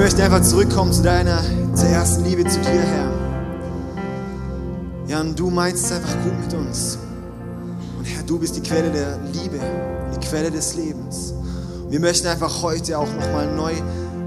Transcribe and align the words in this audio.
Jetzt 0.00 0.14
möchte 0.16 0.22
ich 0.22 0.32
einfach 0.32 0.48
zurückkommen 0.48 0.94
zu 0.94 1.02
deiner, 1.02 1.42
zur 1.74 1.88
ersten 1.90 2.24
Liebe 2.24 2.42
zu 2.46 2.58
dir, 2.60 2.70
Herr. 2.70 3.12
Ja, 5.08 5.20
und 5.20 5.38
du 5.38 5.50
meinst 5.50 5.84
es 5.84 5.92
einfach 5.92 6.14
gut 6.24 6.40
mit 6.40 6.54
uns. 6.54 6.96
Und 7.98 8.06
Herr, 8.06 8.22
du 8.22 8.38
bist 8.38 8.56
die 8.56 8.62
Quelle 8.62 8.90
der 8.90 9.18
Liebe, 9.30 9.60
die 10.14 10.26
Quelle 10.26 10.50
des 10.50 10.74
Lebens. 10.74 11.34
Und 11.84 11.92
wir 11.92 12.00
möchten 12.00 12.28
einfach 12.28 12.62
heute 12.62 12.98
auch 12.98 13.08
nochmal 13.12 13.54
neu 13.54 13.74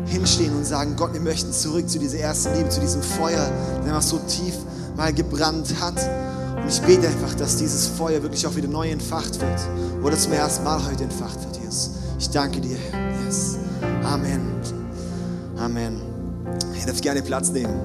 hinstehen 0.05 0.55
und 0.55 0.63
sagen, 0.63 0.95
Gott, 0.95 1.11
wir 1.13 1.21
möchten 1.21 1.51
zurück 1.51 1.89
zu 1.89 1.97
dieser 1.97 2.19
ersten 2.19 2.53
Liebe, 2.55 2.69
zu 2.69 2.79
diesem 2.79 3.01
Feuer, 3.01 3.49
der 3.83 3.95
einfach 3.95 4.07
so 4.07 4.19
tief 4.27 4.53
mal 4.95 5.11
gebrannt 5.11 5.73
hat. 5.81 5.97
Und 6.61 6.69
ich 6.69 6.83
bete 6.83 7.07
einfach, 7.07 7.33
dass 7.33 7.57
dieses 7.57 7.87
Feuer 7.87 8.21
wirklich 8.21 8.45
auch 8.45 8.55
wieder 8.55 8.67
neu 8.67 8.91
entfacht 8.91 9.41
wird. 9.41 9.59
Oder 10.03 10.19
zum 10.19 10.33
ersten 10.33 10.65
Mal 10.65 10.85
heute 10.85 11.05
entfacht 11.05 11.43
wird, 11.43 11.57
Jesus. 11.63 11.93
Ich 12.19 12.29
danke 12.29 12.61
dir, 12.61 12.77
Herr. 12.91 13.25
Yes. 13.25 13.57
Amen. 14.03 14.82
Amen. 15.57 16.01
Ihr 16.77 16.85
dürft 16.85 17.03
gerne 17.03 17.21
Platz 17.21 17.49
nehmen. 17.49 17.79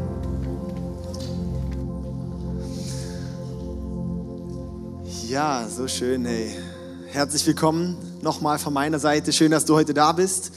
Ja, 5.27 5.67
so 5.69 5.87
schön, 5.87 6.25
hey. 6.25 6.57
Herzlich 7.09 7.47
willkommen 7.47 7.97
nochmal 8.23 8.59
von 8.59 8.73
meiner 8.73 8.99
Seite. 8.99 9.33
Schön, 9.33 9.51
dass 9.51 9.67
du 9.67 9.75
heute 9.75 9.93
da 9.93 10.13
bist. 10.13 10.51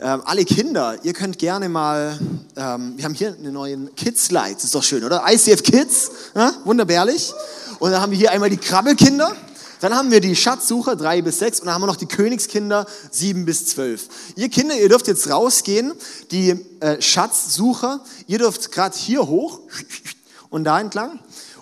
Ähm, 0.00 0.22
alle 0.24 0.44
Kinder, 0.44 0.96
ihr 1.02 1.12
könnt 1.12 1.38
gerne 1.38 1.68
mal, 1.68 2.18
ähm, 2.56 2.94
wir 2.96 3.04
haben 3.04 3.14
hier 3.14 3.34
einen 3.34 3.52
neuen 3.52 3.94
Kids-Light, 3.94 4.64
ist 4.64 4.74
doch 4.74 4.82
schön, 4.82 5.04
oder? 5.04 5.24
ICF 5.28 5.62
Kids, 5.62 6.10
ja? 6.34 6.52
wunderbärlich. 6.64 7.32
Und 7.78 7.92
dann 7.92 8.00
haben 8.00 8.10
wir 8.10 8.18
hier 8.18 8.32
einmal 8.32 8.50
die 8.50 8.56
Krabbelkinder. 8.56 9.36
Dann 9.82 9.96
haben 9.96 10.12
wir 10.12 10.20
die 10.20 10.36
Schatzsucher, 10.36 10.94
drei 10.94 11.22
bis 11.22 11.40
sechs, 11.40 11.58
und 11.58 11.66
dann 11.66 11.74
haben 11.74 11.82
wir 11.82 11.88
noch 11.88 11.96
die 11.96 12.06
Königskinder, 12.06 12.86
sieben 13.10 13.44
bis 13.44 13.66
zwölf. 13.66 14.08
Ihr 14.36 14.48
Kinder, 14.48 14.78
ihr 14.78 14.88
dürft 14.88 15.08
jetzt 15.08 15.28
rausgehen, 15.28 15.92
die 16.30 16.50
äh, 16.78 17.02
Schatzsucher, 17.02 18.04
ihr 18.28 18.38
dürft 18.38 18.70
gerade 18.70 18.96
hier 18.96 19.26
hoch 19.26 19.58
und 20.50 20.62
da 20.62 20.78
entlang. 20.78 21.18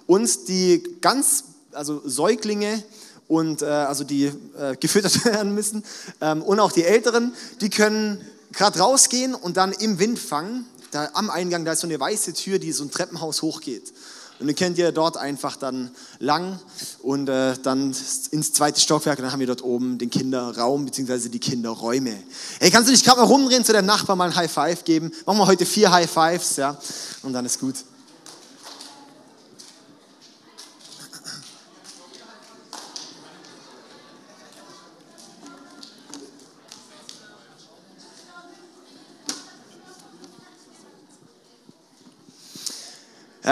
Und 0.07 0.49
die 0.49 0.83
ganz 1.01 1.45
also 1.73 2.03
Säuglinge 2.05 2.83
und 3.27 3.63
äh, 3.63 3.65
also 3.65 4.05
die 4.05 4.25
äh, 4.27 4.77
gefüttert 4.79 5.25
werden 5.25 5.55
müssen 5.55 5.83
ähm, 6.21 6.43
und 6.43 6.61
auch 6.61 6.73
die 6.73 6.85
Älteren, 6.85 7.33
die 7.63 7.71
können 7.71 8.21
gerade 8.53 8.81
rausgehen 8.81 9.35
und 9.35 9.57
dann 9.57 9.73
im 9.73 9.99
Wind 9.99 10.19
fangen. 10.19 10.67
Da 10.91 11.09
am 11.15 11.31
Eingang, 11.31 11.65
da 11.65 11.73
ist 11.73 11.81
so 11.81 11.87
eine 11.87 11.99
weiße 11.99 12.35
Tür, 12.35 12.59
die 12.59 12.73
so 12.73 12.85
ein 12.85 12.91
Treppenhaus 12.91 13.41
hochgeht. 13.41 13.95
Und 14.41 14.47
dann 14.47 14.57
könnt 14.57 14.79
ihr 14.79 14.91
dort 14.91 15.19
einfach 15.19 15.57
dann 15.57 15.91
lang 16.19 16.59
und 17.03 17.29
äh, 17.29 17.55
dann 17.63 17.95
ins 18.31 18.53
zweite 18.53 18.81
Stockwerk 18.81 19.19
und 19.19 19.25
dann 19.25 19.33
haben 19.33 19.41
wir 19.41 19.47
dort 19.47 19.63
oben 19.63 19.99
den 19.99 20.09
Kinderraum 20.09 20.87
bzw. 20.87 21.29
die 21.29 21.39
Kinderräume. 21.39 22.17
Hey, 22.59 22.71
kannst 22.71 22.89
du 22.89 22.93
dich 22.93 23.05
gerade 23.05 23.21
mal 23.21 23.27
rumdrehen 23.27 23.65
zu 23.65 23.75
deinem 23.75 23.87
Nachbarn 23.87 24.17
mal 24.17 24.31
ein 24.31 24.35
High 24.35 24.51
Five 24.51 24.85
geben? 24.85 25.13
Machen 25.27 25.39
wir 25.39 25.47
heute 25.47 25.67
vier 25.67 25.93
High 25.93 26.11
Fives, 26.11 26.57
ja, 26.57 26.79
und 27.23 27.35
dann 27.35 27.45
ist 27.45 27.61
gut. 27.61 27.75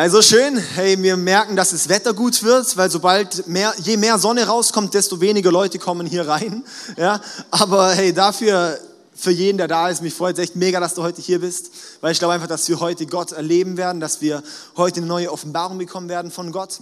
Also 0.01 0.23
schön, 0.23 0.57
hey, 0.59 1.03
wir 1.03 1.17
merken, 1.17 1.57
dass 1.57 1.71
das 1.71 1.89
Wetter 1.89 2.15
gut 2.15 2.45
wird, 2.45 2.77
weil 2.77 2.89
sobald 2.89 3.49
mehr, 3.49 3.75
je 3.83 3.97
mehr 3.97 4.17
Sonne 4.21 4.47
rauskommt, 4.47 4.95
desto 4.95 5.21
weniger 5.21 5.51
Leute 5.51 5.81
kommen 5.81 6.07
hier 6.07 6.29
rein. 6.29 6.63
Ja, 6.97 7.21
aber 7.51 7.91
hey, 7.91 8.13
dafür 8.13 8.79
für 9.17 9.33
jeden, 9.33 9.59
der 9.59 9.67
da 9.67 9.89
ist, 9.89 10.01
mich 10.01 10.15
freut 10.15 10.39
es 10.39 10.45
echt 10.45 10.55
mega, 10.55 10.79
dass 10.79 10.95
du 10.95 11.03
heute 11.03 11.21
hier 11.21 11.41
bist, 11.41 11.73
weil 12.01 12.13
ich 12.13 12.21
glaube 12.21 12.35
einfach, 12.35 12.47
dass 12.47 12.69
wir 12.69 12.79
heute 12.79 13.07
Gott 13.07 13.33
erleben 13.33 13.77
werden, 13.77 13.99
dass 13.99 14.21
wir 14.21 14.45
heute 14.77 14.99
eine 14.99 15.07
neue 15.07 15.33
Offenbarung 15.33 15.79
bekommen 15.79 16.09
werden 16.09 16.31
von 16.31 16.53
Gott. 16.53 16.79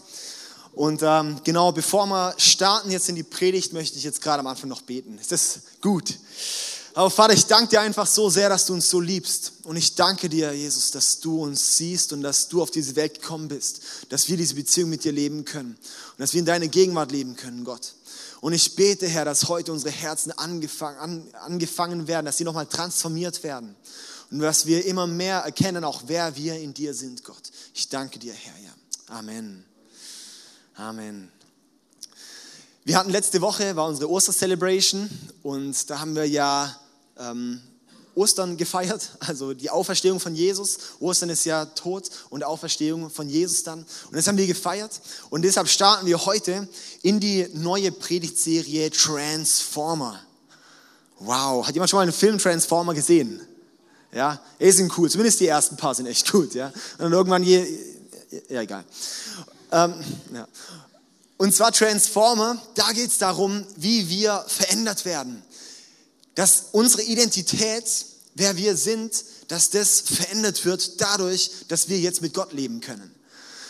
Und 0.74 1.00
ähm, 1.02 1.38
genau, 1.42 1.72
bevor 1.72 2.04
wir 2.04 2.34
starten 2.36 2.90
jetzt 2.90 3.08
in 3.08 3.14
die 3.14 3.22
Predigt, 3.22 3.72
möchte 3.72 3.96
ich 3.96 4.04
jetzt 4.04 4.20
gerade 4.20 4.40
am 4.40 4.46
Anfang 4.46 4.68
noch 4.68 4.82
beten. 4.82 5.16
Ist 5.18 5.32
das 5.32 5.60
gut? 5.80 6.18
Aber 6.96 7.10
Vater, 7.10 7.34
ich 7.34 7.44
danke 7.44 7.68
dir 7.68 7.82
einfach 7.82 8.06
so 8.06 8.30
sehr, 8.30 8.48
dass 8.48 8.64
du 8.64 8.72
uns 8.72 8.88
so 8.88 9.00
liebst. 9.00 9.52
Und 9.64 9.76
ich 9.76 9.96
danke 9.96 10.30
dir, 10.30 10.54
Jesus, 10.54 10.92
dass 10.92 11.20
du 11.20 11.42
uns 11.42 11.76
siehst 11.76 12.14
und 12.14 12.22
dass 12.22 12.48
du 12.48 12.62
auf 12.62 12.70
diese 12.70 12.96
Welt 12.96 13.20
gekommen 13.20 13.48
bist, 13.48 13.82
dass 14.08 14.30
wir 14.30 14.38
diese 14.38 14.54
Beziehung 14.54 14.88
mit 14.88 15.04
dir 15.04 15.12
leben 15.12 15.44
können 15.44 15.72
und 15.72 16.18
dass 16.18 16.32
wir 16.32 16.40
in 16.40 16.46
deiner 16.46 16.68
Gegenwart 16.68 17.12
leben 17.12 17.36
können, 17.36 17.64
Gott. 17.64 17.92
Und 18.40 18.54
ich 18.54 18.76
bete, 18.76 19.06
Herr, 19.06 19.26
dass 19.26 19.46
heute 19.46 19.74
unsere 19.74 19.90
Herzen 19.90 20.32
angefangen, 20.32 20.98
an, 20.98 21.34
angefangen 21.42 22.08
werden, 22.08 22.24
dass 22.24 22.38
sie 22.38 22.44
nochmal 22.44 22.64
transformiert 22.64 23.42
werden 23.42 23.76
und 24.30 24.38
dass 24.38 24.64
wir 24.64 24.86
immer 24.86 25.06
mehr 25.06 25.40
erkennen, 25.40 25.84
auch 25.84 26.04
wer 26.06 26.34
wir 26.34 26.58
in 26.58 26.72
dir 26.72 26.94
sind, 26.94 27.24
Gott. 27.24 27.52
Ich 27.74 27.90
danke 27.90 28.18
dir, 28.18 28.32
Herr. 28.32 28.54
Ja. 28.64 29.18
Amen. 29.18 29.66
Amen. 30.76 31.30
Wir 32.84 32.96
hatten 32.96 33.10
letzte 33.10 33.42
Woche, 33.42 33.76
war 33.76 33.86
unsere 33.86 34.10
Oster-Celebration 34.10 35.10
und 35.42 35.90
da 35.90 35.98
haben 35.98 36.16
wir 36.16 36.26
ja 36.26 36.74
ähm, 37.18 37.60
Ostern 38.16 38.56
gefeiert, 38.56 39.10
also 39.20 39.54
die 39.54 39.70
Auferstehung 39.70 40.18
von 40.18 40.34
Jesus. 40.34 40.78
Ostern 40.98 41.30
ist 41.30 41.44
ja 41.44 41.66
Tod 41.66 42.08
und 42.30 42.42
Auferstehung 42.42 43.10
von 43.10 43.28
Jesus 43.28 43.62
dann. 43.62 43.80
Und 43.80 44.16
das 44.16 44.26
haben 44.26 44.38
wir 44.38 44.46
gefeiert. 44.46 45.00
Und 45.30 45.42
deshalb 45.42 45.68
starten 45.68 46.06
wir 46.06 46.24
heute 46.24 46.66
in 47.02 47.20
die 47.20 47.46
neue 47.52 47.92
Predigtserie 47.92 48.90
Transformer. 48.90 50.20
Wow, 51.18 51.66
hat 51.66 51.74
jemand 51.74 51.90
schon 51.90 51.98
mal 51.98 52.02
einen 52.02 52.12
Film 52.12 52.38
Transformer 52.38 52.94
gesehen? 52.94 53.40
Ja, 54.12 54.40
die 54.58 54.70
sind 54.70 54.96
cool. 54.96 55.10
Zumindest 55.10 55.40
die 55.40 55.46
ersten 55.46 55.76
paar 55.76 55.94
sind 55.94 56.06
echt 56.06 56.30
gut. 56.30 56.54
Ja, 56.54 56.68
und 56.68 57.00
dann 57.00 57.12
irgendwann 57.12 57.42
je, 57.42 57.66
ja 58.48 58.62
egal. 58.62 58.84
Ähm, 59.72 59.94
ja. 60.32 60.48
Und 61.38 61.54
zwar 61.54 61.70
Transformer, 61.70 62.56
da 62.74 62.92
geht 62.92 63.10
es 63.10 63.18
darum, 63.18 63.66
wie 63.76 64.08
wir 64.08 64.42
verändert 64.48 65.04
werden 65.04 65.42
dass 66.36 66.66
unsere 66.72 67.02
Identität, 67.02 67.84
wer 68.36 68.56
wir 68.56 68.76
sind, 68.76 69.24
dass 69.48 69.70
das 69.70 70.00
verändert 70.00 70.64
wird 70.64 71.00
dadurch, 71.00 71.50
dass 71.68 71.88
wir 71.88 71.98
jetzt 71.98 72.22
mit 72.22 72.34
Gott 72.34 72.52
leben 72.52 72.80
können. 72.80 73.12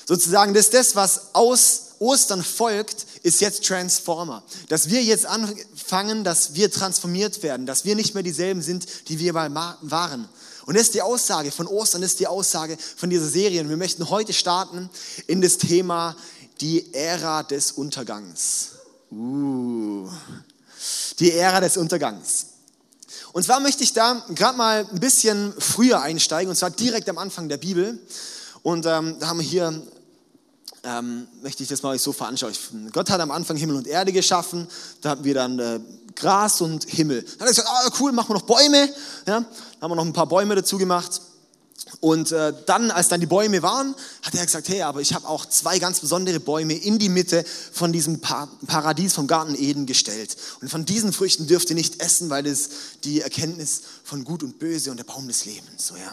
Sozusagen, 0.06 0.52
dass 0.52 0.70
das, 0.70 0.94
was 0.94 1.34
aus 1.34 1.82
Ostern 1.98 2.44
folgt, 2.44 3.06
ist 3.22 3.40
jetzt 3.40 3.64
Transformer. 3.64 4.44
Dass 4.68 4.90
wir 4.90 5.02
jetzt 5.02 5.26
anfangen, 5.26 6.24
dass 6.24 6.54
wir 6.54 6.70
transformiert 6.70 7.42
werden, 7.42 7.66
dass 7.66 7.84
wir 7.84 7.96
nicht 7.96 8.14
mehr 8.14 8.22
dieselben 8.22 8.62
sind, 8.62 8.86
die 9.08 9.18
wir 9.18 9.32
mal 9.32 9.78
waren. 9.80 10.28
Und 10.66 10.74
das 10.74 10.84
ist 10.84 10.94
die 10.94 11.02
Aussage 11.02 11.52
von 11.52 11.66
Ostern, 11.66 12.02
das 12.02 12.12
ist 12.12 12.20
die 12.20 12.26
Aussage 12.26 12.76
von 12.96 13.08
dieser 13.08 13.28
Serie. 13.28 13.60
Und 13.60 13.68
wir 13.68 13.76
möchten 13.76 14.10
heute 14.10 14.32
starten 14.32 14.90
in 15.26 15.40
das 15.40 15.58
Thema 15.58 16.16
die 16.60 16.92
Ära 16.92 17.42
des 17.42 17.72
Untergangs. 17.72 18.70
Uh, 19.10 20.08
die 21.18 21.32
Ära 21.32 21.60
des 21.60 21.76
Untergangs. 21.76 22.46
Und 23.32 23.44
zwar 23.44 23.60
möchte 23.60 23.84
ich 23.84 23.92
da 23.92 24.24
gerade 24.34 24.56
mal 24.56 24.86
ein 24.90 25.00
bisschen 25.00 25.52
früher 25.58 26.00
einsteigen, 26.00 26.50
und 26.50 26.56
zwar 26.56 26.70
direkt 26.70 27.08
am 27.08 27.18
Anfang 27.18 27.48
der 27.48 27.58
Bibel. 27.58 27.98
Und 28.62 28.86
ähm, 28.86 29.16
da 29.20 29.28
haben 29.28 29.38
wir 29.38 29.46
hier, 29.46 29.82
ähm, 30.84 31.26
möchte 31.42 31.62
ich 31.62 31.68
das 31.68 31.82
mal 31.82 31.90
euch 31.90 32.02
so 32.02 32.12
veranschaulichen. 32.12 32.90
Gott 32.92 33.10
hat 33.10 33.20
am 33.20 33.30
Anfang 33.30 33.56
Himmel 33.56 33.76
und 33.76 33.86
Erde 33.86 34.12
geschaffen, 34.12 34.66
da 35.02 35.10
hatten 35.10 35.24
wir 35.24 35.34
dann 35.34 35.58
äh, 35.58 35.80
Gras 36.14 36.60
und 36.60 36.84
Himmel. 36.84 37.22
Dann 37.22 37.32
hat 37.32 37.40
er 37.40 37.48
gesagt, 37.48 37.68
ah, 37.70 37.90
cool, 38.00 38.12
machen 38.12 38.30
wir 38.30 38.34
noch 38.34 38.42
Bäume. 38.42 38.88
Ja, 39.26 39.40
dann 39.40 39.46
haben 39.80 39.90
wir 39.90 39.96
noch 39.96 40.04
ein 40.04 40.12
paar 40.12 40.26
Bäume 40.26 40.54
dazu 40.54 40.78
gemacht. 40.78 41.20
Und 42.00 42.32
äh, 42.32 42.52
dann, 42.66 42.90
als 42.90 43.08
dann 43.08 43.20
die 43.20 43.26
Bäume 43.26 43.62
waren, 43.62 43.94
hat 44.22 44.34
er 44.34 44.44
gesagt, 44.44 44.68
hey, 44.68 44.82
aber 44.82 45.00
ich 45.00 45.14
habe 45.14 45.28
auch 45.28 45.46
zwei 45.46 45.78
ganz 45.78 46.00
besondere 46.00 46.40
Bäume 46.40 46.74
in 46.74 46.98
die 46.98 47.08
Mitte 47.08 47.44
von 47.72 47.92
diesem 47.92 48.20
pa 48.20 48.48
Paradies 48.66 49.12
vom 49.12 49.26
Garten 49.26 49.54
Eden 49.54 49.86
gestellt. 49.86 50.36
Und 50.60 50.68
von 50.68 50.84
diesen 50.84 51.12
Früchten 51.12 51.46
dürft 51.46 51.70
ihr 51.70 51.76
nicht 51.76 52.02
essen, 52.02 52.28
weil 52.28 52.42
das 52.42 52.68
die 53.04 53.20
Erkenntnis 53.20 53.82
von 54.02 54.24
Gut 54.24 54.42
und 54.42 54.58
Böse 54.58 54.90
und 54.90 54.96
der 54.96 55.04
Baum 55.04 55.28
des 55.28 55.44
Lebens. 55.44 55.86
So, 55.86 55.96
ja. 55.96 56.12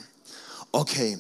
Okay. 0.71 1.19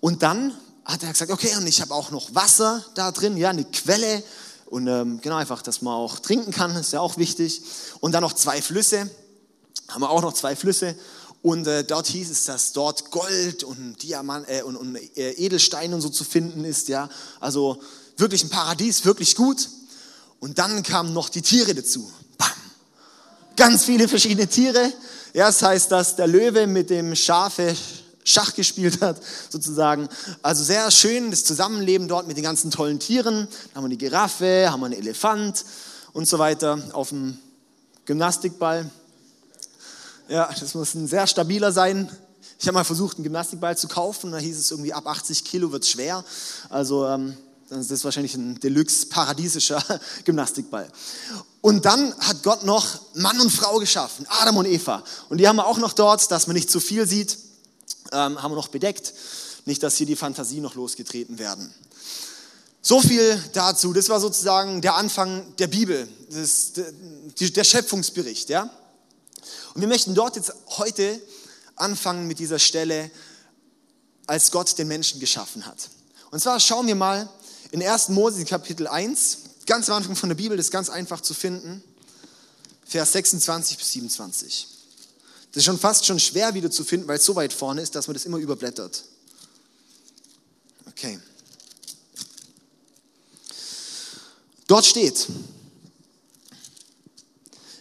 Und 0.00 0.22
dann 0.22 0.52
hat 0.84 1.02
er 1.02 1.12
gesagt, 1.12 1.30
okay, 1.30 1.54
und 1.56 1.66
ich 1.66 1.80
habe 1.80 1.94
auch 1.94 2.10
noch 2.10 2.34
Wasser 2.34 2.84
da 2.94 3.12
drin, 3.12 3.36
ja, 3.36 3.50
eine 3.50 3.64
Quelle. 3.64 4.22
Und 4.66 4.88
ähm, 4.88 5.20
genau 5.20 5.36
einfach, 5.36 5.62
dass 5.62 5.82
man 5.82 5.94
auch 5.94 6.18
trinken 6.18 6.50
kann, 6.50 6.74
ist 6.76 6.92
ja 6.92 7.00
auch 7.00 7.16
wichtig. 7.16 7.62
Und 8.00 8.12
dann 8.12 8.22
noch 8.22 8.32
zwei 8.32 8.60
Flüsse. 8.60 9.08
Haben 9.88 10.02
wir 10.02 10.10
auch 10.10 10.22
noch 10.22 10.32
zwei 10.32 10.56
Flüsse. 10.56 10.96
Und 11.44 11.66
äh, 11.66 11.84
dort 11.84 12.06
hieß 12.06 12.30
es, 12.30 12.44
dass 12.44 12.72
dort 12.72 13.10
Gold 13.10 13.64
und 13.64 14.02
Diamant 14.02 14.48
äh, 14.48 14.62
und, 14.62 14.76
und 14.76 14.96
äh, 14.96 15.32
Edelstein 15.32 15.92
und 15.92 16.00
so 16.00 16.08
zu 16.08 16.24
finden 16.24 16.64
ist, 16.64 16.88
ja. 16.88 17.10
Also 17.38 17.82
wirklich 18.16 18.42
ein 18.44 18.48
Paradies, 18.48 19.04
wirklich 19.04 19.36
gut. 19.36 19.68
Und 20.40 20.58
dann 20.58 20.82
kamen 20.82 21.12
noch 21.12 21.28
die 21.28 21.42
Tiere 21.42 21.74
dazu. 21.74 22.10
Bam. 22.38 22.48
Ganz 23.58 23.84
viele 23.84 24.08
verschiedene 24.08 24.48
Tiere. 24.48 24.90
Ja, 25.34 25.48
das 25.48 25.60
heißt, 25.60 25.92
dass 25.92 26.16
der 26.16 26.28
Löwe 26.28 26.66
mit 26.66 26.88
dem 26.88 27.14
Schafe 27.14 27.76
Schach 28.24 28.54
gespielt 28.54 29.02
hat, 29.02 29.20
sozusagen. 29.50 30.08
Also 30.40 30.64
sehr 30.64 30.90
schön 30.90 31.30
das 31.30 31.44
Zusammenleben 31.44 32.08
dort 32.08 32.26
mit 32.26 32.38
den 32.38 32.44
ganzen 32.44 32.70
tollen 32.70 33.00
Tieren. 33.00 33.48
Da 33.74 33.76
haben 33.76 33.84
wir 33.84 33.90
die 33.90 33.98
Giraffe, 33.98 34.70
haben 34.70 34.80
wir 34.80 34.86
einen 34.86 34.94
Elefant 34.94 35.62
und 36.14 36.26
so 36.26 36.38
weiter 36.38 36.78
auf 36.94 37.10
dem 37.10 37.36
Gymnastikball. 38.06 38.90
Ja, 40.28 40.48
das 40.58 40.74
muss 40.74 40.94
ein 40.94 41.06
sehr 41.06 41.26
stabiler 41.26 41.70
sein. 41.70 42.10
Ich 42.58 42.66
habe 42.66 42.76
mal 42.76 42.84
versucht, 42.84 43.16
einen 43.16 43.24
Gymnastikball 43.24 43.76
zu 43.76 43.88
kaufen, 43.88 44.32
da 44.32 44.38
hieß 44.38 44.58
es 44.58 44.70
irgendwie 44.70 44.94
ab 44.94 45.06
80 45.06 45.44
Kilo 45.44 45.70
wird 45.70 45.82
es 45.82 45.90
schwer. 45.90 46.24
Also 46.70 47.06
ähm, 47.06 47.36
das 47.68 47.90
ist 47.90 48.04
wahrscheinlich 48.04 48.34
ein 48.34 48.58
Deluxe 48.58 49.06
paradiesischer 49.06 49.82
Gymnastikball. 50.24 50.90
Und 51.60 51.84
dann 51.84 52.14
hat 52.20 52.42
Gott 52.42 52.64
noch 52.64 52.86
Mann 53.14 53.38
und 53.38 53.50
Frau 53.50 53.78
geschaffen, 53.78 54.26
Adam 54.40 54.56
und 54.56 54.66
Eva. 54.66 55.02
Und 55.28 55.38
die 55.38 55.48
haben 55.48 55.56
wir 55.56 55.66
auch 55.66 55.78
noch 55.78 55.92
dort, 55.92 56.30
dass 56.30 56.46
man 56.46 56.54
nicht 56.54 56.70
zu 56.70 56.80
viel 56.80 57.06
sieht, 57.06 57.36
ähm, 58.12 58.42
haben 58.42 58.52
wir 58.52 58.56
noch 58.56 58.68
bedeckt. 58.68 59.12
Nicht, 59.66 59.82
dass 59.82 59.96
hier 59.96 60.06
die 60.06 60.16
Fantasie 60.16 60.60
noch 60.60 60.74
losgetreten 60.74 61.38
werden. 61.38 61.72
So 62.80 63.00
viel 63.00 63.42
dazu. 63.52 63.92
Das 63.92 64.08
war 64.08 64.20
sozusagen 64.20 64.80
der 64.80 64.94
Anfang 64.94 65.54
der 65.58 65.66
Bibel, 65.66 66.08
das, 66.30 66.72
der 66.74 67.64
Schöpfungsbericht. 67.64 68.48
Ja? 68.50 68.70
Und 69.74 69.80
wir 69.80 69.88
möchten 69.88 70.14
dort 70.14 70.36
jetzt 70.36 70.52
heute 70.78 71.20
anfangen 71.76 72.26
mit 72.26 72.38
dieser 72.38 72.58
Stelle, 72.58 73.10
als 74.26 74.50
Gott 74.50 74.78
den 74.78 74.88
Menschen 74.88 75.20
geschaffen 75.20 75.66
hat. 75.66 75.90
Und 76.30 76.40
zwar 76.40 76.58
schauen 76.60 76.86
wir 76.86 76.94
mal 76.94 77.28
in 77.70 77.82
1. 77.82 78.10
Mose 78.10 78.44
Kapitel 78.44 78.86
1, 78.86 79.38
ganz 79.66 79.88
am 79.88 79.96
Anfang 79.96 80.16
von 80.16 80.28
der 80.28 80.36
Bibel, 80.36 80.56
das 80.56 80.66
ist 80.66 80.72
ganz 80.72 80.88
einfach 80.88 81.20
zu 81.20 81.34
finden, 81.34 81.82
Vers 82.86 83.12
26 83.12 83.78
bis 83.78 83.92
27. 83.92 84.68
Das 85.52 85.60
ist 85.60 85.64
schon 85.64 85.78
fast 85.78 86.04
schon 86.04 86.20
schwer 86.20 86.54
wieder 86.54 86.70
zu 86.70 86.84
finden, 86.84 87.08
weil 87.08 87.18
es 87.18 87.24
so 87.24 87.34
weit 87.36 87.52
vorne 87.52 87.80
ist, 87.80 87.94
dass 87.94 88.06
man 88.06 88.14
das 88.14 88.24
immer 88.24 88.38
überblättert. 88.38 89.04
Okay. 90.88 91.18
Dort 94.66 94.86
steht, 94.86 95.26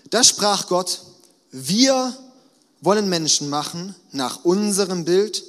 da 0.10 0.24
sprach 0.24 0.68
Gott, 0.68 1.02
wir 1.56 2.18
wollen 2.82 3.08
Menschen 3.08 3.48
machen 3.48 3.96
nach 4.12 4.44
unserem 4.44 5.06
Bild, 5.06 5.44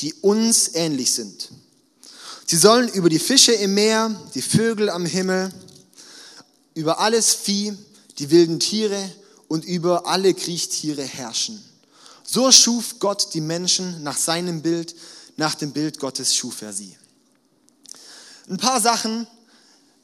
die 0.00 0.12
uns 0.20 0.74
ähnlich 0.74 1.12
sind. 1.12 1.48
Sie 2.46 2.58
sollen 2.58 2.88
über 2.88 3.08
die 3.08 3.18
Fische 3.18 3.52
im 3.52 3.72
Meer, 3.72 4.14
die 4.34 4.42
Vögel 4.42 4.90
am 4.90 5.06
Himmel, 5.06 5.50
über 6.74 7.00
alles 7.00 7.32
Vieh, 7.32 7.72
die 8.18 8.30
wilden 8.30 8.60
Tiere 8.60 9.10
und 9.48 9.64
über 9.64 10.06
alle 10.06 10.34
Kriechtiere 10.34 11.02
herrschen. 11.02 11.62
So 12.22 12.52
schuf 12.52 12.98
Gott 12.98 13.32
die 13.32 13.40
Menschen 13.40 14.02
nach 14.02 14.18
seinem 14.18 14.60
Bild, 14.60 14.94
nach 15.36 15.54
dem 15.54 15.72
Bild 15.72 15.98
Gottes 15.98 16.36
schuf 16.36 16.60
er 16.60 16.74
sie. 16.74 16.94
Ein 18.48 18.58
paar 18.58 18.80
Sachen 18.80 19.26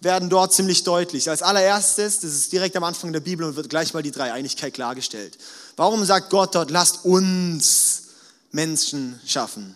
werden 0.01 0.29
dort 0.29 0.53
ziemlich 0.53 0.85
deutlich. 0.85 1.31
Als 1.31 1.43
allererstes, 1.43 2.21
das 2.21 2.33
ist 2.33 2.53
direkt 2.53 2.77
am 2.77 2.85
Anfang 2.85 3.13
der 3.13 3.21
Bibel 3.21 3.47
und 3.47 3.57
wird 3.57 3.71
gleich 3.71 3.95
mal 3.95 4.03
die 4.03 4.11
Dreieinigkeit 4.11 4.75
klargestellt. 4.75 5.39
Warum 5.77 6.05
sagt 6.05 6.31
Gott 6.31 6.55
dort, 6.55 6.71
lasst 6.71 7.05
uns 7.05 8.03
Menschen 8.53 9.19
schaffen? 9.27 9.75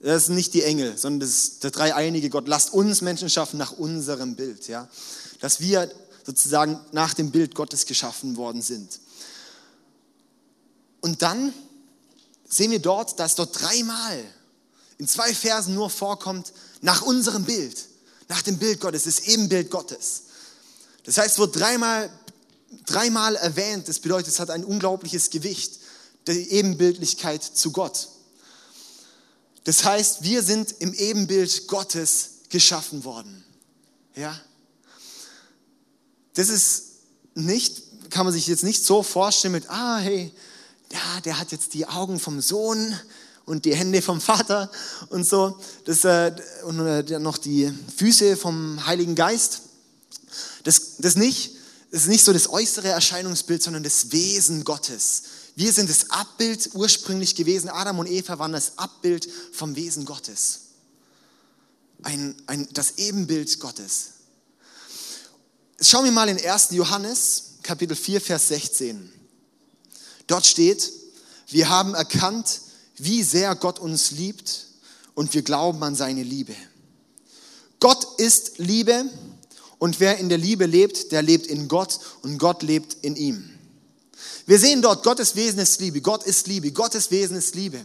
Das 0.00 0.26
sind 0.26 0.34
nicht 0.34 0.52
die 0.52 0.62
Engel, 0.62 0.98
sondern 0.98 1.20
das 1.20 1.30
ist 1.30 1.64
der 1.64 1.70
dreieinige 1.70 2.28
Gott. 2.28 2.46
Lasst 2.46 2.74
uns 2.74 3.00
Menschen 3.00 3.30
schaffen 3.30 3.56
nach 3.56 3.72
unserem 3.72 4.36
Bild, 4.36 4.68
ja. 4.68 4.88
Dass 5.40 5.60
wir 5.60 5.90
sozusagen 6.24 6.78
nach 6.92 7.14
dem 7.14 7.30
Bild 7.30 7.54
Gottes 7.54 7.86
geschaffen 7.86 8.36
worden 8.36 8.60
sind. 8.60 9.00
Und 11.00 11.22
dann 11.22 11.54
sehen 12.48 12.70
wir 12.70 12.80
dort, 12.80 13.18
dass 13.18 13.34
dort 13.34 13.60
dreimal 13.60 14.24
in 14.98 15.08
zwei 15.08 15.34
Versen 15.34 15.74
nur 15.74 15.90
vorkommt, 15.90 16.52
nach 16.80 17.02
unserem 17.02 17.44
Bild 17.44 17.76
nach 18.28 18.42
dem 18.42 18.58
Bild 18.58 18.80
Gottes, 18.80 19.04
das 19.04 19.20
Ebenbild 19.20 19.70
Gottes. 19.70 20.22
Das 21.04 21.18
heißt, 21.18 21.34
es 21.34 21.38
wird 21.38 21.56
dreimal, 21.56 22.10
dreimal 22.86 23.36
erwähnt, 23.36 23.88
das 23.88 23.98
bedeutet, 23.98 24.28
es 24.28 24.40
hat 24.40 24.50
ein 24.50 24.64
unglaubliches 24.64 25.30
Gewicht, 25.30 25.78
die 26.26 26.50
Ebenbildlichkeit 26.50 27.42
zu 27.42 27.70
Gott. 27.70 28.08
Das 29.64 29.84
heißt, 29.84 30.22
wir 30.22 30.42
sind 30.42 30.72
im 30.78 30.92
Ebenbild 30.94 31.66
Gottes 31.68 32.30
geschaffen 32.48 33.04
worden. 33.04 33.44
Ja? 34.14 34.38
Das 36.34 36.48
ist 36.48 36.84
nicht, 37.34 38.10
kann 38.10 38.26
man 38.26 38.32
sich 38.32 38.46
jetzt 38.46 38.64
nicht 38.64 38.84
so 38.84 39.02
vorstellen 39.02 39.52
mit, 39.52 39.70
ah, 39.70 39.98
hey, 39.98 40.32
ja, 40.92 41.20
der 41.22 41.38
hat 41.38 41.52
jetzt 41.52 41.74
die 41.74 41.86
Augen 41.86 42.20
vom 42.20 42.40
Sohn, 42.40 42.98
und 43.46 43.64
die 43.64 43.74
Hände 43.74 44.02
vom 44.02 44.20
Vater 44.20 44.70
und 45.10 45.26
so. 45.26 45.58
Das, 45.84 46.04
äh, 46.04 46.34
und 46.64 46.80
äh, 46.80 47.18
noch 47.18 47.38
die 47.38 47.72
Füße 47.96 48.36
vom 48.36 48.84
Heiligen 48.86 49.14
Geist. 49.14 49.62
Das, 50.62 50.96
das 50.98 51.16
nicht. 51.16 51.52
Das 51.90 52.02
ist 52.02 52.08
nicht 52.08 52.24
so 52.24 52.32
das 52.32 52.50
äußere 52.50 52.88
Erscheinungsbild, 52.88 53.62
sondern 53.62 53.84
das 53.84 54.10
Wesen 54.10 54.64
Gottes. 54.64 55.22
Wir 55.54 55.72
sind 55.72 55.88
das 55.88 56.10
Abbild 56.10 56.70
ursprünglich 56.74 57.36
gewesen. 57.36 57.68
Adam 57.68 58.00
und 58.00 58.10
Eva 58.10 58.38
waren 58.40 58.52
das 58.52 58.78
Abbild 58.78 59.28
vom 59.52 59.76
Wesen 59.76 60.04
Gottes. 60.04 60.60
Ein, 62.02 62.34
ein, 62.48 62.68
das 62.72 62.98
Ebenbild 62.98 63.60
Gottes. 63.60 64.06
Schauen 65.80 66.04
wir 66.04 66.12
mal 66.12 66.28
in 66.28 66.44
1. 66.44 66.68
Johannes, 66.70 67.58
Kapitel 67.62 67.96
4, 67.96 68.20
Vers 68.20 68.48
16. 68.48 69.12
Dort 70.26 70.46
steht, 70.46 70.90
wir 71.48 71.68
haben 71.68 71.94
erkannt, 71.94 72.60
wie 72.96 73.22
sehr 73.22 73.54
Gott 73.54 73.78
uns 73.78 74.10
liebt 74.10 74.66
und 75.14 75.32
wir 75.34 75.42
glauben 75.42 75.82
an 75.82 75.94
seine 75.94 76.22
Liebe. 76.22 76.54
Gott 77.80 78.06
ist 78.18 78.58
Liebe 78.58 79.04
und 79.78 80.00
wer 80.00 80.18
in 80.18 80.28
der 80.28 80.38
Liebe 80.38 80.66
lebt, 80.66 81.12
der 81.12 81.22
lebt 81.22 81.46
in 81.46 81.68
Gott 81.68 81.98
und 82.22 82.38
Gott 82.38 82.62
lebt 82.62 82.96
in 83.02 83.16
ihm. 83.16 83.50
Wir 84.46 84.58
sehen 84.58 84.82
dort, 84.82 85.02
Gottes 85.02 85.36
Wesen 85.36 85.58
ist 85.58 85.80
Liebe, 85.80 86.00
Gott 86.00 86.24
ist 86.24 86.46
Liebe, 86.46 86.70
Gottes 86.72 87.10
Wesen 87.10 87.36
ist 87.36 87.54
Liebe. 87.54 87.80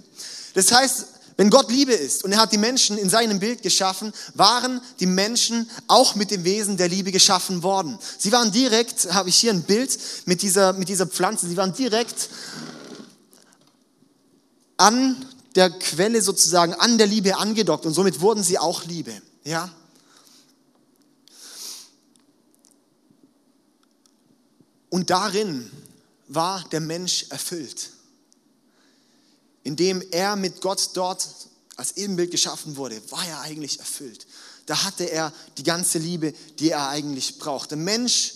Das 0.53 0.71
heißt, 0.71 1.05
wenn 1.37 1.49
Gott 1.49 1.71
Liebe 1.71 1.93
ist 1.93 2.25
und 2.25 2.33
er 2.33 2.39
hat 2.39 2.51
die 2.51 2.57
Menschen 2.57 2.97
in 2.97 3.09
seinem 3.09 3.39
Bild 3.39 3.61
geschaffen, 3.61 4.11
waren 4.33 4.81
die 4.99 5.05
Menschen 5.05 5.69
auch 5.87 6.15
mit 6.15 6.31
dem 6.31 6.43
Wesen 6.43 6.75
der 6.75 6.89
Liebe 6.89 7.13
geschaffen 7.13 7.63
worden. 7.63 7.97
Sie 8.17 8.33
waren 8.33 8.51
direkt, 8.51 9.13
habe 9.13 9.29
ich 9.29 9.37
hier 9.37 9.53
ein 9.53 9.63
Bild 9.63 9.97
mit 10.25 10.41
dieser, 10.41 10.73
mit 10.73 10.89
dieser 10.89 11.07
Pflanze, 11.07 11.47
sie 11.47 11.55
waren 11.55 11.73
direkt 11.73 12.29
an 14.79 15.25
der 15.55 15.69
Quelle 15.69 16.21
sozusagen, 16.21 16.73
an 16.73 16.97
der 16.97 17.07
Liebe 17.07 17.35
angedockt 17.35 17.85
und 17.85 17.93
somit 17.93 18.21
wurden 18.21 18.43
sie 18.43 18.57
auch 18.57 18.85
Liebe. 18.85 19.21
Ja? 19.43 19.69
Und 24.89 25.09
darin 25.09 25.69
war 26.27 26.63
der 26.69 26.79
Mensch 26.79 27.25
erfüllt, 27.29 27.91
indem 29.63 30.01
er 30.11 30.35
mit 30.35 30.61
Gott 30.61 30.91
dort 30.93 31.27
als 31.75 31.97
Ebenbild 31.97 32.31
geschaffen 32.31 32.77
wurde, 32.77 33.01
war 33.11 33.25
er 33.27 33.41
eigentlich 33.41 33.79
erfüllt. 33.79 34.27
Da 34.65 34.83
hatte 34.83 35.05
er 35.05 35.33
die 35.57 35.63
ganze 35.63 35.97
Liebe, 35.97 36.33
die 36.59 36.71
er 36.71 36.87
eigentlich 36.87 37.37
braucht. 37.37 37.71
Der 37.71 37.77
Mensch 37.77 38.33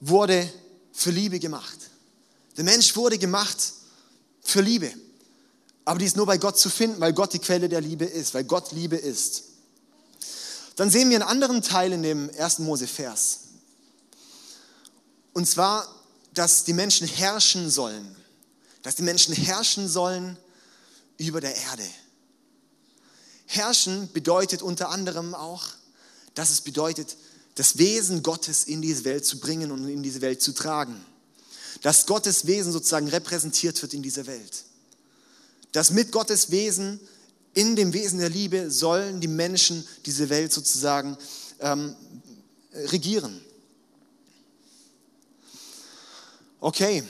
wurde 0.00 0.52
für 0.92 1.10
Liebe 1.10 1.40
gemacht. 1.40 1.78
Der 2.56 2.64
Mensch 2.64 2.94
wurde 2.94 3.18
gemacht 3.18 3.72
für 4.42 4.60
Liebe. 4.60 4.92
Aber 5.84 5.98
die 5.98 6.04
ist 6.04 6.16
nur 6.16 6.26
bei 6.26 6.38
Gott 6.38 6.58
zu 6.58 6.70
finden, 6.70 7.00
weil 7.00 7.12
Gott 7.12 7.32
die 7.32 7.38
Quelle 7.38 7.68
der 7.68 7.80
Liebe 7.80 8.04
ist, 8.04 8.34
weil 8.34 8.44
Gott 8.44 8.72
Liebe 8.72 8.96
ist. 8.96 9.44
Dann 10.76 10.90
sehen 10.90 11.10
wir 11.10 11.16
einen 11.16 11.28
anderen 11.28 11.62
Teil 11.62 11.92
in 11.92 12.02
dem 12.02 12.30
ersten 12.30 12.64
Mose-Vers. 12.64 13.40
Und 15.32 15.46
zwar, 15.46 15.88
dass 16.34 16.64
die 16.64 16.72
Menschen 16.72 17.06
herrschen 17.06 17.70
sollen. 17.70 18.16
Dass 18.82 18.94
die 18.94 19.02
Menschen 19.02 19.34
herrschen 19.34 19.88
sollen 19.88 20.38
über 21.18 21.40
der 21.40 21.56
Erde. 21.56 21.84
Herrschen 23.46 24.10
bedeutet 24.12 24.62
unter 24.62 24.88
anderem 24.90 25.34
auch, 25.34 25.66
dass 26.34 26.50
es 26.50 26.62
bedeutet, 26.62 27.16
das 27.56 27.76
Wesen 27.76 28.22
Gottes 28.22 28.64
in 28.64 28.80
diese 28.80 29.04
Welt 29.04 29.26
zu 29.26 29.38
bringen 29.38 29.70
und 29.70 29.86
in 29.88 30.02
diese 30.02 30.22
Welt 30.22 30.40
zu 30.40 30.52
tragen. 30.52 31.04
Dass 31.82 32.06
Gottes 32.06 32.46
Wesen 32.46 32.72
sozusagen 32.72 33.08
repräsentiert 33.08 33.82
wird 33.82 33.92
in 33.92 34.02
dieser 34.02 34.26
Welt 34.26 34.64
dass 35.72 35.90
mit 35.90 36.12
Gottes 36.12 36.50
Wesen, 36.50 37.00
in 37.54 37.76
dem 37.76 37.92
Wesen 37.92 38.18
der 38.18 38.30
Liebe, 38.30 38.70
sollen 38.70 39.20
die 39.20 39.28
Menschen 39.28 39.86
diese 40.06 40.28
Welt 40.30 40.52
sozusagen 40.52 41.16
ähm, 41.60 41.94
regieren. 42.72 43.40
Okay, 46.60 47.02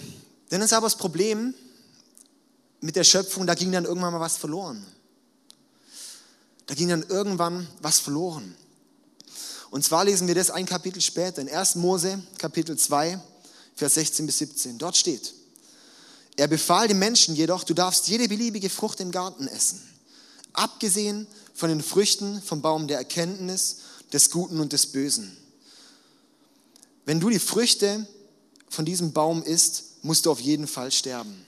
dann 0.49 0.63
ist 0.63 0.73
aber 0.73 0.87
das 0.87 0.97
Problem 0.97 1.55
mit 2.81 2.97
der 2.97 3.05
Schöpfung, 3.05 3.47
da 3.47 3.55
ging 3.55 3.71
dann 3.71 3.85
irgendwann 3.85 4.13
mal 4.13 4.21
was 4.21 4.37
verloren. 4.37 4.85
Da 6.67 6.75
ging 6.75 6.89
dann 6.89 7.03
irgendwann 7.03 7.67
was 7.81 7.99
verloren. 7.99 8.57
Und 9.71 9.85
zwar 9.85 10.05
lesen 10.05 10.27
wir 10.29 10.35
das 10.35 10.51
ein 10.51 10.67
Kapitel 10.67 11.01
später, 11.01 11.41
in 11.41 11.49
1. 11.49 11.77
Mose, 11.77 12.23
Kapitel 12.39 12.77
2, 12.77 13.21
Vers 13.75 13.95
16 13.95 14.27
bis 14.27 14.39
17. 14.39 14.79
Dort 14.79 14.97
steht, 14.97 15.35
er 16.37 16.49
befahl 16.49 16.89
dem 16.89 16.99
Menschen 16.99 17.35
jedoch, 17.35 17.65
du 17.65 17.75
darfst 17.75 18.09
jede 18.09 18.29
beliebige 18.29 18.71
Frucht 18.71 19.01
im 19.01 19.11
Garten 19.11 19.47
essen, 19.47 19.81
abgesehen 20.53 21.27
von 21.55 21.69
den 21.69 21.83
Früchten 21.83 22.41
vom 22.43 22.63
Baum 22.63 22.89
der 22.89 22.99
Erkenntnis 22.99 23.79
des 24.13 24.31
Guten 24.31 24.61
und 24.61 24.73
des 24.73 24.87
Bösen. 24.87 25.37
Wenn 27.05 27.21
du 27.21 27.29
die 27.29 27.39
Früchte 27.39 28.07
von 28.69 28.85
diesem 28.85 29.13
Baum 29.13 29.43
isst, 29.43 29.85
musst 30.03 30.27
du 30.27 30.31
auf 30.31 30.41
jeden 30.41 30.67
Fall 30.67 30.91
sterben. 30.91 31.47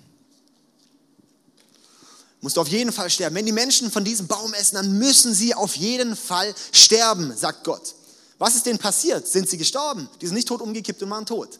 musst 2.40 2.58
du 2.58 2.60
auf 2.60 2.68
jeden 2.68 2.92
Fall 2.92 3.08
sterben. 3.08 3.34
Wenn 3.36 3.46
die 3.46 3.52
Menschen 3.52 3.90
von 3.90 4.04
diesem 4.04 4.26
Baum 4.26 4.52
essen, 4.52 4.74
dann 4.74 4.98
müssen 4.98 5.32
sie 5.32 5.54
auf 5.54 5.76
jeden 5.76 6.14
Fall 6.14 6.54
sterben, 6.72 7.34
sagt 7.34 7.64
Gott. 7.64 7.94
Was 8.38 8.54
ist 8.54 8.66
denen 8.66 8.78
passiert? 8.78 9.26
Sind 9.26 9.48
sie 9.48 9.56
gestorben? 9.56 10.08
Die 10.20 10.26
sind 10.26 10.34
nicht 10.34 10.48
tot 10.48 10.60
umgekippt 10.60 11.02
und 11.02 11.08
waren 11.08 11.24
tot. 11.24 11.58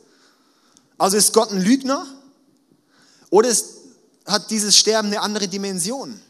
Also 0.98 1.16
ist 1.16 1.32
Gott 1.32 1.50
ein 1.50 1.60
Lügner? 1.62 2.06
Oder 3.34 3.52
hat 4.26 4.52
dieses 4.52 4.78
Sterben 4.78 5.08
eine 5.08 5.20
andere 5.20 5.48
Dimension? 5.48 6.20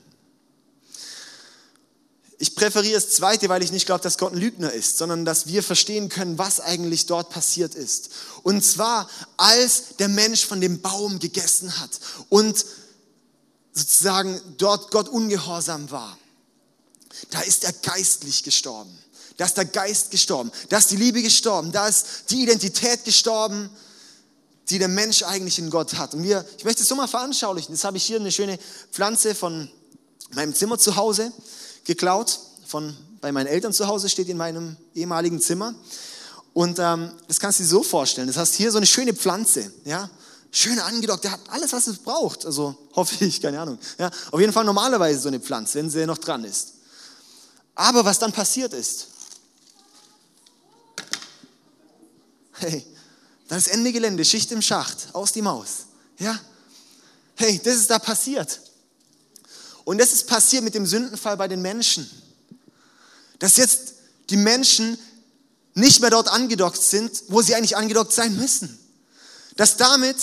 Ich 2.38 2.54
präferiere 2.54 2.94
das 2.94 3.11
Zweite, 3.11 3.50
weil 3.50 3.62
ich 3.62 3.73
nicht 3.73 3.84
glaube, 3.84 4.02
dass 4.02 4.16
Gott 4.16 4.32
ein 4.32 4.38
Lügner 4.38 4.73
ist, 4.73 4.96
sondern 4.96 5.26
dass 5.26 5.46
wir 5.46 5.62
verstehen 5.62 6.08
können, 6.08 6.38
was 6.38 6.61
eigentlich 6.61 7.04
dort 7.04 7.28
passiert 7.28 7.75
ist. 7.75 8.08
Und 8.42 8.64
zwar, 8.64 9.06
als 9.37 9.96
der 9.99 10.08
Mensch 10.08 10.46
von 10.46 10.62
dem 10.62 10.80
Baum 10.80 11.18
gegessen 11.18 11.78
hat 11.78 11.90
und 12.30 12.64
sozusagen 13.75 14.40
dort 14.56 14.90
Gott 14.90 15.11
ungehorsam 15.11 15.90
war, 15.90 16.16
da 17.28 17.42
ist 17.42 17.64
er 17.64 17.75
geistlich 17.75 18.44
gestorben. 18.44 18.99
Da 19.37 19.44
ist 19.44 19.58
der 19.58 19.66
Geist 19.66 20.11
gestorben. 20.11 20.50
Da 20.70 20.78
ist 20.78 20.90
die 20.90 20.96
Liebe 20.96 21.20
gestorben. 21.20 21.70
Da 21.70 21.87
ist 21.87 22.30
die 22.30 22.44
Identität 22.44 23.04
gestorben, 23.04 23.68
die 24.71 24.78
der 24.78 24.88
Mensch 24.88 25.23
eigentlich 25.23 25.59
in 25.59 25.71
Gott 25.71 25.94
hat. 25.94 26.14
Und 26.14 26.23
wir, 26.23 26.44
ich 26.56 26.64
möchte 26.64 26.83
es 26.83 26.88
so 26.88 26.94
mal 26.94 27.09
veranschaulichen. 27.09 27.75
Jetzt 27.75 27.85
habe 27.85 27.97
ich 27.97 28.04
hier 28.04 28.18
eine 28.18 28.33
schöne 28.33 28.59
Pflanze 28.90 29.35
von 29.35 29.71
meinem 30.33 30.54
Zimmer 30.54 30.78
zu 30.78 30.97
Hause 30.97 31.33
geklaut. 31.85 32.38
Von, 32.66 32.97
bei 33.21 33.30
meinen 33.30 33.47
Eltern 33.47 33.73
zu 33.73 33.87
Hause 33.87 34.09
steht 34.09 34.28
in 34.28 34.37
meinem 34.37 34.76
ehemaligen 34.94 35.40
Zimmer. 35.40 35.75
Und 36.54 36.78
ähm, 36.78 37.11
das 37.28 37.40
kannst 37.40 37.59
du 37.59 37.64
dir 37.64 37.68
so 37.68 37.83
vorstellen. 37.83 38.26
Das 38.26 38.37
heißt 38.37 38.54
hier 38.54 38.71
so 38.71 38.78
eine 38.78 38.87
schöne 38.87 39.12
Pflanze, 39.12 39.71
ja, 39.85 40.09
schön 40.50 40.78
angedockt. 40.78 41.25
Der 41.25 41.33
hat 41.33 41.40
alles, 41.49 41.73
was 41.73 41.87
es 41.88 41.99
braucht. 41.99 42.47
Also 42.47 42.76
hoffe 42.97 43.25
ich, 43.25 43.42
keine 43.42 43.61
Ahnung. 43.61 43.78
Ja, 43.99 44.11
auf 44.30 44.40
jeden 44.40 44.52
Fall 44.52 44.64
normalerweise 44.64 45.21
so 45.21 45.28
eine 45.28 45.40
Pflanze, 45.40 45.78
wenn 45.78 45.90
sie 45.90 46.06
noch 46.06 46.18
dran 46.18 46.44
ist. 46.44 46.75
Aber 47.75 48.04
was 48.04 48.21
dann 48.21 48.33
passiert 48.33 48.73
ist, 48.73 49.09
hey, 52.52 52.87
dann 53.48 53.58
ist 53.58 53.68
Ende 53.68 53.92
Gelände, 53.92 54.24
Schicht 54.24 54.52
im 54.52 54.62
Schacht, 54.62 55.08
aus 55.12 55.32
die 55.32 55.42
Maus. 55.42 55.86
Ja, 56.18 56.38
hey, 57.36 57.60
das 57.62 57.76
ist 57.76 57.90
da 57.90 57.98
passiert. 57.98 58.60
Und 59.84 59.98
das 59.98 60.12
ist 60.12 60.26
passiert 60.26 60.64
mit 60.64 60.74
dem 60.74 60.86
Sündenfall 60.86 61.36
bei 61.36 61.48
den 61.48 61.60
Menschen. 61.60 62.08
Dass 63.38 63.56
jetzt 63.56 63.94
die 64.30 64.36
Menschen 64.36 64.98
nicht 65.74 66.00
mehr 66.00 66.10
dort 66.10 66.28
angedockt 66.28 66.80
sind, 66.80 67.24
wo 67.28 67.42
sie 67.42 67.54
eigentlich 67.54 67.76
angedockt 67.76 68.12
sein 68.12 68.34
müssen. 68.36 68.78
Dass 69.56 69.76
damit 69.76 70.16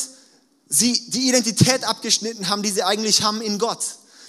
sie 0.67 1.09
die 1.09 1.29
Identität 1.29 1.83
abgeschnitten 1.83 2.49
haben, 2.49 2.63
die 2.63 2.71
sie 2.71 2.83
eigentlich 2.83 3.21
haben 3.21 3.41
in 3.41 3.59
Gott. 3.59 3.83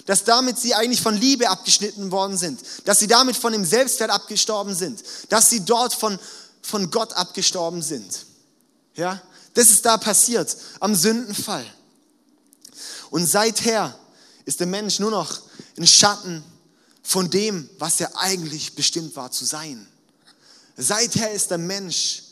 Dass 0.05 0.25
damit 0.25 0.59
sie 0.59 0.75
eigentlich 0.75 1.01
von 1.01 1.15
Liebe 1.15 1.49
abgeschnitten 1.49 2.11
worden 2.11 2.37
sind. 2.37 2.59
Dass 2.85 2.99
sie 2.99 3.07
damit 3.07 3.37
von 3.37 3.53
dem 3.53 3.65
Selbstwert 3.65 4.11
abgestorben 4.11 4.75
sind. 4.75 5.01
Dass 5.29 5.49
sie 5.49 5.61
dort 5.61 5.93
von, 5.93 6.19
von 6.61 6.91
Gott 6.91 7.13
abgestorben 7.13 7.81
sind. 7.81 8.25
Ja, 8.95 9.21
das 9.53 9.69
ist 9.69 9.85
da 9.85 9.97
passiert 9.97 10.55
am 10.79 10.95
Sündenfall. 10.95 11.65
Und 13.09 13.25
seither 13.25 13.97
ist 14.45 14.59
der 14.59 14.67
Mensch 14.67 14.99
nur 14.99 15.11
noch 15.11 15.41
ein 15.77 15.87
Schatten 15.87 16.43
von 17.03 17.29
dem, 17.29 17.69
was 17.79 17.99
er 17.99 18.17
eigentlich 18.17 18.73
bestimmt 18.75 19.15
war 19.15 19.31
zu 19.31 19.45
sein. 19.45 19.87
Seither 20.77 21.31
ist 21.31 21.51
der 21.51 21.57
Mensch 21.57 22.23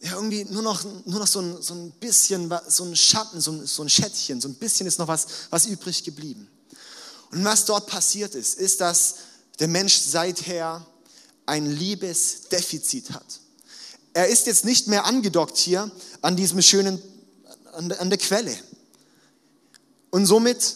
ja, 0.00 0.12
irgendwie 0.12 0.44
nur 0.44 0.62
noch, 0.62 0.84
nur 1.06 1.20
noch 1.20 1.26
so, 1.26 1.40
ein, 1.40 1.62
so 1.62 1.74
ein 1.74 1.90
bisschen, 1.92 2.52
so 2.68 2.84
ein 2.84 2.94
Schatten, 2.94 3.40
so 3.40 3.52
ein, 3.52 3.66
so 3.66 3.82
ein 3.82 3.88
Schättchen, 3.88 4.40
so 4.40 4.48
ein 4.48 4.54
bisschen 4.54 4.86
ist 4.86 4.98
noch 4.98 5.08
was, 5.08 5.26
was 5.50 5.66
übrig 5.66 6.04
geblieben. 6.04 6.48
Und 7.30 7.44
was 7.44 7.64
dort 7.64 7.86
passiert 7.86 8.34
ist, 8.34 8.58
ist, 8.58 8.80
dass 8.80 9.16
der 9.58 9.68
Mensch 9.68 9.96
seither 9.96 10.86
ein 11.46 11.70
Liebesdefizit 11.70 13.10
hat. 13.10 13.40
Er 14.16 14.28
ist 14.28 14.46
jetzt 14.46 14.64
nicht 14.64 14.86
mehr 14.86 15.04
angedockt 15.04 15.58
hier 15.58 15.90
an 16.22 16.36
diesem 16.36 16.62
schönen, 16.62 17.02
an 17.74 18.08
der 18.08 18.16
Quelle. 18.16 18.56
Und 20.08 20.24
somit 20.24 20.74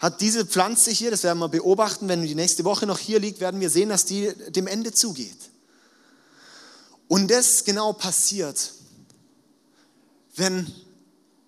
hat 0.00 0.20
diese 0.20 0.44
Pflanze 0.44 0.90
hier, 0.90 1.12
das 1.12 1.22
werden 1.22 1.38
wir 1.38 1.48
beobachten, 1.48 2.08
wenn 2.08 2.22
die 2.22 2.34
nächste 2.34 2.64
Woche 2.64 2.86
noch 2.86 2.98
hier 2.98 3.20
liegt, 3.20 3.38
werden 3.38 3.60
wir 3.60 3.70
sehen, 3.70 3.90
dass 3.90 4.04
die 4.04 4.32
dem 4.48 4.66
Ende 4.66 4.90
zugeht. 4.90 5.38
Und 7.06 7.30
das 7.30 7.62
genau 7.62 7.92
passiert, 7.92 8.72
wenn 10.34 10.66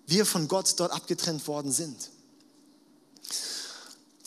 wir 0.07 0.25
von 0.25 0.47
Gott 0.47 0.73
dort 0.77 0.93
abgetrennt 0.93 1.45
worden 1.49 1.73
sind. 1.73 2.11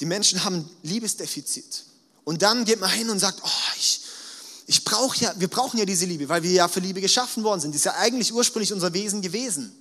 Die 0.01 0.05
Menschen 0.05 0.45
haben 0.45 0.69
Liebesdefizit. 0.83 1.85
Und 2.25 2.43
dann 2.43 2.67
geht 2.67 2.81
man 2.81 2.91
hin 2.91 3.09
und 3.09 3.19
sagt, 3.19 3.41
oh, 3.43 3.73
ich, 3.79 4.03
ich 4.69 4.85
brauche 4.85 5.19
ja, 5.19 5.33
wir 5.39 5.49
brauchen 5.49 5.79
ja 5.79 5.87
diese 5.87 6.05
Liebe, 6.05 6.29
weil 6.29 6.43
wir 6.43 6.51
ja 6.51 6.69
für 6.69 6.81
Liebe 6.81 7.01
geschaffen 7.01 7.43
worden 7.43 7.59
sind. 7.59 7.75
Das 7.75 7.81
ist 7.81 7.85
ja 7.87 7.95
eigentlich 7.95 8.35
ursprünglich 8.35 8.71
unser 8.71 8.93
Wesen 8.93 9.23
gewesen. 9.23 9.73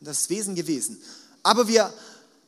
Das 0.00 0.28
Wesen 0.30 0.56
gewesen. 0.56 1.00
Aber 1.44 1.68
wir 1.68 1.94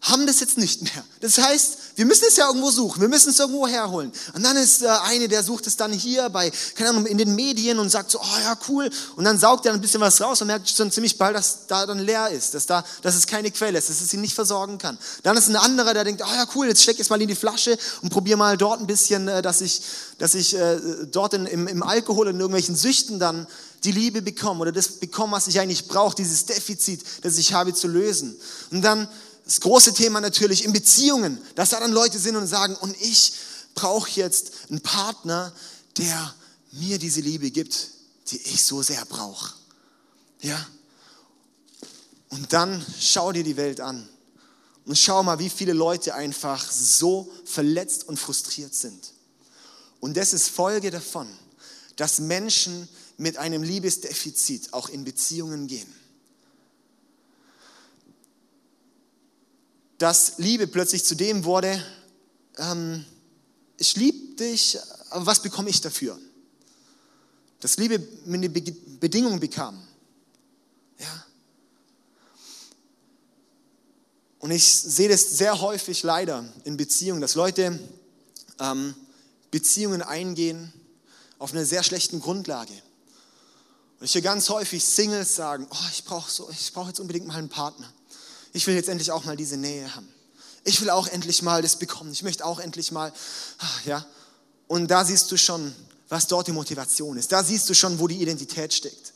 haben 0.05 0.27
das 0.27 0.41
jetzt 0.41 0.59
nicht 0.59 0.83
mehr. 0.83 1.05
Das 1.21 1.39
heißt, 1.39 1.79
wir 1.97 2.05
müssen 2.05 2.27
es 2.29 2.37
ja 2.37 2.47
irgendwo 2.47 2.71
suchen, 2.71 3.01
wir 3.01 3.09
müssen 3.09 3.31
es 3.31 3.39
irgendwo 3.39 3.67
herholen. 3.67 4.13
Und 4.35 4.43
dann 4.43 4.55
ist 4.57 4.83
äh, 4.83 4.89
eine, 4.89 5.29
der 5.29 5.43
sucht 5.43 5.67
es 5.67 5.79
dann 5.79 5.93
hier 5.93 6.29
bei, 6.29 6.53
keine 6.75 6.91
Ahnung, 6.91 7.07
in 7.07 7.17
den 7.17 7.35
Medien 7.35 7.79
und 7.79 7.89
sagt 7.89 8.11
so, 8.11 8.21
oh 8.21 8.39
ja, 8.43 8.59
cool. 8.69 8.91
Und 9.17 9.25
dann 9.25 9.39
saugt 9.39 9.65
er 9.65 9.73
ein 9.73 9.81
bisschen 9.81 10.03
was 10.03 10.21
raus 10.21 10.43
und 10.43 10.49
merkt 10.49 10.69
schon 10.69 10.91
ziemlich 10.93 11.17
bald, 11.17 11.35
dass 11.35 11.67
da 11.69 11.87
dann 11.87 12.01
leer 12.01 12.29
ist, 12.29 12.53
dass 12.53 12.67
da, 12.67 12.85
dass 13.01 13.15
es 13.15 13.27
keine 13.27 13.51
Quelle 13.51 13.79
ist, 13.79 13.89
dass 13.89 14.03
es 14.03 14.13
ihn 14.13 14.21
nicht 14.21 14.35
versorgen 14.35 14.77
kann. 14.77 14.99
Dann 15.23 15.39
ist 15.39 15.49
ein 15.49 15.57
anderer, 15.57 15.95
der 15.95 16.05
denkt, 16.05 16.23
oh 16.23 16.35
ja, 16.35 16.47
cool, 16.55 16.67
jetzt 16.67 16.83
steck 16.83 17.01
es 17.01 17.09
mal 17.09 17.21
in 17.23 17.29
die 17.29 17.35
Flasche 17.35 17.79
und 18.03 18.11
probier 18.11 18.37
mal 18.37 18.59
dort 18.59 18.81
ein 18.81 18.87
bisschen, 18.87 19.29
äh, 19.29 19.41
dass 19.41 19.63
ich, 19.63 19.81
dass 20.19 20.35
ich 20.35 20.55
äh, 20.55 20.79
dort 21.11 21.33
in, 21.33 21.47
im, 21.47 21.67
im 21.67 21.83
Alkohol 21.83 22.27
und 22.27 22.35
in 22.35 22.41
irgendwelchen 22.41 22.77
Süchten 22.77 23.19
dann 23.19 23.47
die 23.85 23.93
Liebe 23.93 24.23
bekomme 24.23 24.61
oder 24.61 24.73
das 24.73 24.89
bekomme, 24.89 25.33
was 25.33 25.47
ich 25.47 25.61
eigentlich 25.61 25.89
brauche, 25.89 26.17
dieses 26.17 26.47
Defizit, 26.47 27.03
das 27.23 27.39
ich 27.39 27.53
habe, 27.53 27.75
zu 27.75 27.87
lösen. 27.87 28.37
Und 28.71 28.83
dann 28.83 29.09
das 29.45 29.61
große 29.61 29.93
Thema 29.93 30.21
natürlich 30.21 30.65
in 30.65 30.73
Beziehungen, 30.73 31.39
dass 31.55 31.71
da 31.71 31.81
dann 31.81 31.93
Leute 31.93 32.19
sind 32.19 32.37
und 32.37 32.47
sagen, 32.47 32.75
und 32.77 32.97
ich 33.01 33.35
brauche 33.75 34.11
jetzt 34.11 34.53
einen 34.71 34.81
Partner, 34.81 35.53
der 35.99 36.35
mir 36.73 36.99
diese 36.99 37.21
Liebe 37.21 37.51
gibt, 37.51 37.89
die 38.29 38.39
ich 38.39 38.65
so 38.65 38.83
sehr 38.83 39.05
brauche. 39.05 39.53
Ja? 40.41 40.67
Und 42.31 42.53
dann 42.53 42.85
schau 42.99 43.33
dir 43.33 43.45
die 43.45 43.57
Welt 43.57 43.81
an 43.81 44.09
und 44.87 44.99
schau 44.99 45.23
mal, 45.23 45.39
wie 45.39 45.51
viele 45.51 45.73
Leute 45.73 46.15
einfach 46.15 46.71
so 46.71 47.31
verletzt 47.45 48.09
und 48.09 48.19
frustriert 48.19 48.75
sind. 48.75 49.13
Und 50.01 50.17
das 50.17 50.33
ist 50.33 50.49
Folge 50.49 50.91
davon, 50.91 51.29
dass 51.97 52.19
Menschen 52.19 52.89
mit 53.17 53.37
einem 53.37 53.63
Liebesdefizit 53.63 54.73
auch 54.73 54.89
in 54.89 55.05
Beziehungen 55.05 55.67
gehen. 55.67 55.93
Dass 60.05 60.37
Liebe 60.37 60.67
plötzlich 60.67 61.03
zu 61.03 61.15
dem 61.15 61.45
wurde, 61.45 61.83
ähm, 62.59 63.07
ich 63.79 63.97
liebe 63.97 64.37
dich, 64.37 64.79
aber 65.09 65.25
was 65.25 65.41
bekomme 65.41 65.71
ich 65.71 65.81
dafür? 65.81 66.19
Dass 67.61 67.79
Liebe 67.79 68.07
eine 68.27 68.51
Bedingung 68.51 69.41
bekam. 69.41 69.83
Ja. 70.99 71.25
Und 74.41 74.51
ich 74.51 74.67
sehe 74.67 75.09
das 75.09 75.23
sehr 75.23 75.59
häufig 75.63 76.03
leider 76.03 76.45
in 76.65 76.77
Beziehungen, 76.77 77.23
dass 77.23 77.35
Leute 77.35 77.81
ähm, 78.61 78.95
Beziehungen 79.51 80.03
eingehen 80.03 80.71
auf 81.39 81.55
einer 81.55 81.65
sehr 81.65 81.83
schlechten 81.83 82.21
Grundlage. 82.21 82.75
Und 84.01 84.05
ich 84.05 84.15
höre 84.15 84.21
ganz 84.21 84.51
häufig 84.51 84.85
Singles 84.85 85.35
sagen, 85.35 85.67
oh, 85.71 85.89
ich 85.91 86.05
brauche 86.05 86.31
so, 86.31 86.51
brauch 86.75 86.89
jetzt 86.89 87.01
unbedingt 87.01 87.27
mal 87.27 87.39
einen 87.39 87.49
Partner 87.49 87.91
ich 88.55 88.67
will 88.67 88.75
jetzt 88.75 88.89
endlich 88.89 89.11
auch 89.11 89.25
mal 89.25 89.37
diese 89.37 89.59
Nähe 89.59 89.95
haben. 89.95 90.09
Ich 90.63 90.81
will 90.81 90.89
auch 90.89 91.09
endlich 91.09 91.43
mal 91.43 91.61
das 91.61 91.77
bekommen. 91.77 92.13
Ich 92.13 92.23
möchte 92.23 92.47
auch 92.47 92.59
endlich 92.59 92.93
mal, 92.93 93.13
ah, 93.59 93.67
ja. 93.85 94.07
Und 94.67 94.91
da 94.91 95.05
siehst 95.05 95.31
du 95.31 95.37
schon, 95.37 95.75
was 96.09 96.29
dort 96.29 96.47
die 96.47 96.53
Motivation 96.53 97.19
ist. 97.19 97.33
Da 97.33 97.45
siehst 97.45 97.69
du 97.69 97.75
schon, 97.75 97.99
wo 97.99 98.09
die 98.09 98.23
Identität 98.23 98.73
steckt. 98.73 99.13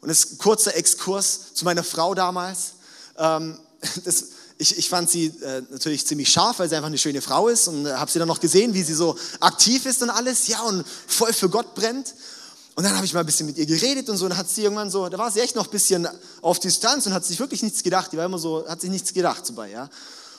Und 0.00 0.08
das 0.08 0.38
kurzer 0.38 0.74
Exkurs 0.74 1.54
zu 1.54 1.64
meiner 1.64 1.84
Frau 1.84 2.14
damals. 2.14 2.72
Ähm, 3.18 3.58
das, 4.04 4.24
ich, 4.56 4.76
ich, 4.78 4.88
fand 4.88 5.10
sie 5.10 5.26
äh, 5.26 5.62
natürlich 5.70 6.06
ziemlich 6.06 6.30
scharf, 6.30 6.58
weil 6.58 6.68
sie 6.68 6.74
einfach 6.74 6.88
eine 6.88 6.98
schöne 6.98 7.20
Frau 7.20 7.48
ist 7.48 7.68
und 7.68 7.86
äh, 7.86 7.92
habe 7.92 8.10
sie 8.10 8.18
dann 8.18 8.28
noch 8.28 8.40
gesehen, 8.40 8.72
wie 8.72 8.82
sie 8.82 8.94
so 8.94 9.16
aktiv 9.40 9.84
ist 9.84 10.02
und 10.02 10.10
alles, 10.10 10.48
ja, 10.48 10.62
und 10.62 10.86
voll 11.06 11.32
für 11.34 11.50
Gott 11.50 11.74
brennt. 11.74 12.14
Und 12.74 12.84
dann 12.84 12.94
habe 12.94 13.04
ich 13.04 13.12
mal 13.12 13.20
ein 13.20 13.26
bisschen 13.26 13.46
mit 13.46 13.58
ihr 13.58 13.66
geredet 13.66 14.08
und 14.08 14.16
so, 14.16 14.26
und 14.26 14.36
hat 14.36 14.48
sie 14.48 14.62
irgendwann 14.62 14.90
so, 14.90 15.08
da 15.08 15.18
war 15.18 15.30
sie 15.30 15.40
echt 15.40 15.56
noch 15.56 15.66
ein 15.66 15.70
bisschen 15.70 16.08
auf 16.40 16.58
Distanz 16.60 17.06
und 17.06 17.12
hat 17.12 17.24
sich 17.24 17.38
wirklich 17.38 17.62
nichts 17.62 17.82
gedacht. 17.82 18.12
Die 18.12 18.16
war 18.16 18.24
immer 18.24 18.38
so, 18.38 18.66
hat 18.68 18.80
sich 18.80 18.90
nichts 18.90 19.12
gedacht 19.12 19.48
dabei, 19.48 19.70
ja. 19.70 19.88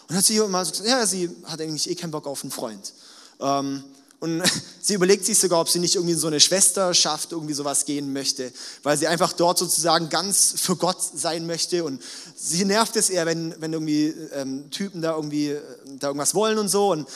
Und 0.09 0.15
hat 0.15 0.25
sie 0.25 0.37
immer 0.37 0.65
so 0.65 0.71
gesagt, 0.71 0.89
ja, 0.89 1.05
sie 1.05 1.29
hat 1.45 1.61
eigentlich 1.61 1.89
eh 1.89 1.95
keinen 1.95 2.11
Bock 2.11 2.27
auf 2.27 2.43
einen 2.43 2.51
Freund. 2.51 2.93
Ähm, 3.39 3.83
Und 4.19 4.43
sie 4.81 4.93
überlegt 4.93 5.25
sich 5.25 5.39
sogar, 5.39 5.59
ob 5.61 5.69
sie 5.69 5.79
nicht 5.79 5.95
irgendwie 5.95 6.13
in 6.13 6.19
so 6.19 6.27
eine 6.27 6.39
Schwesterschaft 6.39 7.31
irgendwie 7.31 7.53
sowas 7.53 7.85
gehen 7.85 8.13
möchte, 8.13 8.51
weil 8.83 8.97
sie 8.97 9.07
einfach 9.07 9.33
dort 9.33 9.57
sozusagen 9.57 10.09
ganz 10.09 10.53
für 10.57 10.75
Gott 10.75 10.97
sein 11.15 11.47
möchte. 11.47 11.83
Und 11.83 12.01
sie 12.35 12.63
nervt 12.65 12.95
es 12.95 13.09
eher, 13.09 13.25
wenn, 13.25 13.55
wenn 13.59 13.73
irgendwie 13.73 14.13
ähm, 14.33 14.69
Typen 14.69 15.01
da 15.01 15.15
irgendwie 15.15 15.49
äh, 15.49 15.61
da 15.99 16.07
irgendwas 16.07 16.35
wollen 16.35 16.59
und 16.59 16.69
so. 16.69 16.91
Und 16.91 17.09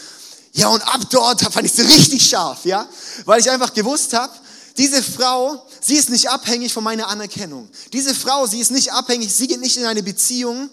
ja, 0.53 0.69
und 0.69 0.81
ab 0.81 1.01
dort 1.09 1.41
fand 1.41 1.65
ich 1.65 1.73
sie 1.73 1.83
richtig 1.83 2.27
scharf, 2.27 2.65
ja, 2.65 2.87
weil 3.25 3.39
ich 3.39 3.51
einfach 3.51 3.73
gewusst 3.73 4.13
habe, 4.13 4.33
diese 4.77 5.01
Frau, 5.01 5.65
sie 5.79 5.95
ist 5.95 6.09
nicht 6.09 6.29
abhängig 6.29 6.73
von 6.73 6.83
meiner 6.83 7.07
Anerkennung. 7.07 7.69
Diese 7.93 8.13
Frau, 8.13 8.45
sie 8.45 8.59
ist 8.59 8.71
nicht 8.71 8.91
abhängig, 8.91 9.33
sie 9.33 9.47
geht 9.47 9.61
nicht 9.61 9.77
in 9.77 9.85
eine 9.85 10.03
Beziehung, 10.03 10.69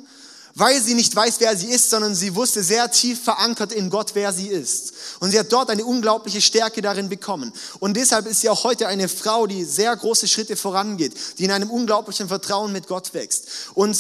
weil 0.55 0.81
sie 0.83 0.95
nicht 0.95 1.15
weiß, 1.15 1.37
wer 1.39 1.57
sie 1.57 1.69
ist, 1.69 1.89
sondern 1.89 2.15
sie 2.15 2.35
wusste 2.35 2.63
sehr 2.63 2.91
tief 2.91 3.23
verankert 3.23 3.73
in 3.73 3.91
Gott, 3.91 4.11
wer 4.15 4.33
sie 4.33 4.49
ist. 4.49 4.93
Und 5.21 5.31
sie 5.31 5.39
hat 5.39 5.53
dort 5.53 5.71
eine 5.71 5.85
unglaubliche 5.85 6.43
Stärke 6.43 6.83
darin 6.83 7.09
bekommen. 7.09 7.53
Und 7.79 7.97
deshalb 7.97 8.27
ist 8.27 8.41
sie 8.41 8.51
auch 8.51 8.65
heute 8.65 8.87
eine 8.89 9.09
Frau, 9.09 9.47
die 9.47 9.65
sehr 9.65 9.97
große 9.97 10.29
Schritte 10.29 10.57
vorangeht, 10.57 11.15
die 11.39 11.45
in 11.45 11.53
einem 11.53 11.71
unglaublichen 11.71 12.29
Vertrauen 12.29 12.73
mit 12.73 12.87
Gott 12.87 13.15
wächst. 13.15 13.49
Und 13.75 13.97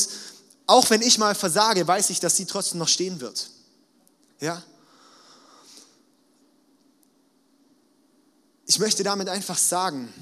auch 0.66 0.90
wenn 0.90 1.00
ich 1.00 1.18
mal 1.18 1.35
versage, 1.35 1.87
weiß 1.87 2.11
ich, 2.11 2.21
dass 2.21 2.37
sie 2.37 2.44
trotzdem 2.44 2.78
noch 2.78 2.88
stehen 2.88 3.21
wird. 3.21 3.49
Ja? 4.40 4.62
Ich 8.66 8.78
möchte 8.78 9.02
damit 9.02 9.28
einfach 9.28 9.59
sagen, 9.59 10.12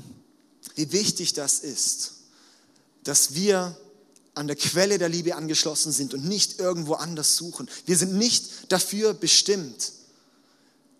wie 0.75 0.92
wichtig 0.92 1.32
das 1.35 1.61
ist, 1.61 2.12
dass 3.04 3.35
wir 3.35 3.76
an 4.35 4.47
der 4.47 4.56
Quelle 4.56 4.99
der 4.99 5.09
Liebe 5.09 5.35
angeschlossen 5.35 5.92
sind 5.92 6.14
und 6.14 6.25
nicht 6.25 6.59
irgendwo 6.59 6.94
anders 6.94 7.37
suchen. 7.37 7.68
Wir 7.87 7.97
sind 7.97 8.14
nicht 8.14 8.73
dafür 8.73 9.12
bestimmt, 9.14 9.92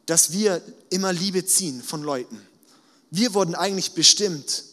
dass 0.07 0.33
wir 0.33 0.61
immer 0.91 1.13
Liebe 1.13 1.47
ziehen 1.47 1.83
von 1.83 2.03
Leuten. 2.03 2.41
Wir 3.11 3.35
wurden 3.35 3.55
eigentlich 3.55 3.93
bestimmt 3.93 4.65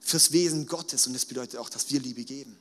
fürs 0.00 0.32
Wesen 0.32 0.66
Gottes 0.66 1.06
und 1.06 1.12
das 1.12 1.24
bedeutet 1.24 1.58
auch, 1.58 1.68
dass 1.68 1.90
wir 1.90 2.00
Liebe 2.00 2.24
geben. 2.24 2.56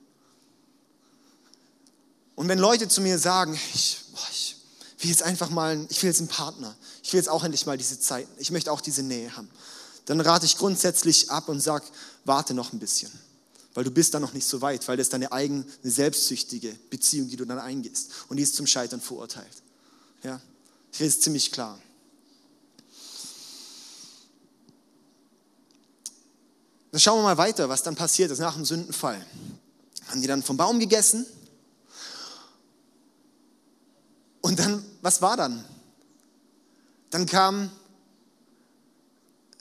Und 2.35 2.47
wenn 2.47 2.59
Leute 2.59 2.87
zu 2.87 3.01
mir 3.01 3.19
sagen, 3.19 3.57
ich, 3.73 3.99
ich 4.31 4.55
will 5.03 5.11
jetzt 5.11 5.23
einfach 5.23 5.49
mal, 5.49 5.85
ich 5.89 6.01
will 6.01 6.09
jetzt 6.09 6.19
einen 6.19 6.27
Partner, 6.27 6.75
ich 7.03 7.13
will 7.13 7.19
jetzt 7.19 7.29
auch 7.29 7.43
endlich 7.43 7.65
mal 7.65 7.77
diese 7.77 7.99
Zeit, 7.99 8.27
ich 8.37 8.51
möchte 8.51 8.71
auch 8.71 8.81
diese 8.81 9.03
Nähe 9.03 9.35
haben, 9.35 9.49
dann 10.05 10.19
rate 10.21 10.45
ich 10.45 10.57
grundsätzlich 10.57 11.31
ab 11.31 11.49
und 11.49 11.59
sage, 11.59 11.85
warte 12.25 12.53
noch 12.53 12.73
ein 12.73 12.79
bisschen 12.79 13.11
weil 13.73 13.83
du 13.83 13.91
bist 13.91 14.13
da 14.13 14.19
noch 14.19 14.33
nicht 14.33 14.47
so 14.47 14.61
weit, 14.61 14.87
weil 14.87 14.97
das 14.97 15.07
ist 15.07 15.13
deine 15.13 15.31
eigene 15.31 15.65
selbstsüchtige 15.83 16.75
Beziehung, 16.89 17.27
die 17.29 17.35
du 17.35 17.45
dann 17.45 17.59
eingehst. 17.59 18.11
Und 18.29 18.37
die 18.37 18.43
ist 18.43 18.55
zum 18.55 18.67
Scheitern 18.67 19.01
verurteilt. 19.01 19.63
Ja, 20.23 20.39
ich 20.91 20.99
rede 20.99 21.09
es 21.09 21.21
ziemlich 21.21 21.51
klar. 21.51 21.79
Dann 26.91 27.01
schauen 27.01 27.17
wir 27.19 27.23
mal 27.23 27.37
weiter, 27.37 27.67
was 27.69 27.81
dann 27.81 27.95
passiert 27.95 28.29
ist 28.29 28.39
nach 28.39 28.53
dem 28.53 28.65
Sündenfall. 28.65 29.25
Haben 30.07 30.21
die 30.21 30.27
dann 30.27 30.43
vom 30.43 30.57
Baum 30.57 30.79
gegessen? 30.79 31.25
Und 34.43 34.59
dann, 34.59 34.83
was 35.01 35.21
war 35.21 35.37
dann? 35.37 35.63
Dann 37.09 37.25
kam, 37.25 37.71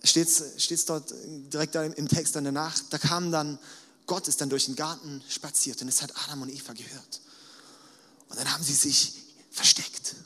steht 0.02 0.28
es 0.28 0.84
dort 0.84 1.14
direkt 1.52 1.76
im 1.76 2.08
Text 2.08 2.34
dann 2.34 2.44
danach, 2.44 2.78
da 2.90 2.98
kamen 2.98 3.30
dann 3.30 3.58
Gott 4.06 4.28
ist 4.28 4.40
dann 4.40 4.50
durch 4.50 4.66
den 4.66 4.76
Garten 4.76 5.22
spaziert 5.28 5.80
und 5.82 5.88
es 5.88 6.02
hat 6.02 6.12
Adam 6.24 6.42
und 6.42 6.50
Eva 6.50 6.72
gehört. 6.72 7.20
Und 8.28 8.38
dann 8.38 8.52
haben 8.52 8.64
sie 8.64 8.74
sich 8.74 9.14
versteckt. 9.50 10.16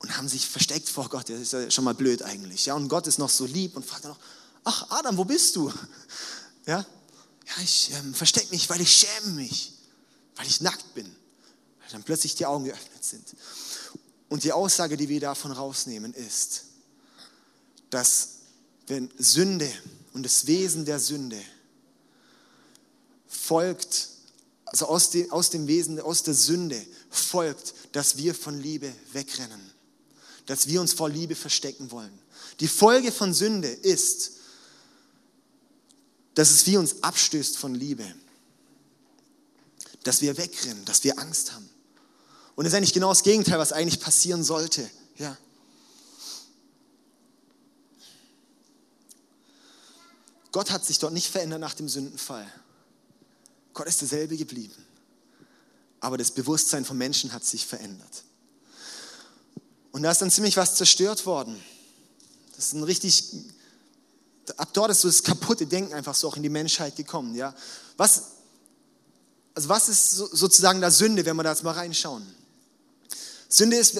Und 0.00 0.16
haben 0.16 0.28
sich 0.28 0.46
versteckt 0.46 0.88
vor 0.88 1.08
Gott. 1.08 1.28
Das 1.28 1.40
ist 1.40 1.52
ja 1.52 1.70
schon 1.70 1.84
mal 1.84 1.94
blöd 1.94 2.22
eigentlich. 2.22 2.66
Ja, 2.66 2.74
und 2.74 2.88
Gott 2.88 3.06
ist 3.06 3.18
noch 3.18 3.30
so 3.30 3.46
lieb 3.46 3.76
und 3.76 3.84
fragt 3.84 4.04
dann 4.04 4.12
noch, 4.12 4.20
ach 4.64 4.90
Adam, 4.90 5.16
wo 5.16 5.24
bist 5.24 5.56
du? 5.56 5.72
Ja, 6.66 6.80
ja 7.46 7.62
ich 7.64 7.90
ähm, 7.94 8.12
verstecke 8.12 8.50
mich, 8.50 8.68
weil 8.68 8.82
ich 8.82 8.92
schäme 8.92 9.32
mich, 9.32 9.72
weil 10.36 10.46
ich 10.46 10.60
nackt 10.60 10.94
bin. 10.94 11.10
Weil 11.90 11.98
dann 11.98 12.04
plötzlich 12.04 12.36
die 12.36 12.46
Augen 12.46 12.66
geöffnet 12.66 13.04
sind. 13.04 13.34
Und 14.28 14.44
die 14.44 14.52
Aussage, 14.52 14.96
die 14.96 15.08
wir 15.08 15.18
davon 15.18 15.50
rausnehmen, 15.50 16.14
ist, 16.14 16.66
dass 17.90 18.28
wenn 18.86 19.10
Sünde 19.18 19.68
und 20.12 20.22
das 20.22 20.46
Wesen 20.46 20.84
der 20.84 21.00
Sünde 21.00 21.40
folgt, 23.26 24.08
also 24.66 24.86
aus 24.86 25.10
dem, 25.10 25.32
aus 25.32 25.50
dem 25.50 25.66
Wesen, 25.66 26.00
aus 26.00 26.22
der 26.22 26.34
Sünde 26.34 26.80
folgt, 27.10 27.74
dass 27.90 28.18
wir 28.18 28.34
von 28.34 28.60
Liebe 28.60 28.92
wegrennen, 29.12 29.72
dass 30.46 30.68
wir 30.68 30.80
uns 30.80 30.92
vor 30.92 31.08
Liebe 31.08 31.34
verstecken 31.34 31.90
wollen. 31.90 32.16
Die 32.60 32.68
Folge 32.68 33.10
von 33.10 33.34
Sünde 33.34 33.68
ist, 33.68 34.32
dass 36.34 36.50
es 36.52 36.66
wie 36.66 36.76
uns 36.76 37.02
abstößt 37.02 37.58
von 37.58 37.74
Liebe, 37.74 38.14
dass 40.04 40.20
wir 40.20 40.36
wegrennen, 40.36 40.84
dass 40.84 41.02
wir 41.02 41.18
Angst 41.18 41.52
haben. 41.52 41.69
Und 42.60 42.64
das 42.64 42.74
ist 42.74 42.76
eigentlich 42.76 42.92
genau 42.92 43.08
das 43.08 43.22
Gegenteil, 43.22 43.58
was 43.58 43.72
eigentlich 43.72 44.00
passieren 44.00 44.44
sollte. 44.44 44.90
Ja. 45.16 45.34
Gott 50.52 50.70
hat 50.70 50.84
sich 50.84 50.98
dort 50.98 51.14
nicht 51.14 51.28
verändert 51.28 51.58
nach 51.58 51.72
dem 51.72 51.88
Sündenfall. 51.88 52.46
Gott 53.72 53.86
ist 53.86 54.02
derselbe 54.02 54.36
geblieben. 54.36 54.74
Aber 56.00 56.18
das 56.18 56.32
Bewusstsein 56.32 56.84
von 56.84 56.98
Menschen 56.98 57.32
hat 57.32 57.46
sich 57.46 57.64
verändert. 57.64 58.24
Und 59.90 60.02
da 60.02 60.10
ist 60.10 60.20
dann 60.20 60.30
ziemlich 60.30 60.58
was 60.58 60.74
zerstört 60.74 61.24
worden. 61.24 61.58
Das 62.56 62.66
ist 62.66 62.72
ein 62.74 62.82
richtig, 62.82 63.24
ab 64.58 64.68
dort 64.74 64.90
ist 64.90 65.00
so 65.00 65.08
das 65.08 65.22
kaputte 65.22 65.66
Denken 65.66 65.94
einfach 65.94 66.14
so 66.14 66.28
auch 66.28 66.36
in 66.36 66.42
die 66.42 66.50
Menschheit 66.50 66.94
gekommen. 66.94 67.34
Ja? 67.34 67.54
Was, 67.96 68.24
also 69.54 69.70
was 69.70 69.88
ist 69.88 70.10
sozusagen 70.10 70.82
da 70.82 70.90
Sünde, 70.90 71.24
wenn 71.24 71.36
wir 71.36 71.42
da 71.42 71.52
jetzt 71.52 71.62
mal 71.62 71.72
reinschauen? 71.72 72.38
Sünde 73.50 73.76
ist, 73.76 73.98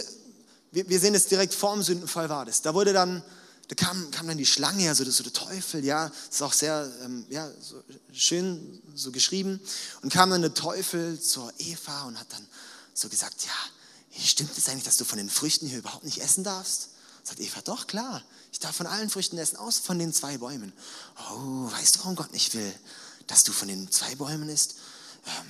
wir, 0.72 1.00
sehen 1.00 1.14
es 1.14 1.26
direkt 1.26 1.54
vor 1.54 1.74
dem 1.74 1.82
Sündenfall 1.82 2.28
war 2.28 2.46
das. 2.46 2.62
Da 2.62 2.72
wurde 2.72 2.92
dann 2.92 3.22
da 3.70 3.76
kam, 3.76 4.10
kam 4.10 4.26
dann 4.26 4.36
die 4.36 4.46
Schlange, 4.46 4.88
also 4.88 5.08
so 5.08 5.22
der 5.22 5.32
Teufel, 5.32 5.84
ja, 5.84 6.08
das 6.08 6.34
ist 6.34 6.42
auch 6.42 6.52
sehr 6.52 6.90
ähm, 7.04 7.24
ja, 7.30 7.48
so 7.60 7.80
schön 8.12 8.82
so 8.96 9.12
geschrieben. 9.12 9.60
Und 10.02 10.12
kam 10.12 10.30
dann 10.30 10.42
der 10.42 10.54
Teufel 10.54 11.20
zur 11.20 11.52
Eva 11.58 12.02
und 12.02 12.18
hat 12.18 12.26
dann 12.32 12.44
so 12.94 13.08
gesagt, 13.08 13.44
ja, 13.44 14.20
stimmt 14.24 14.58
es 14.58 14.68
eigentlich, 14.68 14.82
dass 14.82 14.96
du 14.96 15.04
von 15.04 15.18
den 15.18 15.30
Früchten 15.30 15.68
hier 15.68 15.78
überhaupt 15.78 16.02
nicht 16.02 16.18
essen 16.18 16.42
darfst? 16.42 16.88
Sagt 17.22 17.38
Eva, 17.38 17.60
doch, 17.60 17.86
klar, 17.86 18.24
ich 18.50 18.58
darf 18.58 18.74
von 18.74 18.88
allen 18.88 19.08
Früchten 19.08 19.38
essen, 19.38 19.56
außer 19.56 19.82
von 19.84 20.00
den 20.00 20.12
zwei 20.12 20.38
Bäumen. 20.38 20.72
Oh, 21.30 21.70
weißt 21.70 21.94
du, 21.94 22.00
warum 22.00 22.16
Gott 22.16 22.32
nicht 22.32 22.54
will, 22.54 22.74
dass 23.28 23.44
du 23.44 23.52
von 23.52 23.68
den 23.68 23.88
zwei 23.92 24.16
Bäumen 24.16 24.48
isst? 24.48 24.74
Ähm, 25.26 25.46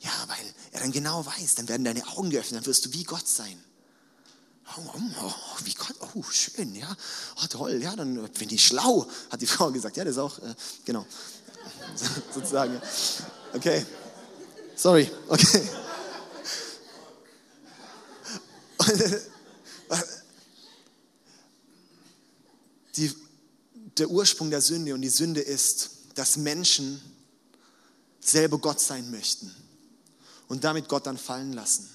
ja, 0.00 0.10
weil 0.26 0.54
er 0.72 0.80
dann 0.80 0.92
genau 0.92 1.24
weiß, 1.24 1.54
dann 1.56 1.68
werden 1.68 1.84
deine 1.84 2.06
Augen 2.08 2.30
geöffnet, 2.30 2.60
dann 2.60 2.66
wirst 2.66 2.86
du 2.86 2.92
wie 2.92 3.04
Gott 3.04 3.26
sein. 3.26 3.62
Oh, 4.76 4.80
oh, 4.94 5.00
oh, 5.22 5.58
wie 5.64 5.74
Gott, 5.74 5.94
oh, 6.14 6.22
schön, 6.30 6.74
ja, 6.74 6.96
oh, 7.42 7.46
toll, 7.48 7.82
ja, 7.82 7.94
dann 7.94 8.28
bin 8.30 8.50
ich 8.50 8.64
schlau, 8.64 9.06
hat 9.30 9.40
die 9.40 9.46
Frau 9.54 9.70
gesagt. 9.70 9.96
Ja, 9.96 10.04
das 10.04 10.12
ist 10.12 10.18
auch, 10.18 10.38
äh, 10.38 10.54
genau, 10.84 11.06
sozusagen. 12.34 12.80
Okay, 13.52 13.84
sorry, 14.74 15.10
okay. 15.28 15.68
Die, 22.96 23.12
der 23.98 24.08
Ursprung 24.08 24.50
der 24.50 24.60
Sünde 24.60 24.94
und 24.94 25.02
die 25.02 25.08
Sünde 25.08 25.40
ist, 25.40 25.90
dass 26.14 26.36
Menschen 26.36 27.00
selber 28.26 28.58
Gott 28.58 28.80
sein 28.80 29.10
möchten 29.10 29.54
und 30.48 30.64
damit 30.64 30.88
Gott 30.88 31.06
dann 31.06 31.18
fallen 31.18 31.52
lassen 31.52 31.88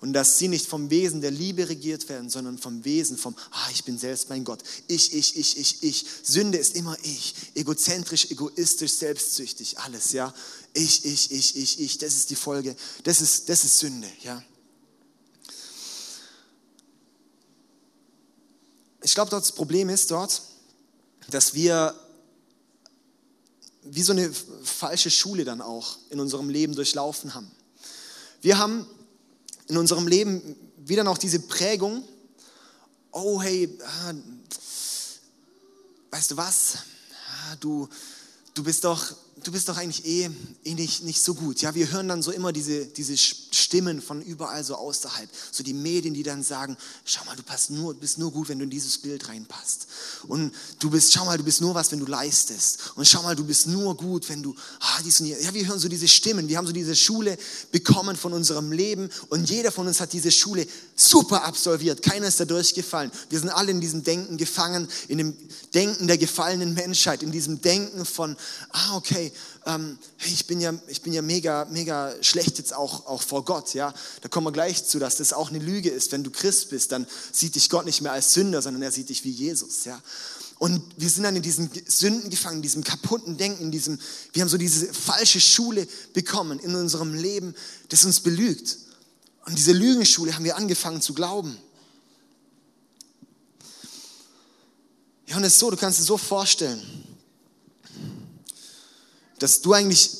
und 0.00 0.14
dass 0.14 0.38
sie 0.38 0.48
nicht 0.48 0.66
vom 0.66 0.88
Wesen 0.88 1.20
der 1.20 1.30
Liebe 1.30 1.68
regiert 1.68 2.08
werden, 2.08 2.30
sondern 2.30 2.56
vom 2.56 2.84
Wesen 2.84 3.18
vom, 3.18 3.36
ah, 3.50 3.68
ich 3.70 3.84
bin 3.84 3.98
selbst 3.98 4.30
mein 4.30 4.44
Gott. 4.44 4.62
Ich, 4.86 5.14
ich, 5.14 5.36
ich, 5.36 5.58
ich, 5.58 5.82
ich. 5.82 6.06
Sünde 6.22 6.56
ist 6.56 6.74
immer 6.74 6.96
ich. 7.02 7.34
Egozentrisch, 7.54 8.30
egoistisch, 8.30 8.92
selbstsüchtig, 8.92 9.78
alles, 9.78 10.12
ja. 10.12 10.32
Ich, 10.72 11.04
ich, 11.04 11.30
ich, 11.30 11.56
ich, 11.56 11.80
ich. 11.80 11.98
Das 11.98 12.14
ist 12.14 12.30
die 12.30 12.36
Folge. 12.36 12.74
Das 13.04 13.20
ist, 13.20 13.48
das 13.50 13.64
ist 13.64 13.78
Sünde, 13.78 14.08
ja. 14.22 14.42
Ich 19.02 19.14
glaube, 19.14 19.30
das 19.30 19.52
Problem 19.52 19.90
ist 19.90 20.10
dort, 20.10 20.42
dass 21.28 21.52
wir 21.52 21.94
wie 23.82 24.02
so 24.02 24.12
eine 24.12 24.30
falsche 24.62 25.10
Schule 25.10 25.44
dann 25.44 25.60
auch 25.60 25.98
in 26.10 26.20
unserem 26.20 26.48
Leben 26.48 26.74
durchlaufen 26.74 27.34
haben. 27.34 27.50
Wir 28.42 28.58
haben 28.58 28.86
in 29.68 29.76
unserem 29.76 30.06
Leben 30.06 30.56
wieder 30.78 31.04
noch 31.04 31.18
diese 31.18 31.40
Prägung, 31.40 32.04
oh 33.12 33.40
hey, 33.40 33.78
ah, 33.82 34.12
weißt 36.10 36.32
du 36.32 36.36
was, 36.36 36.78
ah, 37.28 37.56
du, 37.60 37.88
du 38.54 38.62
bist 38.62 38.84
doch, 38.84 39.14
du 39.44 39.52
bist 39.52 39.68
doch 39.68 39.76
eigentlich 39.76 40.04
eh, 40.04 40.30
eh 40.64 40.74
nicht, 40.74 41.02
nicht 41.04 41.22
so 41.22 41.34
gut. 41.34 41.60
Ja, 41.62 41.74
wir 41.74 41.90
hören 41.90 42.08
dann 42.08 42.22
so 42.22 42.30
immer 42.30 42.52
diese, 42.52 42.86
diese 42.86 43.16
Stimmen 43.16 44.02
von 44.02 44.22
überall 44.22 44.64
so 44.64 44.74
außerhalb. 44.74 45.28
So 45.50 45.62
die 45.62 45.74
Medien, 45.74 46.14
die 46.14 46.22
dann 46.22 46.42
sagen, 46.42 46.76
schau 47.04 47.24
mal, 47.24 47.36
du 47.36 47.42
passt 47.42 47.70
nur, 47.70 47.94
bist 47.94 48.18
nur 48.18 48.32
gut, 48.32 48.48
wenn 48.48 48.58
du 48.58 48.64
in 48.64 48.70
dieses 48.70 48.98
Bild 48.98 49.28
reinpasst. 49.28 49.86
Und 50.28 50.52
du 50.78 50.90
bist, 50.90 51.12
schau 51.12 51.24
mal, 51.24 51.38
du 51.38 51.44
bist 51.44 51.60
nur 51.60 51.74
was, 51.74 51.90
wenn 51.92 52.00
du 52.00 52.06
leistest. 52.06 52.92
Und 52.96 53.06
schau 53.06 53.22
mal, 53.22 53.36
du 53.36 53.44
bist 53.44 53.66
nur 53.66 53.96
gut, 53.96 54.28
wenn 54.28 54.42
du, 54.42 54.54
ah, 54.80 55.00
dies 55.04 55.20
und. 55.20 55.26
Ja, 55.26 55.54
wir 55.54 55.66
hören 55.66 55.78
so 55.78 55.88
diese 55.88 56.08
Stimmen. 56.08 56.48
Wir 56.48 56.58
haben 56.58 56.66
so 56.66 56.72
diese 56.72 56.96
Schule 56.96 57.38
bekommen 57.72 58.16
von 58.16 58.32
unserem 58.32 58.72
Leben. 58.72 59.10
Und 59.28 59.48
jeder 59.48 59.72
von 59.72 59.86
uns 59.86 60.00
hat 60.00 60.12
diese 60.12 60.30
Schule 60.30 60.66
super 60.94 61.44
absolviert. 61.44 62.02
Keiner 62.02 62.28
ist 62.28 62.40
da 62.40 62.44
durchgefallen. 62.44 63.10
Wir 63.28 63.38
sind 63.38 63.48
alle 63.48 63.70
in 63.70 63.80
diesem 63.80 64.02
Denken 64.02 64.36
gefangen, 64.36 64.88
in 65.08 65.18
dem 65.18 65.36
Denken 65.74 66.06
der 66.06 66.18
gefallenen 66.18 66.74
Menschheit, 66.74 67.22
in 67.22 67.32
diesem 67.32 67.60
Denken 67.60 68.04
von, 68.04 68.36
ah, 68.70 68.96
okay, 68.96 69.29
ähm, 69.66 69.98
hey, 70.16 70.32
ich 70.32 70.46
bin 70.46 70.60
ja, 70.60 70.72
ich 70.88 71.02
bin 71.02 71.12
ja 71.12 71.22
mega, 71.22 71.66
mega 71.70 72.14
schlecht 72.22 72.58
jetzt 72.58 72.74
auch, 72.74 73.06
auch 73.06 73.22
vor 73.22 73.44
Gott, 73.44 73.74
ja. 73.74 73.92
Da 74.20 74.28
kommen 74.28 74.46
wir 74.46 74.52
gleich 74.52 74.86
zu, 74.86 74.98
dass 74.98 75.16
das 75.16 75.32
auch 75.32 75.50
eine 75.50 75.58
Lüge 75.58 75.90
ist. 75.90 76.12
Wenn 76.12 76.24
du 76.24 76.30
Christ 76.30 76.70
bist, 76.70 76.92
dann 76.92 77.06
sieht 77.32 77.54
dich 77.54 77.70
Gott 77.70 77.84
nicht 77.84 78.00
mehr 78.00 78.12
als 78.12 78.34
Sünder, 78.34 78.62
sondern 78.62 78.82
er 78.82 78.92
sieht 78.92 79.08
dich 79.08 79.24
wie 79.24 79.30
Jesus, 79.30 79.84
ja. 79.84 80.00
Und 80.58 80.82
wir 80.98 81.08
sind 81.08 81.22
dann 81.22 81.36
in 81.36 81.42
diesen 81.42 81.70
Sünden 81.86 82.28
gefangen, 82.28 82.56
in 82.56 82.62
diesem 82.62 82.84
kaputten 82.84 83.38
Denken, 83.38 83.62
in 83.62 83.70
diesem, 83.70 83.98
wir 84.34 84.42
haben 84.42 84.48
so 84.50 84.58
diese 84.58 84.92
falsche 84.92 85.40
Schule 85.40 85.88
bekommen 86.12 86.58
in 86.58 86.74
unserem 86.74 87.14
Leben, 87.14 87.54
das 87.88 88.04
uns 88.04 88.20
belügt. 88.20 88.76
Und 89.46 89.56
diese 89.56 89.72
Lügenschule 89.72 90.34
haben 90.34 90.44
wir 90.44 90.56
angefangen 90.56 91.00
zu 91.00 91.14
glauben. 91.14 91.56
Ja, 95.28 95.36
und 95.36 95.44
es 95.44 95.54
ist 95.54 95.60
so, 95.60 95.70
du 95.70 95.76
kannst 95.76 95.98
dir 95.98 96.04
so 96.04 96.18
vorstellen, 96.18 96.82
dass 99.40 99.60
du 99.62 99.72
eigentlich 99.72 100.10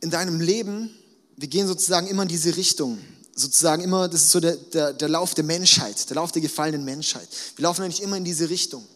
in 0.00 0.10
deinem 0.10 0.40
Leben, 0.40 0.90
wir 1.36 1.48
gehen 1.48 1.66
sozusagen 1.66 2.06
immer 2.06 2.22
in 2.22 2.28
diese 2.28 2.56
Richtung, 2.56 2.98
sozusagen 3.34 3.82
immer, 3.82 4.08
das 4.08 4.22
ist 4.22 4.30
so 4.30 4.40
der, 4.40 4.56
der, 4.56 4.92
der 4.92 5.08
Lauf 5.08 5.34
der 5.34 5.44
Menschheit, 5.44 6.08
der 6.08 6.16
Lauf 6.16 6.30
der 6.30 6.42
gefallenen 6.42 6.84
Menschheit. 6.84 7.28
Wir 7.56 7.64
laufen 7.64 7.82
eigentlich 7.82 8.02
immer 8.02 8.16
in 8.16 8.24
diese 8.24 8.48
Richtung. 8.48 8.86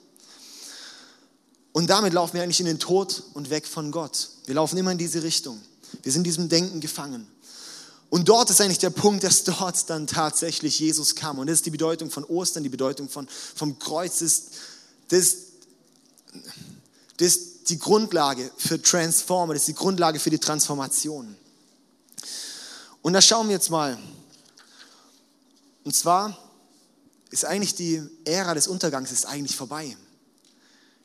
Und 1.72 1.88
damit 1.88 2.12
laufen 2.12 2.34
wir 2.34 2.42
eigentlich 2.42 2.60
in 2.60 2.66
den 2.66 2.78
Tod 2.78 3.24
und 3.32 3.50
weg 3.50 3.66
von 3.66 3.90
Gott. 3.90 4.28
Wir 4.46 4.54
laufen 4.54 4.76
immer 4.76 4.92
in 4.92 4.98
diese 4.98 5.22
Richtung. 5.22 5.60
Wir 6.02 6.12
sind 6.12 6.20
in 6.20 6.24
diesem 6.24 6.48
Denken 6.48 6.80
gefangen. 6.80 7.26
Und 8.10 8.28
dort 8.28 8.50
ist 8.50 8.60
eigentlich 8.60 8.78
der 8.78 8.90
Punkt, 8.90 9.24
dass 9.24 9.42
dort 9.42 9.90
dann 9.90 10.06
tatsächlich 10.06 10.78
Jesus 10.78 11.16
kam. 11.16 11.38
Und 11.38 11.48
das 11.48 11.54
ist 11.56 11.66
die 11.66 11.70
Bedeutung 11.70 12.10
von 12.10 12.24
Ostern, 12.24 12.62
die 12.62 12.68
Bedeutung 12.68 13.08
von, 13.08 13.26
vom 13.56 13.78
Kreuz. 13.78 14.20
Das, 15.08 15.36
das, 17.16 17.34
das 17.34 17.54
die 17.68 17.78
Grundlage 17.78 18.50
für 18.56 18.80
Transformer, 18.80 19.54
das 19.54 19.62
ist 19.62 19.68
die 19.68 19.74
Grundlage 19.74 20.18
für 20.18 20.30
die 20.30 20.38
Transformation. 20.38 21.36
Und 23.02 23.12
da 23.12 23.20
schauen 23.20 23.48
wir 23.48 23.54
jetzt 23.54 23.70
mal. 23.70 23.98
Und 25.84 25.94
zwar 25.94 26.38
ist 27.30 27.44
eigentlich 27.44 27.74
die 27.74 28.02
Ära 28.24 28.54
des 28.54 28.66
Untergangs 28.66 29.12
ist 29.12 29.26
eigentlich 29.26 29.56
vorbei. 29.56 29.96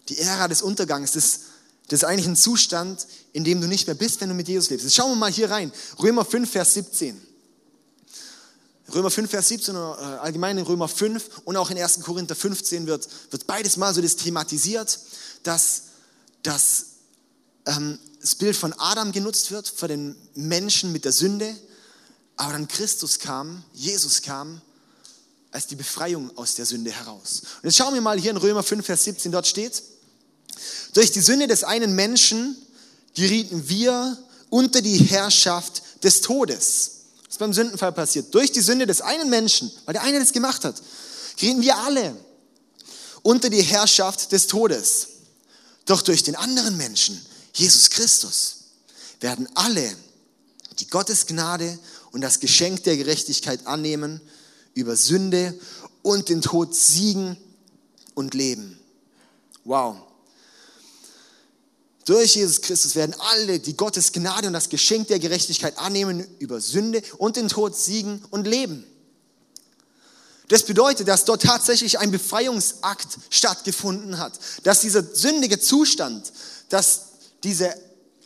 Die 0.08 0.18
Ära 0.18 0.48
des 0.48 0.62
Untergangs, 0.62 1.12
das, 1.12 1.40
das 1.88 2.00
ist 2.00 2.04
eigentlich 2.04 2.28
ein 2.28 2.36
Zustand, 2.36 3.06
in 3.34 3.44
dem 3.44 3.62
du 3.62 3.68
nicht 3.68 3.88
mehr 3.88 3.96
bist, 3.96 4.22
wenn 4.22 4.30
du 4.30 4.36
mit 4.36 4.48
Jesus 4.48 4.70
lebst. 4.70 4.86
Jetzt 4.86 4.96
schauen 4.96 5.12
wir 5.12 5.16
mal 5.16 5.32
hier 5.32 5.50
rein. 5.50 5.72
Römer 6.02 6.26
5, 6.26 6.50
Vers 6.50 6.74
17. 6.74 7.20
Römer 8.94 9.12
5, 9.12 9.30
Vers 9.30 9.48
17 9.50 9.76
oder 9.76 9.98
äh, 10.00 10.20
allgemein 10.20 10.58
in 10.58 10.66
Römer 10.66 10.88
5 10.88 11.42
und 11.46 11.56
auch 11.58 11.70
in 11.70 11.78
1. 11.78 12.02
Korinther 12.02 12.36
15 12.36 12.88
wird, 12.88 13.08
wird 13.30 13.46
beides 13.46 13.78
mal 13.78 13.94
so 13.94 14.02
das 14.02 14.16
thematisiert, 14.16 15.00
dass 15.44 15.89
dass 16.44 16.86
ähm, 17.66 18.00
das 18.22 18.36
Bild 18.36 18.56
von 18.56 18.74
Adam 18.74 19.12
genutzt 19.12 19.52
wird, 19.52 19.68
für 19.68 19.88
den 19.88 20.16
Menschen 20.36 20.92
mit 20.92 21.06
der 21.06 21.12
Sünde, 21.12 21.56
aber 22.36 22.54
dann 22.54 22.68
Christus 22.68 23.20
kam, 23.20 23.64
Jesus 23.74 24.22
kam, 24.22 24.62
als 25.52 25.68
die 25.68 25.76
Befreiung 25.76 26.36
aus 26.38 26.56
der 26.56 26.66
Sünde 26.66 26.92
heraus. 26.92 27.42
Und 27.58 27.66
jetzt 27.66 27.78
schauen 27.78 27.94
wir 27.94 28.02
mal 28.02 28.20
hier 28.20 28.32
in 28.32 28.38
Römer 28.38 28.64
5, 28.64 28.86
Vers 28.86 29.04
17, 29.06 29.32
dort 29.32 29.48
steht, 29.48 29.82
durch 30.94 31.12
die 31.12 31.22
Sünde 31.22 31.48
des 31.48 31.64
einen 31.64 31.96
Menschen 31.96 32.56
gerieten 33.14 33.68
wir 33.68 34.18
unter 34.50 34.82
die 34.82 34.98
Herrschaft 34.98 35.82
des 36.04 36.22
Todes. 36.22 36.92
Das 37.24 37.36
ist 37.36 37.40
beim 37.40 37.54
Sündenfall 37.54 37.92
passiert. 37.92 38.34
Durch 38.34 38.52
die 38.52 38.62
Sünde 38.62 38.88
des 38.88 39.02
einen 39.02 39.30
Menschen, 39.30 39.72
weil 39.86 39.94
der 39.94 40.04
eine 40.04 40.20
das 40.20 40.34
gemacht 40.34 40.66
hat, 40.66 40.82
gerieten 41.38 41.62
wir 41.62 41.78
alle 41.78 42.16
unter 43.22 43.50
die 43.50 43.62
Herrschaft 43.62 44.32
des 44.32 44.48
Todes. 44.48 45.08
Doch 45.90 46.04
durch 46.04 46.22
den 46.22 46.36
anderen 46.36 46.78
Menschen, 46.78 47.20
Jesus 47.52 47.90
Christus, 47.90 48.58
werden 49.22 49.50
alle, 49.56 49.92
die 50.78 50.88
Gottes 50.88 51.26
Gnade 51.26 51.80
und 52.12 52.22
das 52.22 52.40
Geschenk 52.40 52.84
der 52.84 52.96
Gerechtigkeit 52.96 53.66
annehmen, 53.66 54.22
über 54.76 54.96
Sünde 54.96 55.60
und 56.04 56.30
den 56.30 56.44
Tod 56.44 56.76
siegen 56.76 57.38
und 58.14 58.36
leben. 58.36 58.80
Wow. 59.64 59.98
Durch 62.06 62.36
Jesus 62.36 62.62
Christus 62.62 62.94
werden 62.94 63.16
alle, 63.18 63.60
die 63.60 63.76
Gottes 63.76 64.12
Gnade 64.12 64.46
und 64.46 64.54
das 64.54 64.70
Geschenk 64.70 65.08
der 65.08 65.18
Gerechtigkeit 65.18 65.76
annehmen, 65.80 66.24
über 66.38 66.62
Sünde 66.62 67.02
und 67.18 67.36
den 67.36 67.48
Tod 67.48 67.76
siegen 67.76 68.24
und 68.30 68.46
leben. 68.46 68.84
Das 70.50 70.64
bedeutet, 70.64 71.08
dass 71.08 71.26
dort 71.26 71.44
tatsächlich 71.44 72.00
ein 72.00 72.10
Befreiungsakt 72.10 73.20
stattgefunden 73.30 74.18
hat, 74.18 74.34
dass 74.64 74.82
dieser 74.82 75.04
sündige 75.04 75.60
Zustand, 75.60 76.34
dass 76.70 77.02
diese, 77.44 77.74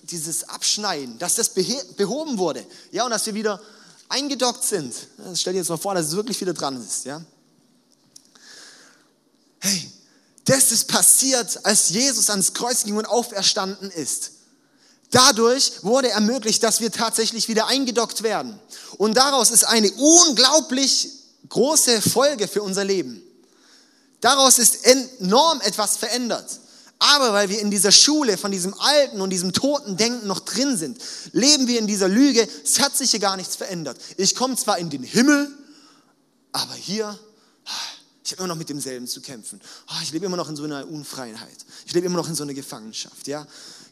dieses 0.04 0.48
Abschneiden, 0.48 1.20
dass 1.20 1.36
das 1.36 1.50
behoben 1.50 2.38
wurde, 2.38 2.66
ja, 2.92 3.04
und 3.04 3.12
dass 3.12 3.26
wir 3.26 3.34
wieder 3.34 3.62
eingedockt 4.08 4.64
sind. 4.64 4.96
Das 5.18 5.42
stell 5.42 5.52
dir 5.52 5.60
jetzt 5.60 5.70
mal 5.70 5.78
vor, 5.78 5.96
dass 5.96 6.08
es 6.08 6.16
wirklich 6.16 6.40
wieder 6.40 6.54
dran 6.54 6.82
ist, 6.82 7.04
ja. 7.06 7.22
Hey, 9.60 9.92
das 10.46 10.72
ist 10.72 10.88
passiert, 10.88 11.66
als 11.66 11.90
Jesus 11.90 12.30
ans 12.30 12.54
Kreuz 12.54 12.86
ging 12.86 12.96
und 12.96 13.06
auferstanden 13.06 13.92
ist. 13.92 14.32
Dadurch 15.12 15.84
wurde 15.84 16.10
ermöglicht, 16.10 16.64
dass 16.64 16.80
wir 16.80 16.92
tatsächlich 16.92 17.50
wieder 17.50 17.68
eingedockt 17.68 18.24
werden. 18.24 18.58
Und 18.98 19.16
daraus 19.16 19.52
ist 19.52 19.66
eine 19.66 19.92
unglaublich 19.92 21.23
große 21.54 22.02
Folge 22.02 22.48
für 22.48 22.64
unser 22.64 22.84
Leben. 22.84 23.22
Daraus 24.22 24.58
ist 24.58 24.86
enorm 24.86 25.62
etwas 25.62 25.98
verändert. 25.98 26.60
Aber 26.98 27.34
weil 27.34 27.50
wir 27.50 27.60
in 27.60 27.70
dieser 27.70 27.92
Schule 27.92 28.38
von 28.38 28.52
diesem 28.52 28.74
alten 28.80 29.22
und 29.22 29.30
diesem 29.30 29.54
toten 29.54 29.96
Denken 29.96 30.26
noch 30.26 30.40
drin 30.40 30.78
sind, 30.78 30.98
leben 31.32 31.68
wir 31.68 31.78
in 31.78 31.86
dieser 31.86 32.08
Lüge, 32.08 32.48
es 32.64 32.80
hat 32.80 32.98
sich 32.98 33.12
hier 33.12 33.20
gar 33.20 33.38
nichts 33.38 33.56
verändert. 33.56 34.00
Ich 34.18 34.34
komme 34.36 34.56
zwar 34.56 34.80
in 34.80 34.90
den 34.90 35.04
Himmel, 35.04 35.52
aber 36.54 36.74
hier, 36.74 37.20
ich 38.24 38.32
habe 38.32 38.40
immer 38.40 38.48
noch 38.48 38.56
mit 38.56 38.70
demselben 38.70 39.08
zu 39.08 39.22
kämpfen. 39.22 39.62
Ah, 39.88 40.00
ich 40.02 40.12
lebe 40.12 40.26
immer 40.26 40.38
noch 40.38 40.50
in 40.50 40.56
so 40.56 40.64
einer 40.64 40.88
Unfreiheit. 40.88 41.58
Ich 41.86 41.94
lebe 41.94 42.08
immer 42.08 42.18
noch 42.18 42.30
in 42.30 42.36
so 42.36 42.44
einer 42.44 42.54
Gefangenschaft. 42.54 43.28
Ja? 43.28 43.46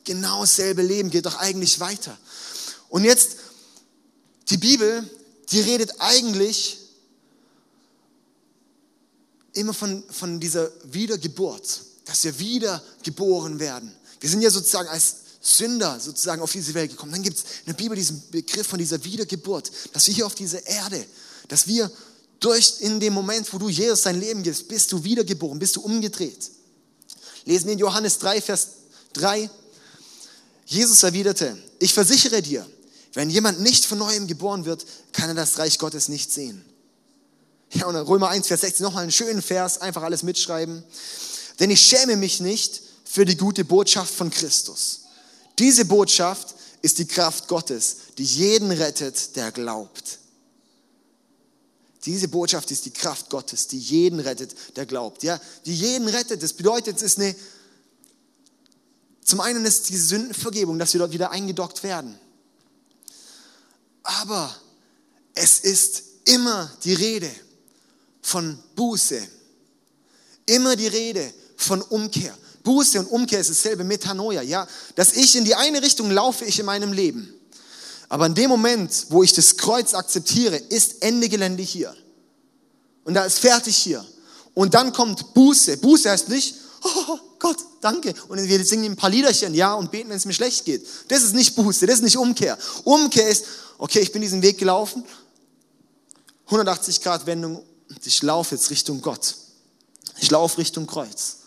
Genau 0.03 0.41
dasselbe 0.41 0.81
Leben 0.81 1.11
geht 1.11 1.27
doch 1.27 1.35
eigentlich 1.35 1.79
weiter. 1.79 2.17
Und 2.89 3.03
jetzt, 3.03 3.35
die 4.49 4.57
Bibel, 4.57 5.07
die 5.51 5.59
redet 5.59 5.99
eigentlich 5.99 6.80
immer 9.53 9.73
von, 9.73 10.03
von 10.09 10.39
dieser 10.39 10.71
Wiedergeburt, 10.91 11.81
dass 12.05 12.23
wir 12.23 12.37
wiedergeboren 12.39 13.59
werden. 13.59 13.91
Wir 14.19 14.29
sind 14.29 14.41
ja 14.41 14.49
sozusagen 14.49 14.87
als 14.89 15.15
Sünder 15.41 15.99
sozusagen 15.99 16.41
auf 16.41 16.51
diese 16.51 16.73
Welt 16.75 16.91
gekommen. 16.91 17.11
Dann 17.11 17.23
gibt 17.23 17.37
es 17.37 17.43
in 17.43 17.65
der 17.67 17.73
Bibel 17.73 17.95
diesen 17.95 18.21
Begriff 18.29 18.67
von 18.67 18.77
dieser 18.77 19.03
Wiedergeburt, 19.03 19.71
dass 19.91 20.07
wir 20.07 20.13
hier 20.13 20.25
auf 20.25 20.35
dieser 20.35 20.65
Erde, 20.67 21.03
dass 21.47 21.67
wir 21.67 21.91
durch 22.39 22.75
in 22.79 22.99
dem 22.99 23.13
Moment, 23.13 23.51
wo 23.51 23.57
du 23.57 23.69
Jesus 23.69 24.01
dein 24.03 24.19
Leben 24.19 24.43
gibst, 24.43 24.67
bist 24.67 24.91
du 24.91 25.03
wiedergeboren, 25.03 25.59
bist 25.59 25.75
du 25.75 25.81
umgedreht. 25.81 26.51
Lesen 27.45 27.65
wir 27.65 27.73
in 27.73 27.79
Johannes 27.79 28.19
3, 28.19 28.41
Vers 28.41 28.67
3. 29.13 29.49
Jesus 30.65 31.03
erwiderte, 31.03 31.57
ich 31.79 31.93
versichere 31.93 32.41
dir, 32.41 32.65
wenn 33.13 33.29
jemand 33.29 33.61
nicht 33.61 33.85
von 33.85 33.97
neuem 33.97 34.27
geboren 34.27 34.65
wird, 34.65 34.85
kann 35.11 35.29
er 35.29 35.35
das 35.35 35.57
Reich 35.57 35.79
Gottes 35.79 36.07
nicht 36.07 36.31
sehen. 36.31 36.63
Ja, 37.73 37.85
und 37.85 37.95
Römer 37.95 38.29
1, 38.29 38.47
Vers 38.47 38.61
16, 38.61 38.83
nochmal 38.83 39.03
einen 39.03 39.11
schönen 39.11 39.41
Vers, 39.41 39.79
einfach 39.79 40.03
alles 40.03 40.23
mitschreiben. 40.23 40.83
Denn 41.59 41.69
ich 41.69 41.81
schäme 41.81 42.17
mich 42.17 42.41
nicht 42.41 42.81
für 43.05 43.23
die 43.23 43.37
gute 43.37 43.63
Botschaft 43.63 44.13
von 44.13 44.29
Christus. 44.29 45.01
Diese 45.57 45.85
Botschaft 45.85 46.55
ist 46.81 46.99
die 46.99 47.05
Kraft 47.05 47.47
Gottes, 47.47 47.97
die 48.17 48.23
jeden 48.23 48.71
rettet, 48.71 49.35
der 49.35 49.51
glaubt. 49.51 50.19
Diese 52.05 52.27
Botschaft 52.27 52.71
ist 52.71 52.85
die 52.85 52.91
Kraft 52.91 53.29
Gottes, 53.29 53.67
die 53.67 53.77
jeden 53.77 54.19
rettet, 54.19 54.55
der 54.75 54.85
glaubt. 54.85 55.23
Ja, 55.23 55.39
die 55.65 55.75
jeden 55.75 56.07
rettet. 56.07 56.41
Das 56.41 56.53
bedeutet, 56.53 56.97
es 56.97 57.03
ist 57.03 57.19
eine, 57.19 57.35
zum 59.23 59.39
einen 59.39 59.63
ist 59.65 59.87
diese 59.89 60.05
Sündenvergebung, 60.05 60.79
dass 60.79 60.93
wir 60.93 60.99
dort 60.99 61.11
wieder 61.11 61.31
eingedockt 61.31 61.83
werden. 61.83 62.19
Aber 64.03 64.53
es 65.35 65.59
ist 65.59 66.03
immer 66.25 66.71
die 66.83 66.95
Rede 66.95 67.29
von 68.21 68.57
Buße. 68.75 69.21
Immer 70.45 70.75
die 70.75 70.87
Rede 70.87 71.33
von 71.57 71.81
Umkehr. 71.81 72.37
Buße 72.63 72.99
und 72.99 73.07
Umkehr 73.07 73.39
ist 73.39 73.49
dasselbe, 73.49 73.83
Metanoia, 73.83 74.41
ja. 74.41 74.67
Dass 74.95 75.13
ich 75.13 75.35
in 75.35 75.45
die 75.45 75.55
eine 75.55 75.81
Richtung 75.81 76.11
laufe, 76.11 76.45
ich 76.45 76.59
in 76.59 76.65
meinem 76.65 76.93
Leben. 76.93 77.33
Aber 78.09 78.25
in 78.25 78.35
dem 78.35 78.49
Moment, 78.49 79.07
wo 79.09 79.23
ich 79.23 79.33
das 79.33 79.57
Kreuz 79.57 79.93
akzeptiere, 79.93 80.57
ist 80.57 81.01
Ende 81.01 81.29
Gelände 81.29 81.63
hier. 81.63 81.95
Und 83.03 83.13
da 83.13 83.25
ist 83.25 83.39
fertig 83.39 83.77
hier. 83.77 84.05
Und 84.53 84.73
dann 84.73 84.91
kommt 84.91 85.33
Buße. 85.33 85.77
Buße 85.77 86.09
heißt 86.09 86.29
nicht, 86.29 86.55
oh 86.83 87.17
Gott, 87.39 87.57
danke. 87.79 88.13
Und 88.27 88.37
wir 88.47 88.65
singen 88.65 88.91
ein 88.91 88.95
paar 88.95 89.09
Liederchen, 89.09 89.53
ja, 89.53 89.73
und 89.73 89.91
beten, 89.91 90.09
wenn 90.09 90.17
es 90.17 90.25
mir 90.25 90.33
schlecht 90.33 90.65
geht. 90.65 90.85
Das 91.07 91.23
ist 91.23 91.33
nicht 91.33 91.55
Buße, 91.55 91.87
das 91.87 91.95
ist 91.95 92.03
nicht 92.03 92.17
Umkehr. 92.17 92.57
Umkehr 92.83 93.27
ist, 93.29 93.45
okay, 93.77 93.99
ich 93.99 94.11
bin 94.11 94.21
diesen 94.21 94.41
Weg 94.41 94.57
gelaufen, 94.57 95.03
180 96.47 97.01
Grad 97.01 97.25
Wendung, 97.25 97.63
und 97.91 98.07
ich 98.07 98.21
laufe 98.23 98.55
jetzt 98.55 98.69
Richtung 98.69 99.01
Gott. 99.01 99.35
Ich 100.19 100.31
laufe 100.31 100.57
Richtung 100.57 100.87
Kreuz. 100.87 101.37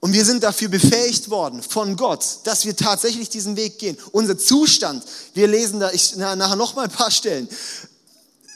Und 0.00 0.12
wir 0.12 0.24
sind 0.24 0.42
dafür 0.42 0.68
befähigt 0.68 1.30
worden 1.30 1.62
von 1.62 1.96
Gott, 1.96 2.24
dass 2.44 2.64
wir 2.64 2.74
tatsächlich 2.74 3.28
diesen 3.28 3.56
Weg 3.56 3.78
gehen. 3.78 3.96
Unser 4.10 4.36
Zustand, 4.36 5.04
wir 5.34 5.46
lesen 5.46 5.80
da, 5.80 5.92
ich 5.92 6.16
nachher 6.16 6.56
noch 6.56 6.74
mal 6.74 6.84
ein 6.84 6.90
paar 6.90 7.10
Stellen. 7.10 7.48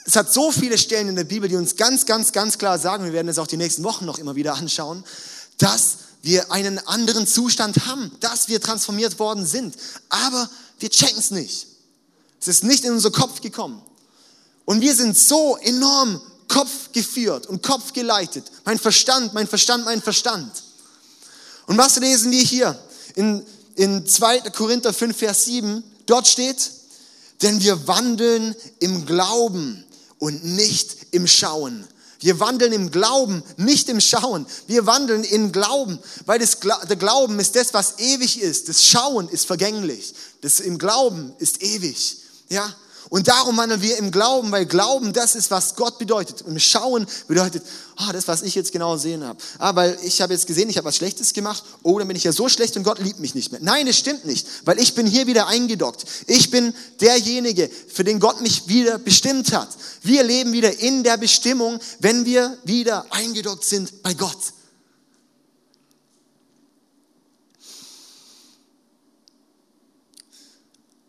Es 0.05 0.15
hat 0.15 0.31
so 0.33 0.51
viele 0.51 0.77
Stellen 0.77 1.09
in 1.09 1.15
der 1.15 1.23
Bibel, 1.23 1.47
die 1.49 1.55
uns 1.55 1.75
ganz, 1.75 2.05
ganz, 2.05 2.31
ganz 2.31 2.57
klar 2.57 2.79
sagen, 2.79 3.05
wir 3.05 3.13
werden 3.13 3.29
es 3.29 3.39
auch 3.39 3.47
die 3.47 3.57
nächsten 3.57 3.83
Wochen 3.83 4.05
noch 4.05 4.19
immer 4.19 4.35
wieder 4.35 4.55
anschauen, 4.55 5.03
dass 5.57 5.97
wir 6.21 6.51
einen 6.51 6.79
anderen 6.85 7.25
Zustand 7.27 7.85
haben, 7.85 8.11
dass 8.19 8.49
wir 8.49 8.61
transformiert 8.61 9.19
worden 9.19 9.45
sind. 9.45 9.75
Aber 10.09 10.49
wir 10.79 10.89
checken 10.89 11.19
es 11.19 11.31
nicht. 11.31 11.67
Es 12.39 12.47
ist 12.47 12.63
nicht 12.63 12.83
in 12.83 12.91
unser 12.91 13.11
Kopf 13.11 13.41
gekommen. 13.41 13.81
Und 14.67 14.81
wir 14.81 14.93
sind 14.93 15.17
so 15.17 15.55
enorm 15.61 16.21
Kopf 16.49 16.91
geführt 16.91 17.47
und 17.47 17.63
Kopf 17.63 17.93
geleitet. 17.93 18.51
Mein 18.65 18.77
Verstand, 18.77 19.33
mein 19.33 19.47
Verstand, 19.47 19.85
mein 19.85 20.01
Verstand. 20.01 20.51
Und 21.67 21.77
was 21.77 21.95
lesen 21.95 22.31
wir 22.31 22.43
hier? 22.43 22.77
In, 23.15 23.45
in 23.75 24.05
2. 24.05 24.41
Korinther 24.49 24.93
5, 24.93 25.17
Vers 25.17 25.45
7, 25.45 25.81
dort 26.05 26.27
steht, 26.27 26.69
denn 27.41 27.61
wir 27.61 27.87
wandeln 27.87 28.53
im 28.79 29.05
Glauben 29.05 29.85
und 30.19 30.43
nicht 30.43 30.97
im 31.11 31.27
Schauen. 31.27 31.87
Wir 32.19 32.41
wandeln 32.41 32.73
im 32.73 32.91
Glauben, 32.91 33.43
nicht 33.55 33.87
im 33.87 34.01
Schauen. 34.01 34.45
Wir 34.67 34.85
wandeln 34.85 35.23
in 35.23 35.53
Glauben, 35.53 35.97
weil 36.25 36.39
das, 36.39 36.57
der 36.59 36.97
Glauben 36.97 37.39
ist 37.39 37.55
das, 37.55 37.73
was 37.73 37.99
ewig 37.99 38.41
ist. 38.41 38.67
Das 38.67 38.83
Schauen 38.83 39.29
ist 39.29 39.45
vergänglich. 39.45 40.13
Das 40.41 40.59
im 40.59 40.77
Glauben 40.77 41.31
ist 41.39 41.63
ewig. 41.63 42.17
Ja? 42.49 42.75
Und 43.09 43.27
darum 43.29 43.55
wandeln 43.55 43.81
wir 43.81 43.97
im 43.97 44.11
Glauben, 44.11 44.51
weil 44.51 44.65
Glauben 44.65 45.13
das 45.13 45.35
ist, 45.35 45.49
was 45.49 45.75
Gott 45.75 45.97
bedeutet. 45.97 46.41
Und 46.41 46.61
Schauen 46.61 47.07
bedeutet, 47.27 47.63
ah, 47.95 48.11
das, 48.11 48.27
was 48.27 48.41
ich 48.41 48.53
jetzt 48.53 48.71
genau 48.71 48.97
sehen 48.97 49.23
habe. 49.23 49.39
Ah, 49.59 49.75
weil 49.75 49.97
ich 50.03 50.21
habe 50.21 50.33
jetzt 50.33 50.45
gesehen, 50.45 50.69
ich 50.69 50.77
habe 50.77 50.85
was 50.85 50.97
Schlechtes 50.97 51.33
gemacht. 51.33 51.63
Oh, 51.83 51.97
dann 51.97 52.07
bin 52.07 52.17
ich 52.17 52.25
ja 52.25 52.33
so 52.33 52.49
schlecht 52.49 52.75
und 52.75 52.83
Gott 52.83 52.99
liebt 52.99 53.19
mich 53.19 53.33
nicht 53.33 53.51
mehr. 53.51 53.61
Nein, 53.63 53.87
es 53.87 53.97
stimmt 53.97 54.25
nicht, 54.25 54.45
weil 54.65 54.77
ich 54.79 54.93
bin 54.93 55.07
hier 55.07 55.25
wieder 55.25 55.47
eingedockt. 55.47 56.05
Ich 56.27 56.51
bin 56.51 56.73
derjenige, 56.99 57.69
für 57.87 58.03
den 58.03 58.19
Gott 58.19 58.41
mich 58.41 58.67
wieder 58.67 58.99
bestimmt 58.99 59.53
hat. 59.53 59.69
Wir 60.01 60.23
leben 60.23 60.51
wieder 60.51 60.77
in 60.79 61.03
der 61.03 61.17
Bestimmung, 61.17 61.79
wenn 61.99 62.25
wir 62.25 62.57
wieder 62.65 63.05
eingedockt 63.11 63.63
sind 63.63 64.03
bei 64.03 64.13
Gott. 64.13 64.37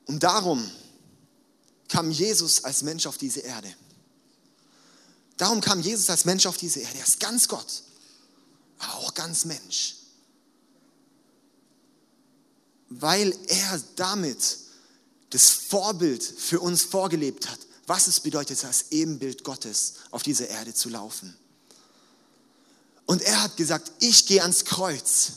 Und 0.06 0.22
darum 0.22 0.64
kam 1.88 2.10
Jesus 2.10 2.64
als 2.64 2.82
Mensch 2.82 3.06
auf 3.06 3.18
diese 3.18 3.40
Erde. 3.40 3.74
Darum 5.36 5.60
kam 5.60 5.80
Jesus 5.80 6.10
als 6.10 6.24
Mensch 6.24 6.46
auf 6.46 6.56
diese 6.56 6.80
Erde. 6.80 6.98
Er 6.98 7.04
ist 7.04 7.20
ganz 7.20 7.48
Gott, 7.48 7.82
aber 8.78 8.94
auch 8.96 9.14
ganz 9.14 9.44
Mensch. 9.44 9.96
Weil 12.90 13.36
er 13.46 13.82
damit 13.96 14.58
das 15.30 15.50
Vorbild 15.50 16.22
für 16.22 16.60
uns 16.60 16.82
vorgelebt 16.82 17.48
hat, 17.48 17.58
was 17.86 18.06
es 18.06 18.20
bedeutet, 18.20 18.62
als 18.64 18.86
Ebenbild 18.90 19.44
Gottes 19.44 19.94
auf 20.10 20.22
dieser 20.22 20.48
Erde 20.48 20.74
zu 20.74 20.88
laufen. 20.88 21.36
Und 23.06 23.22
er 23.22 23.42
hat 23.42 23.56
gesagt, 23.56 23.92
ich 24.00 24.26
gehe 24.26 24.42
ans 24.42 24.64
Kreuz, 24.64 25.32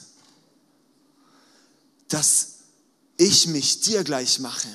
dass 2.09 2.47
ich 3.15 3.47
mich 3.47 3.81
dir 3.81 4.03
gleich 4.03 4.39
mache 4.39 4.67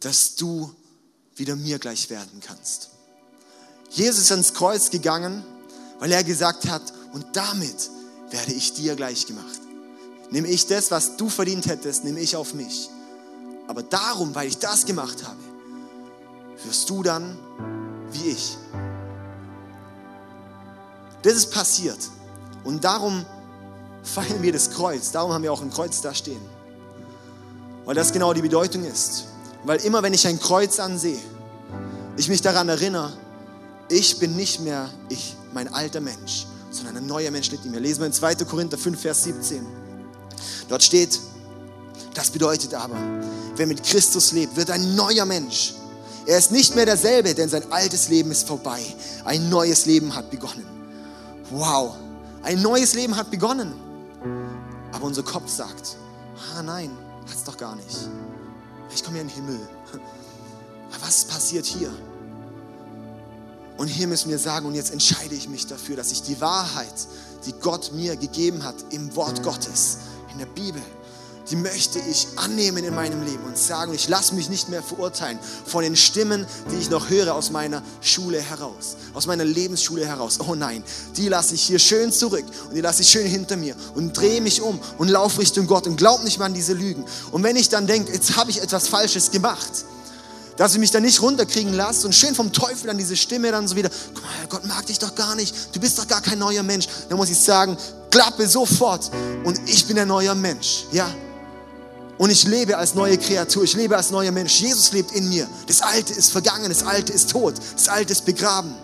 dass 0.00 0.36
du 0.36 0.74
wieder 1.36 1.56
mir 1.56 1.78
gleich 1.78 2.10
werden 2.10 2.40
kannst. 2.44 2.90
Jesus 3.90 4.24
ist 4.24 4.32
ans 4.32 4.54
Kreuz 4.54 4.90
gegangen, 4.90 5.44
weil 5.98 6.12
er 6.12 6.24
gesagt 6.24 6.68
hat, 6.68 6.82
und 7.12 7.24
damit 7.34 7.90
werde 8.30 8.52
ich 8.52 8.74
dir 8.74 8.94
gleich 8.94 9.26
gemacht. 9.26 9.60
Nehme 10.30 10.48
ich 10.48 10.66
das, 10.66 10.90
was 10.90 11.16
du 11.16 11.28
verdient 11.28 11.66
hättest, 11.66 12.04
nehme 12.04 12.20
ich 12.20 12.36
auf 12.36 12.54
mich. 12.54 12.90
Aber 13.66 13.82
darum, 13.82 14.34
weil 14.34 14.48
ich 14.48 14.58
das 14.58 14.84
gemacht 14.84 15.24
habe, 15.26 15.38
wirst 16.64 16.88
du 16.90 17.02
dann 17.02 17.38
wie 18.12 18.30
ich. 18.30 18.56
Das 21.22 21.34
ist 21.34 21.50
passiert. 21.50 21.98
Und 22.64 22.84
darum 22.84 23.24
feiern 24.02 24.42
wir 24.42 24.52
das 24.52 24.70
Kreuz. 24.70 25.10
Darum 25.10 25.32
haben 25.32 25.42
wir 25.42 25.52
auch 25.52 25.62
ein 25.62 25.70
Kreuz 25.70 26.00
da 26.00 26.14
stehen. 26.14 26.40
Weil 27.84 27.94
das 27.94 28.12
genau 28.12 28.32
die 28.32 28.42
Bedeutung 28.42 28.84
ist. 28.84 29.24
Weil 29.64 29.78
immer 29.84 30.02
wenn 30.02 30.14
ich 30.14 30.26
ein 30.26 30.38
Kreuz 30.38 30.78
ansehe, 30.78 31.18
ich 32.16 32.28
mich 32.28 32.40
daran 32.40 32.68
erinnere, 32.68 33.12
ich 33.88 34.18
bin 34.18 34.36
nicht 34.36 34.60
mehr 34.60 34.90
ich, 35.08 35.36
mein 35.52 35.72
alter 35.72 36.00
Mensch, 36.00 36.46
sondern 36.70 36.98
ein 36.98 37.06
neuer 37.06 37.30
Mensch 37.30 37.50
lebt 37.50 37.64
in 37.64 37.70
mir. 37.70 37.80
Lesen 37.80 38.00
wir 38.00 38.06
in 38.06 38.12
2. 38.12 38.34
Korinther 38.36 38.78
5, 38.78 39.00
Vers 39.00 39.24
17. 39.24 39.66
Dort 40.68 40.82
steht, 40.82 41.18
das 42.14 42.30
bedeutet 42.30 42.74
aber, 42.74 42.96
wer 43.56 43.66
mit 43.66 43.82
Christus 43.82 44.32
lebt, 44.32 44.56
wird 44.56 44.70
ein 44.70 44.94
neuer 44.94 45.24
Mensch. 45.24 45.74
Er 46.26 46.38
ist 46.38 46.52
nicht 46.52 46.74
mehr 46.74 46.84
derselbe, 46.84 47.34
denn 47.34 47.48
sein 47.48 47.72
altes 47.72 48.08
Leben 48.08 48.30
ist 48.30 48.46
vorbei. 48.46 48.82
Ein 49.24 49.48
neues 49.48 49.86
Leben 49.86 50.14
hat 50.14 50.30
begonnen. 50.30 50.66
Wow, 51.50 51.94
ein 52.42 52.60
neues 52.60 52.94
Leben 52.94 53.16
hat 53.16 53.30
begonnen. 53.30 53.72
Aber 54.92 55.06
unser 55.06 55.22
Kopf 55.22 55.48
sagt, 55.48 55.96
ah 56.54 56.62
nein, 56.62 56.90
hat 57.26 57.36
es 57.36 57.44
doch 57.44 57.56
gar 57.56 57.74
nicht 57.76 58.08
ich 58.94 59.04
komme 59.04 59.16
ja 59.16 59.22
in 59.22 59.28
den 59.28 59.34
Himmel. 59.34 59.68
Aber 59.92 61.02
was 61.02 61.24
passiert 61.24 61.66
hier? 61.66 61.92
Und 63.76 63.86
hier 63.86 64.08
müssen 64.08 64.30
wir 64.30 64.38
sagen, 64.38 64.66
und 64.66 64.74
jetzt 64.74 64.90
entscheide 64.90 65.34
ich 65.34 65.48
mich 65.48 65.66
dafür, 65.66 65.96
dass 65.96 66.10
ich 66.10 66.22
die 66.22 66.40
Wahrheit, 66.40 66.94
die 67.46 67.52
Gott 67.52 67.92
mir 67.92 68.16
gegeben 68.16 68.64
hat 68.64 68.74
im 68.90 69.14
Wort 69.14 69.42
Gottes, 69.42 69.98
in 70.32 70.38
der 70.38 70.46
Bibel, 70.46 70.82
die 71.50 71.56
möchte 71.56 71.98
ich 71.98 72.28
annehmen 72.36 72.84
in 72.84 72.94
meinem 72.94 73.24
Leben 73.24 73.44
und 73.44 73.56
sagen, 73.56 73.94
ich 73.94 74.08
lasse 74.08 74.34
mich 74.34 74.48
nicht 74.48 74.68
mehr 74.68 74.82
verurteilen 74.82 75.38
von 75.66 75.82
den 75.82 75.96
Stimmen, 75.96 76.46
die 76.70 76.76
ich 76.76 76.90
noch 76.90 77.08
höre 77.08 77.34
aus 77.34 77.50
meiner 77.50 77.82
Schule 78.00 78.40
heraus, 78.40 78.96
aus 79.14 79.26
meiner 79.26 79.44
Lebensschule 79.44 80.06
heraus. 80.06 80.38
Oh 80.40 80.54
nein, 80.54 80.82
die 81.16 81.28
lasse 81.28 81.54
ich 81.54 81.62
hier 81.62 81.78
schön 81.78 82.12
zurück 82.12 82.44
und 82.68 82.74
die 82.74 82.80
lasse 82.80 83.02
ich 83.02 83.08
schön 83.08 83.26
hinter 83.26 83.56
mir 83.56 83.74
und 83.94 84.16
drehe 84.16 84.40
mich 84.40 84.60
um 84.60 84.78
und 84.98 85.08
laufe 85.08 85.40
Richtung 85.40 85.66
Gott 85.66 85.86
und 85.86 85.96
glaub 85.96 86.22
nicht 86.24 86.38
mehr 86.38 86.46
an 86.46 86.54
diese 86.54 86.74
Lügen. 86.74 87.04
Und 87.30 87.42
wenn 87.42 87.56
ich 87.56 87.68
dann 87.68 87.86
denke, 87.86 88.12
jetzt 88.12 88.36
habe 88.36 88.50
ich 88.50 88.62
etwas 88.62 88.88
Falsches 88.88 89.30
gemacht, 89.30 89.84
dass 90.58 90.74
ich 90.74 90.80
mich 90.80 90.90
dann 90.90 91.04
nicht 91.04 91.22
runterkriegen 91.22 91.72
lasse 91.72 92.06
und 92.06 92.12
schön 92.12 92.34
vom 92.34 92.52
Teufel 92.52 92.90
an 92.90 92.98
diese 92.98 93.16
Stimme 93.16 93.52
dann 93.52 93.68
so 93.68 93.76
wieder, 93.76 93.90
guck 94.12 94.22
mal, 94.24 94.30
Gott 94.48 94.66
mag 94.66 94.84
dich 94.86 94.98
doch 94.98 95.14
gar 95.14 95.36
nicht, 95.36 95.54
du 95.72 95.80
bist 95.80 95.98
doch 95.98 96.08
gar 96.08 96.20
kein 96.20 96.40
neuer 96.40 96.64
Mensch. 96.64 96.88
Dann 97.08 97.16
muss 97.16 97.30
ich 97.30 97.38
sagen, 97.38 97.76
klappe 98.10 98.46
sofort 98.48 99.10
und 99.44 99.60
ich 99.66 99.86
bin 99.86 99.98
ein 99.98 100.08
neuer 100.08 100.34
Mensch. 100.34 100.84
Ja, 100.90 101.08
und 102.18 102.30
ich 102.30 102.44
lebe 102.46 102.76
als 102.76 102.94
neue 102.94 103.16
Kreatur, 103.16 103.62
ich 103.62 103.74
lebe 103.74 103.96
als 103.96 104.10
neuer 104.10 104.32
Mensch. 104.32 104.60
Jesus 104.60 104.92
lebt 104.92 105.12
in 105.12 105.28
mir. 105.28 105.48
Das 105.66 105.80
Alte 105.80 106.12
ist 106.12 106.32
vergangen, 106.32 106.68
das 106.68 106.82
Alte 106.82 107.12
ist 107.12 107.30
tot, 107.30 107.54
das 107.74 107.88
Alte 107.88 108.12
ist 108.12 108.24
begraben. 108.24 108.74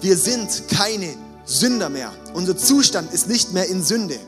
Wir 0.00 0.16
sind 0.16 0.68
keine 0.68 1.14
Sünder 1.44 1.88
mehr. 1.88 2.12
Unser 2.32 2.56
Zustand 2.56 3.12
ist 3.12 3.28
nicht 3.28 3.52
mehr 3.52 3.66
in 3.66 3.82
Sünde. 3.82 4.18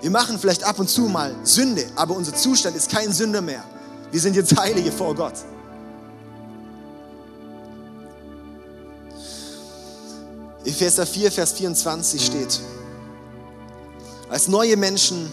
Wir 0.00 0.10
machen 0.10 0.38
vielleicht 0.38 0.64
ab 0.64 0.78
und 0.78 0.88
zu 0.88 1.02
mal 1.02 1.34
Sünde, 1.44 1.84
aber 1.94 2.16
unser 2.16 2.34
Zustand 2.34 2.74
ist 2.74 2.90
kein 2.90 3.12
Sünder 3.12 3.42
mehr. 3.42 3.62
Wir 4.10 4.20
sind 4.20 4.34
jetzt 4.34 4.58
Heilige 4.58 4.90
vor 4.90 5.14
Gott. 5.14 5.34
Epheser 10.64 11.06
4, 11.06 11.30
Vers 11.30 11.52
24 11.52 12.24
steht, 12.24 12.60
als 14.30 14.48
neue 14.48 14.76
Menschen 14.76 15.30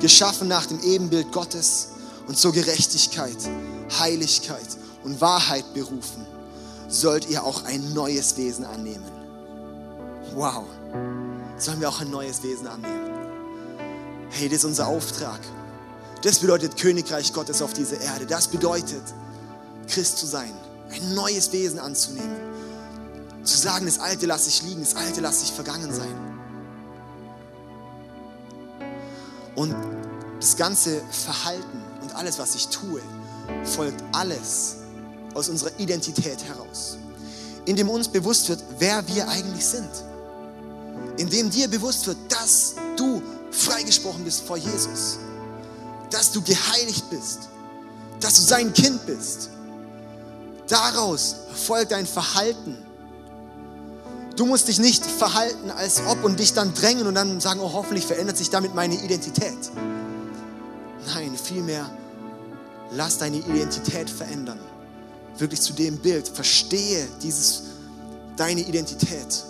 geschaffen 0.00 0.48
nach 0.48 0.66
dem 0.66 0.80
Ebenbild 0.80 1.30
Gottes 1.30 1.88
und 2.26 2.38
zur 2.38 2.52
Gerechtigkeit, 2.52 3.36
Heiligkeit 3.98 4.66
und 5.04 5.20
Wahrheit 5.20 5.74
berufen, 5.74 6.26
sollt 6.88 7.28
ihr 7.28 7.44
auch 7.44 7.64
ein 7.64 7.92
neues 7.92 8.36
Wesen 8.36 8.64
annehmen. 8.64 9.04
Wow, 10.34 10.64
sollen 11.58 11.80
wir 11.80 11.88
auch 11.88 12.00
ein 12.00 12.10
neues 12.10 12.42
Wesen 12.42 12.66
annehmen? 12.66 13.10
Hey, 14.30 14.48
das 14.48 14.58
ist 14.58 14.64
unser 14.64 14.86
Auftrag. 14.86 15.40
Das 16.22 16.38
bedeutet 16.38 16.76
Königreich 16.76 17.32
Gottes 17.32 17.62
auf 17.62 17.72
dieser 17.72 18.00
Erde. 18.00 18.26
Das 18.26 18.48
bedeutet, 18.48 19.02
Christ 19.86 20.18
zu 20.18 20.26
sein, 20.26 20.52
ein 20.90 21.14
neues 21.14 21.52
Wesen 21.52 21.78
anzunehmen 21.78 22.36
Zu 23.44 23.58
sagen, 23.58 23.86
das 23.86 23.98
Alte 23.98 24.26
lasse 24.26 24.48
ich 24.48 24.62
liegen, 24.62 24.80
das 24.80 24.96
Alte 24.96 25.20
lasse 25.20 25.44
ich 25.44 25.52
vergangen 25.52 25.92
sein. 25.92 26.27
Und 29.58 29.74
das 30.38 30.56
ganze 30.56 31.02
Verhalten 31.10 31.82
und 32.00 32.14
alles, 32.14 32.38
was 32.38 32.54
ich 32.54 32.68
tue, 32.68 33.02
folgt 33.64 34.00
alles 34.12 34.76
aus 35.34 35.48
unserer 35.48 35.72
Identität 35.80 36.44
heraus. 36.44 36.96
Indem 37.64 37.88
uns 37.88 38.06
bewusst 38.06 38.48
wird, 38.48 38.62
wer 38.78 39.04
wir 39.08 39.28
eigentlich 39.28 39.66
sind. 39.66 39.90
Indem 41.16 41.50
dir 41.50 41.66
bewusst 41.66 42.06
wird, 42.06 42.18
dass 42.28 42.76
du 42.96 43.20
freigesprochen 43.50 44.22
bist 44.22 44.42
vor 44.42 44.58
Jesus. 44.58 45.18
Dass 46.12 46.30
du 46.30 46.40
geheiligt 46.40 47.10
bist. 47.10 47.48
Dass 48.20 48.34
du 48.34 48.42
sein 48.42 48.72
Kind 48.72 49.06
bist. 49.06 49.50
Daraus 50.68 51.34
folgt 51.66 51.90
dein 51.90 52.06
Verhalten. 52.06 52.78
Du 54.38 54.46
musst 54.46 54.68
dich 54.68 54.78
nicht 54.78 55.04
verhalten, 55.04 55.72
als 55.72 56.00
ob 56.06 56.22
und 56.22 56.38
dich 56.38 56.52
dann 56.54 56.72
drängen 56.72 57.08
und 57.08 57.16
dann 57.16 57.40
sagen, 57.40 57.58
oh, 57.58 57.72
hoffentlich 57.72 58.06
verändert 58.06 58.36
sich 58.36 58.50
damit 58.50 58.72
meine 58.72 58.94
Identität. 58.94 59.58
Nein, 61.12 61.36
vielmehr 61.36 61.90
lass 62.92 63.18
deine 63.18 63.38
Identität 63.38 64.08
verändern. 64.08 64.60
Wirklich 65.38 65.60
zu 65.60 65.72
dem 65.72 65.98
Bild. 65.98 66.28
Verstehe 66.28 67.08
dieses, 67.20 67.64
deine 68.36 68.60
Identität. 68.60 69.42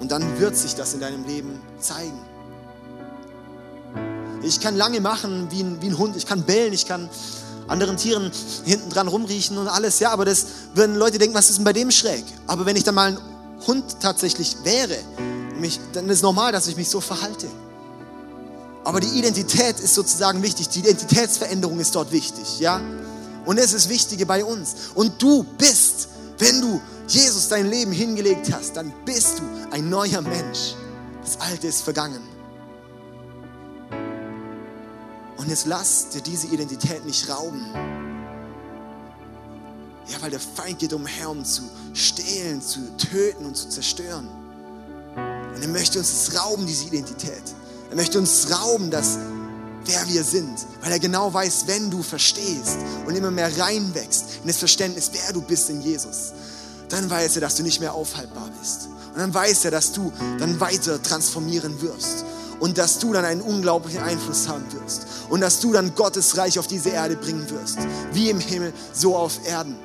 Und 0.00 0.10
dann 0.10 0.40
wird 0.40 0.56
sich 0.56 0.74
das 0.74 0.94
in 0.94 1.00
deinem 1.00 1.24
Leben 1.24 1.60
zeigen. 1.78 2.18
Ich 4.42 4.58
kann 4.58 4.76
lange 4.76 5.00
machen 5.00 5.46
wie 5.52 5.62
ein, 5.62 5.80
wie 5.80 5.86
ein 5.86 5.98
Hund. 5.98 6.16
Ich 6.16 6.26
kann 6.26 6.42
bellen, 6.42 6.72
ich 6.72 6.86
kann 6.86 7.08
anderen 7.68 7.96
Tieren 7.96 8.32
hinten 8.64 8.90
dran 8.90 9.06
rumriechen 9.06 9.56
und 9.56 9.68
alles. 9.68 10.00
Ja, 10.00 10.10
aber 10.10 10.24
das 10.24 10.46
würden 10.74 10.96
Leute 10.96 11.18
denken, 11.18 11.36
was 11.36 11.48
ist 11.48 11.58
denn 11.58 11.64
bei 11.64 11.72
dem 11.72 11.92
schräg? 11.92 12.24
Aber 12.48 12.66
wenn 12.66 12.74
ich 12.74 12.82
dann 12.82 12.96
mal 12.96 13.12
ein 13.12 13.31
Hund 13.66 14.00
tatsächlich 14.00 14.56
wäre, 14.64 14.96
mich, 15.58 15.80
dann 15.92 16.08
ist 16.08 16.18
es 16.18 16.22
normal, 16.22 16.52
dass 16.52 16.66
ich 16.66 16.76
mich 16.76 16.88
so 16.88 17.00
verhalte. 17.00 17.48
Aber 18.84 19.00
die 19.00 19.18
Identität 19.18 19.78
ist 19.78 19.94
sozusagen 19.94 20.42
wichtig. 20.42 20.68
Die 20.68 20.80
Identitätsveränderung 20.80 21.78
ist 21.78 21.94
dort 21.94 22.10
wichtig, 22.10 22.58
ja? 22.58 22.80
Und 23.44 23.58
das 23.58 23.72
ist 23.72 23.88
Wichtige 23.88 24.26
bei 24.26 24.44
uns. 24.44 24.74
Und 24.94 25.20
du 25.22 25.44
bist, 25.58 26.08
wenn 26.38 26.60
du 26.60 26.80
Jesus 27.08 27.48
dein 27.48 27.68
Leben 27.68 27.92
hingelegt 27.92 28.52
hast, 28.52 28.76
dann 28.76 28.92
bist 29.04 29.38
du 29.38 29.42
ein 29.70 29.88
neuer 29.88 30.20
Mensch. 30.20 30.74
Das 31.22 31.40
Alte 31.40 31.68
ist 31.68 31.82
vergangen. 31.82 32.20
Und 35.36 35.48
jetzt 35.48 35.66
lass 35.66 36.08
dir 36.10 36.20
diese 36.20 36.48
Identität 36.48 37.04
nicht 37.04 37.28
rauben. 37.28 38.01
Ja, 40.08 40.20
weil 40.20 40.30
der 40.30 40.40
Feind 40.40 40.78
geht 40.78 40.92
umher, 40.92 41.30
um 41.30 41.44
zu 41.44 41.62
stehlen, 41.94 42.60
zu 42.60 42.80
töten 42.96 43.46
und 43.46 43.56
zu 43.56 43.68
zerstören. 43.68 44.28
Und 45.54 45.62
er 45.62 45.68
möchte 45.68 45.98
uns 45.98 46.10
das 46.10 46.40
rauben, 46.40 46.66
diese 46.66 46.86
Identität. 46.86 47.42
Er 47.90 47.96
möchte 47.96 48.18
uns 48.18 48.48
rauben, 48.50 48.90
dass 48.90 49.18
wer 49.84 50.08
wir 50.08 50.24
sind, 50.24 50.58
weil 50.80 50.92
er 50.92 50.98
genau 50.98 51.32
weiß, 51.32 51.64
wenn 51.66 51.90
du 51.90 52.02
verstehst 52.02 52.78
und 53.06 53.14
immer 53.14 53.30
mehr 53.30 53.56
reinwächst 53.58 54.24
in 54.42 54.48
das 54.48 54.58
Verständnis, 54.58 55.10
wer 55.12 55.32
du 55.32 55.42
bist 55.42 55.70
in 55.70 55.80
Jesus, 55.82 56.32
dann 56.88 57.08
weiß 57.08 57.36
er, 57.36 57.40
dass 57.42 57.56
du 57.56 57.62
nicht 57.62 57.80
mehr 57.80 57.94
aufhaltbar 57.94 58.48
bist. 58.60 58.88
Und 59.12 59.18
dann 59.18 59.34
weiß 59.34 59.66
er, 59.66 59.70
dass 59.70 59.92
du 59.92 60.12
dann 60.38 60.58
weiter 60.60 61.02
transformieren 61.02 61.80
wirst 61.82 62.24
und 62.60 62.78
dass 62.78 62.98
du 62.98 63.12
dann 63.12 63.24
einen 63.24 63.42
unglaublichen 63.42 64.02
Einfluss 64.02 64.48
haben 64.48 64.64
wirst 64.72 65.06
und 65.28 65.40
dass 65.40 65.60
du 65.60 65.72
dann 65.72 65.94
Gottes 65.94 66.36
Reich 66.36 66.58
auf 66.58 66.66
diese 66.66 66.90
Erde 66.90 67.16
bringen 67.16 67.48
wirst, 67.50 67.78
wie 68.12 68.30
im 68.30 68.40
Himmel, 68.40 68.72
so 68.92 69.16
auf 69.16 69.44
Erden. 69.46 69.76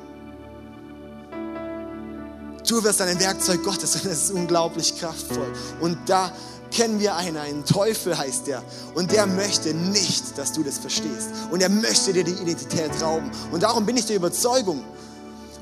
Du 2.68 2.84
wirst 2.84 3.00
ein 3.00 3.18
Werkzeug 3.18 3.64
Gottes 3.64 3.94
und 3.96 4.04
es 4.04 4.24
ist 4.24 4.30
unglaublich 4.30 4.98
kraftvoll. 4.98 5.50
Und 5.80 5.98
da 6.06 6.30
kennen 6.70 7.00
wir 7.00 7.16
einen, 7.16 7.38
einen 7.38 7.64
Teufel 7.64 8.16
heißt 8.16 8.46
der. 8.46 8.62
Und 8.94 9.10
der 9.10 9.26
möchte 9.26 9.72
nicht, 9.72 10.36
dass 10.36 10.52
du 10.52 10.62
das 10.62 10.76
verstehst. 10.76 11.30
Und 11.50 11.62
er 11.62 11.70
möchte 11.70 12.12
dir 12.12 12.24
die 12.24 12.32
Identität 12.32 12.90
rauben. 13.00 13.30
Und 13.52 13.62
darum 13.62 13.86
bin 13.86 13.96
ich 13.96 14.04
der 14.04 14.16
Überzeugung, 14.16 14.84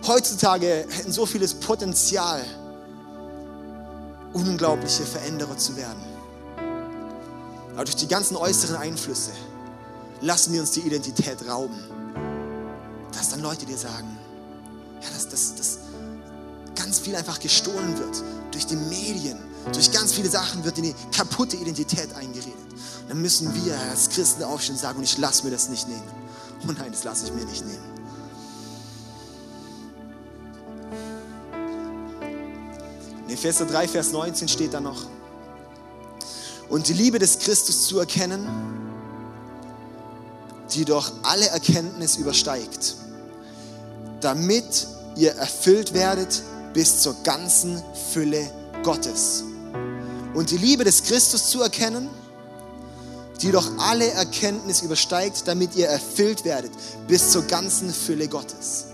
heutzutage 0.05 0.85
hätten 0.90 1.12
so 1.12 1.27
vieles 1.27 1.55
Potenzial, 1.55 2.45
unglaubliche 4.33 5.05
Veränderer 5.05 5.57
zu 5.57 5.77
werden. 5.77 6.03
Aber 7.75 7.85
durch 7.85 7.97
die 7.97 8.09
ganzen 8.09 8.37
äußeren 8.37 8.77
Einflüsse 8.77 9.31
lassen 10.23 10.53
wir 10.53 10.61
uns 10.61 10.73
die 10.73 10.81
Identität 10.81 11.38
rauben. 11.49 11.79
Dass 13.12 13.31
dann 13.31 13.42
Leute 13.42 13.64
dir 13.64 13.79
sagen, 13.79 14.19
ja, 15.01 15.09
dass, 15.11 15.29
dass, 15.29 15.55
dass 15.55 15.79
ganz 16.76 17.00
viel 17.00 17.16
einfach 17.16 17.40
gestohlen 17.40 17.98
wird 17.98 18.22
durch 18.52 18.66
die 18.66 18.76
Medien, 18.76 19.38
durch 19.72 19.90
ganz 19.90 20.12
viele 20.12 20.30
Sachen 20.30 20.64
wird 20.64 20.78
in 20.78 20.84
die 20.84 20.94
kaputte 21.14 21.56
Identität 21.56 22.14
eingeredet. 22.14 22.54
Dann 23.08 23.20
müssen 23.20 23.52
wir 23.64 23.78
als 23.90 24.08
Christen 24.08 24.44
aufstehen 24.44 24.76
und 24.76 24.80
sagen, 24.80 24.98
und 24.98 25.04
ich 25.04 25.18
lasse 25.18 25.44
mir 25.44 25.50
das 25.50 25.68
nicht 25.68 25.88
nehmen. 25.88 26.08
Oh 26.62 26.72
nein, 26.72 26.90
das 26.90 27.04
lasse 27.04 27.26
ich 27.26 27.32
mir 27.32 27.44
nicht 27.44 27.64
nehmen. 27.66 27.96
In 33.26 33.34
Epheser 33.34 33.66
3, 33.66 33.88
Vers 33.88 34.12
19 34.12 34.48
steht 34.48 34.72
da 34.72 34.80
noch, 34.80 35.06
und 36.68 36.88
die 36.88 36.94
Liebe 36.94 37.18
des 37.18 37.38
Christus 37.38 37.86
zu 37.86 37.98
erkennen, 37.98 38.46
die 40.72 40.84
doch 40.84 41.12
alle 41.22 41.46
Erkenntnis 41.48 42.16
übersteigt, 42.16 42.96
damit 44.20 44.88
ihr 45.16 45.32
erfüllt 45.32 45.94
werdet 45.94 46.42
bis 46.76 47.00
zur 47.00 47.16
ganzen 47.22 47.82
Fülle 48.12 48.50
Gottes 48.82 49.44
und 50.34 50.50
die 50.50 50.58
Liebe 50.58 50.84
des 50.84 51.04
Christus 51.04 51.48
zu 51.48 51.62
erkennen, 51.62 52.10
die 53.40 53.50
doch 53.50 53.66
alle 53.78 54.10
Erkenntnis 54.10 54.82
übersteigt, 54.82 55.48
damit 55.48 55.74
ihr 55.74 55.86
erfüllt 55.86 56.44
werdet 56.44 56.70
bis 57.08 57.32
zur 57.32 57.44
ganzen 57.44 57.90
Fülle 57.90 58.28
Gottes. 58.28 58.88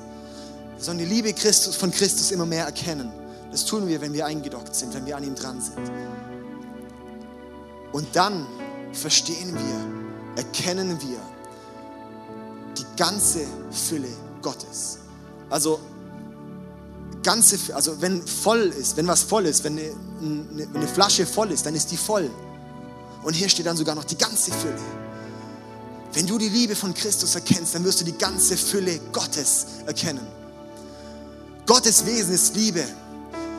Wir 0.77 0.85
sollen 0.85 0.99
die 0.99 1.05
Liebe 1.07 1.33
Christus, 1.33 1.75
von 1.75 1.91
Christus 1.91 2.31
immer 2.31 2.47
mehr 2.47 2.67
erkennen. 2.67 3.11
Das 3.51 3.65
tun 3.65 3.89
wir, 3.89 4.01
wenn 4.01 4.13
wir 4.13 4.27
eingedockt 4.27 4.77
sind, 4.77 4.95
wenn 4.95 5.05
wir 5.05 5.17
an 5.17 5.25
ihm 5.25 5.35
dran 5.35 5.61
sind. 5.61 5.91
Und 7.91 8.07
dann 8.13 8.47
verstehen 8.93 9.53
wir, 9.55 10.45
erkennen 10.45 11.01
wir 11.03 11.19
die 12.79 12.97
ganze 12.97 13.45
Fülle 13.73 14.09
Gottes. 14.41 14.99
Also 15.51 15.81
ganze, 17.23 17.59
also 17.75 18.01
wenn 18.01 18.27
voll 18.27 18.73
ist, 18.79 18.97
wenn 18.97 19.07
was 19.07 19.23
voll 19.23 19.47
ist, 19.47 19.65
wenn 19.65 19.79
eine, 19.79 19.93
eine, 20.21 20.69
eine 20.75 20.89
Flasche 20.89 21.27
voll 21.27 21.51
ist, 21.51 21.67
dann 21.67 21.75
ist 21.75 21.91
die 21.91 21.97
voll. 21.97 22.31
Und 23.23 23.35
hier 23.35 23.49
steht 23.49 23.67
dann 23.67 23.77
sogar 23.77 23.95
noch 23.95 24.05
die 24.05 24.19
ganze 24.19 24.53
Fülle. 24.53 24.79
Wenn 26.13 26.27
du 26.27 26.37
die 26.37 26.49
Liebe 26.49 26.77
von 26.77 26.93
Christus 26.93 27.35
erkennst, 27.35 27.75
dann 27.75 27.85
wirst 27.85 28.01
du 28.01 28.05
die 28.05 28.19
ganze 28.19 28.57
Fülle 28.57 28.99
Gottes 29.13 29.67
erkennen. 29.87 30.27
Gottes 31.67 32.05
Wesen 32.05 32.35
ist 32.35 32.55
Liebe. 32.55 32.85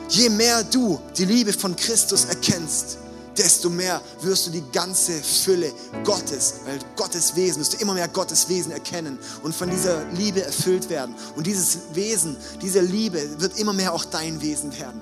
Je 0.08 0.28
mehr 0.28 0.62
du 0.62 1.00
die 1.16 1.24
Liebe 1.24 1.52
von 1.52 1.74
Christus 1.74 2.26
erkennst, 2.26 2.98
desto 3.36 3.70
mehr 3.70 4.00
wirst 4.20 4.46
du 4.46 4.50
die 4.50 4.64
ganze 4.72 5.12
Fülle 5.12 5.72
Gottes, 6.04 6.54
weil 6.64 6.78
Gottes 6.96 7.36
Wesen, 7.36 7.60
wirst 7.60 7.74
du 7.74 7.78
immer 7.78 7.94
mehr 7.94 8.08
Gottes 8.08 8.48
Wesen 8.48 8.72
erkennen 8.72 9.18
und 9.42 9.54
von 9.54 9.70
dieser 9.70 10.04
Liebe 10.12 10.42
erfüllt 10.42 10.88
werden. 10.88 11.14
Und 11.36 11.46
dieses 11.46 11.78
Wesen, 11.92 12.36
diese 12.62 12.80
Liebe 12.80 13.40
wird 13.40 13.58
immer 13.58 13.72
mehr 13.72 13.92
auch 13.92 14.04
dein 14.04 14.40
Wesen 14.40 14.76
werden. 14.78 15.00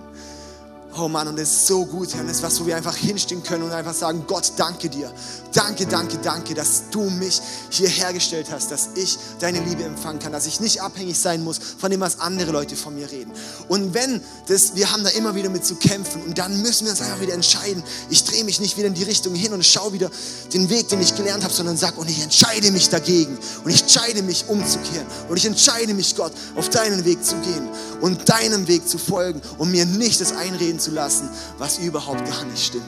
Oh 0.95 1.09
Mann, 1.09 1.27
und 1.27 1.39
es 1.39 1.51
ist 1.51 1.67
so 1.69 1.87
gut, 1.87 2.13
Herr. 2.13 2.21
Und 2.21 2.27
das 2.27 2.37
ist 2.37 2.43
was, 2.43 2.61
wo 2.61 2.67
wir 2.67 2.77
einfach 2.77 2.95
hinstehen 2.95 3.43
können 3.43 3.63
und 3.63 3.73
einfach 3.73 3.95
sagen, 3.95 4.25
Gott, 4.27 4.53
danke 4.59 4.91
dir. 4.91 5.11
Danke, 5.55 5.87
danke, 5.87 6.19
danke, 6.19 6.53
dass 6.53 6.85
du 6.91 7.09
mich 7.09 7.41
hier 7.71 7.89
hergestellt 7.89 8.49
hast, 8.51 8.71
dass 8.71 8.91
ich 8.95 9.19
deine 9.39 9.61
Liebe 9.61 9.85
empfangen 9.85 10.19
kann, 10.19 10.33
dass 10.33 10.47
ich 10.47 10.61
nicht 10.61 10.83
abhängig 10.83 11.19
sein 11.19 11.43
muss 11.45 11.59
von 11.79 11.91
dem, 11.91 12.01
was 12.01 12.21
andere 12.21 12.53
Leute 12.53 12.77
von 12.77 12.95
mir 12.95 13.11
reden. 13.11 13.33
Und 13.69 13.95
wenn 13.95 14.21
das, 14.49 14.75
wir 14.77 14.93
haben 14.93 15.03
da 15.03 15.11
immer 15.11 15.35
wieder 15.35 15.49
mit 15.49 15.65
zu 15.65 15.77
kämpfen 15.77 16.23
und 16.23 16.37
dann 16.37 16.61
müssen 16.61 16.85
wir 16.85 16.91
uns 16.91 17.01
einfach 17.01 17.21
wieder 17.21 17.35
entscheiden. 17.35 17.83
Ich 18.11 18.25
drehe 18.25 18.45
mich 18.45 18.61
nicht 18.61 18.77
wieder 18.77 18.89
in 18.89 18.95
die 18.95 19.03
Richtung 19.03 19.35
hin 19.35 19.53
und 19.53 19.65
schaue 19.65 19.95
wieder 19.95 20.11
den 20.53 20.69
Weg, 20.69 20.89
den 20.89 21.01
ich 21.01 21.15
gelernt 21.15 21.43
habe, 21.43 21.55
sondern 21.55 21.79
sage, 21.79 21.99
und 22.01 22.11
ich 22.11 22.23
entscheide 22.23 22.71
mich 22.71 22.91
dagegen 22.91 23.39
und 23.65 23.71
ich 23.71 23.83
entscheide 23.83 24.23
mich 24.23 24.47
umzukehren 24.49 25.07
und 25.29 25.37
ich 25.39 25.47
entscheide 25.47 25.95
mich, 25.95 26.17
Gott, 26.17 26.33
auf 26.55 26.69
deinen 26.69 27.05
Weg 27.07 27.25
zu 27.25 27.37
gehen 27.37 27.69
und 28.03 28.29
deinem 28.29 28.69
Weg 28.69 28.87
zu 28.87 28.99
folgen 28.99 29.41
und 29.59 29.71
mir 29.71 29.87
nicht 29.87 30.21
das 30.21 30.33
einreden 30.33 30.82
zu 30.83 30.91
lassen, 30.91 31.29
was 31.59 31.79
überhaupt 31.79 32.25
gar 32.29 32.45
nicht 32.45 32.65
stimmt. 32.65 32.85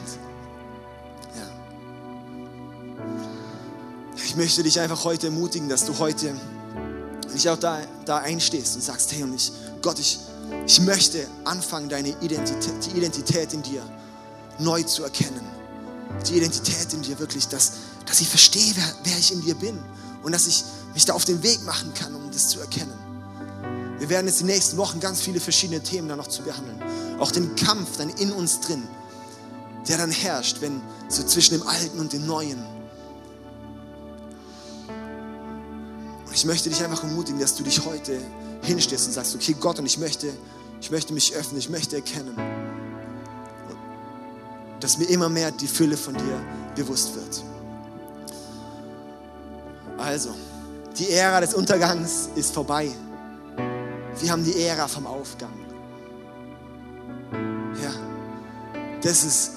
Ja. 1.37 1.43
Ich 4.17 4.37
möchte 4.37 4.63
dich 4.63 4.81
einfach 4.81 5.05
heute 5.05 5.29
ermutigen, 5.29 5.69
dass 5.69 5.85
du 5.85 5.99
heute 5.99 6.35
dich 7.33 7.49
auch 7.51 7.59
da, 7.59 7.81
da 8.05 8.19
einstehst 8.19 8.77
und 8.77 8.83
sagst, 8.83 9.13
hey, 9.13 9.23
und 9.23 9.35
ich, 9.35 9.53
Gott, 9.83 9.99
ich, 9.99 10.21
ich 10.67 10.81
möchte 10.81 11.27
anfangen, 11.45 11.89
deine 11.89 12.11
Identität, 12.21 12.75
die 12.87 12.97
Identität 12.97 13.53
in 13.53 13.63
dir 13.63 13.83
neu 14.59 14.83
zu 14.83 15.03
erkennen. 15.03 15.45
Die 16.29 16.37
Identität 16.37 16.93
in 16.93 17.03
dir 17.03 17.19
wirklich, 17.19 17.49
dass, 17.49 17.73
dass 18.07 18.21
ich 18.21 18.29
verstehe, 18.29 18.73
wer, 18.77 18.95
wer 19.05 19.19
ich 19.19 19.33
in 19.33 19.43
dir 19.43 19.55
bin 19.55 19.79
und 20.23 20.33
dass 20.33 20.47
ich 20.47 20.65
mich 20.95 21.05
da 21.05 21.13
auf 21.13 21.25
den 21.25 21.43
Weg 21.43 21.63
machen 21.65 21.93
kann, 21.95 22.15
um 22.15 22.31
das 22.31 22.49
zu 22.49 22.61
erkennen. 22.61 22.93
Wir 23.99 24.09
werden 24.09 24.27
jetzt 24.27 24.41
die 24.41 24.45
nächsten 24.45 24.77
Wochen 24.77 25.01
ganz 25.01 25.21
viele 25.21 25.41
verschiedene 25.41 25.83
Themen 25.83 26.09
dann 26.09 26.19
noch 26.19 26.27
zu 26.27 26.43
behandeln. 26.43 26.81
Auch 27.19 27.31
den 27.31 27.55
Kampf 27.57 27.97
dann 27.97 28.11
in 28.11 28.33
uns 28.33 28.61
drin, 28.61 28.83
der 29.89 29.99
dann 29.99 30.11
herrscht, 30.11 30.61
wenn 30.61 30.81
so 31.09 31.23
zwischen 31.23 31.59
dem 31.59 31.67
Alten 31.67 31.99
und 31.99 32.13
dem 32.13 32.27
Neuen. 32.27 32.65
Und 36.27 36.35
ich 36.35 36.45
möchte 36.45 36.69
dich 36.71 36.83
einfach 36.83 37.05
ermutigen, 37.05 37.41
dass 37.41 37.55
du 37.55 37.63
dich 37.63 37.85
heute 37.85 38.21
hinstehst 38.63 39.07
und 39.07 39.13
sagst, 39.13 39.35
okay 39.35 39.55
Gott, 39.59 39.79
und 39.79 39.87
ich 39.87 39.99
möchte, 39.99 40.33
ich 40.81 40.91
möchte 40.91 41.13
mich 41.13 41.35
öffnen, 41.35 41.59
ich 41.59 41.69
möchte 41.69 41.97
erkennen, 41.97 42.37
dass 44.81 44.99
mir 44.99 45.09
immer 45.09 45.29
mehr 45.29 45.51
die 45.51 45.69
Fülle 45.69 45.97
von 45.97 46.15
dir 46.15 46.45
bewusst 46.75 47.15
wird. 47.15 47.43
Also, 49.99 50.35
die 50.99 51.11
Ära 51.11 51.41
des 51.41 51.55
Untergangs 51.55 52.29
ist 52.35 52.53
vorbei. 52.53 52.91
Wir 54.21 54.31
haben 54.31 54.45
die 54.45 54.61
Ära 54.61 54.87
vom 54.89 55.07
Aufgang. 55.07 55.64
Das 59.05 59.23
ist 59.23 59.51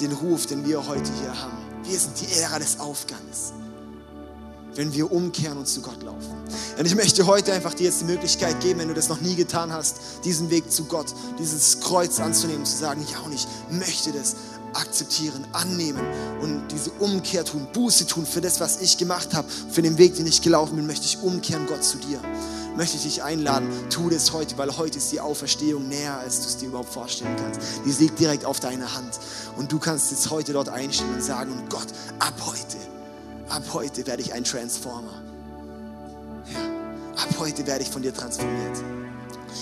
den 0.00 0.12
Ruf, 0.12 0.46
den 0.46 0.66
wir 0.66 0.86
heute 0.86 1.12
hier 1.20 1.40
haben. 1.40 1.58
Wir 1.84 1.98
sind 1.98 2.14
die 2.20 2.40
Ära 2.40 2.58
des 2.58 2.80
Aufgangs, 2.80 3.52
wenn 4.74 4.92
wir 4.94 5.12
umkehren 5.12 5.58
und 5.58 5.68
zu 5.68 5.82
Gott 5.82 6.02
laufen. 6.02 6.34
Und 6.78 6.86
ich 6.86 6.94
möchte 6.94 7.26
heute 7.26 7.52
einfach 7.52 7.74
dir 7.74 7.84
jetzt 7.84 8.00
die 8.00 8.06
Möglichkeit 8.06 8.60
geben, 8.60 8.80
wenn 8.80 8.88
du 8.88 8.94
das 8.94 9.10
noch 9.10 9.20
nie 9.20 9.34
getan 9.34 9.72
hast, 9.72 9.96
diesen 10.24 10.50
Weg 10.50 10.72
zu 10.72 10.84
Gott, 10.84 11.14
dieses 11.38 11.80
Kreuz 11.80 12.18
anzunehmen, 12.18 12.64
zu 12.64 12.76
sagen, 12.76 13.06
ja 13.12 13.20
und 13.20 13.34
ich 13.34 13.46
möchte 13.70 14.10
das 14.12 14.36
akzeptieren, 14.72 15.46
annehmen 15.52 16.02
und 16.40 16.68
diese 16.68 16.90
Umkehr 16.92 17.44
tun, 17.44 17.66
Buße 17.72 18.06
tun 18.06 18.24
für 18.24 18.40
das, 18.40 18.60
was 18.60 18.80
ich 18.80 18.96
gemacht 18.96 19.34
habe, 19.34 19.48
für 19.70 19.82
den 19.82 19.98
Weg, 19.98 20.14
den 20.16 20.26
ich 20.26 20.40
gelaufen 20.40 20.76
bin, 20.76 20.86
möchte 20.86 21.04
ich 21.04 21.18
umkehren, 21.18 21.66
Gott, 21.66 21.84
zu 21.84 21.98
dir. 21.98 22.20
Möchte 22.78 22.96
ich 22.96 23.02
dich 23.02 23.24
einladen, 23.24 23.68
tu 23.90 24.08
das 24.08 24.32
heute, 24.32 24.56
weil 24.56 24.76
heute 24.76 24.98
ist 24.98 25.10
die 25.10 25.18
Auferstehung 25.18 25.88
näher, 25.88 26.16
als 26.16 26.42
du 26.42 26.46
es 26.46 26.58
dir 26.58 26.68
überhaupt 26.68 26.92
vorstellen 26.92 27.34
kannst. 27.34 27.60
Die 27.84 27.90
liegt 27.90 28.20
direkt 28.20 28.44
auf 28.44 28.60
deiner 28.60 28.94
Hand. 28.94 29.18
Und 29.56 29.72
du 29.72 29.80
kannst 29.80 30.12
jetzt 30.12 30.30
heute 30.30 30.52
dort 30.52 30.68
einstehen 30.68 31.12
und 31.12 31.20
sagen, 31.20 31.50
und 31.50 31.68
Gott, 31.70 31.88
ab 32.20 32.34
heute, 32.46 32.76
ab 33.48 33.64
heute 33.72 34.06
werde 34.06 34.22
ich 34.22 34.32
ein 34.32 34.44
Transformer. 34.44 35.24
Ja, 36.54 36.60
ab 37.20 37.28
heute 37.40 37.66
werde 37.66 37.82
ich 37.82 37.90
von 37.90 38.00
dir 38.00 38.14
transformiert. 38.14 38.78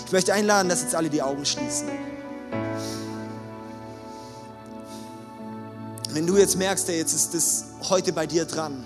Ich 0.05 0.13
möchte 0.13 0.35
einladen, 0.35 0.69
dass 0.69 0.83
jetzt 0.83 0.95
alle 0.95 1.09
die 1.09 1.23
Augen 1.23 1.47
schließen. 1.47 1.89
Wenn 6.11 6.27
du 6.27 6.37
jetzt 6.37 6.59
merkst, 6.59 6.87
ey, 6.91 6.99
jetzt 6.99 7.15
ist 7.15 7.33
das 7.33 7.65
heute 7.89 8.13
bei 8.13 8.27
dir 8.27 8.45
dran, 8.45 8.85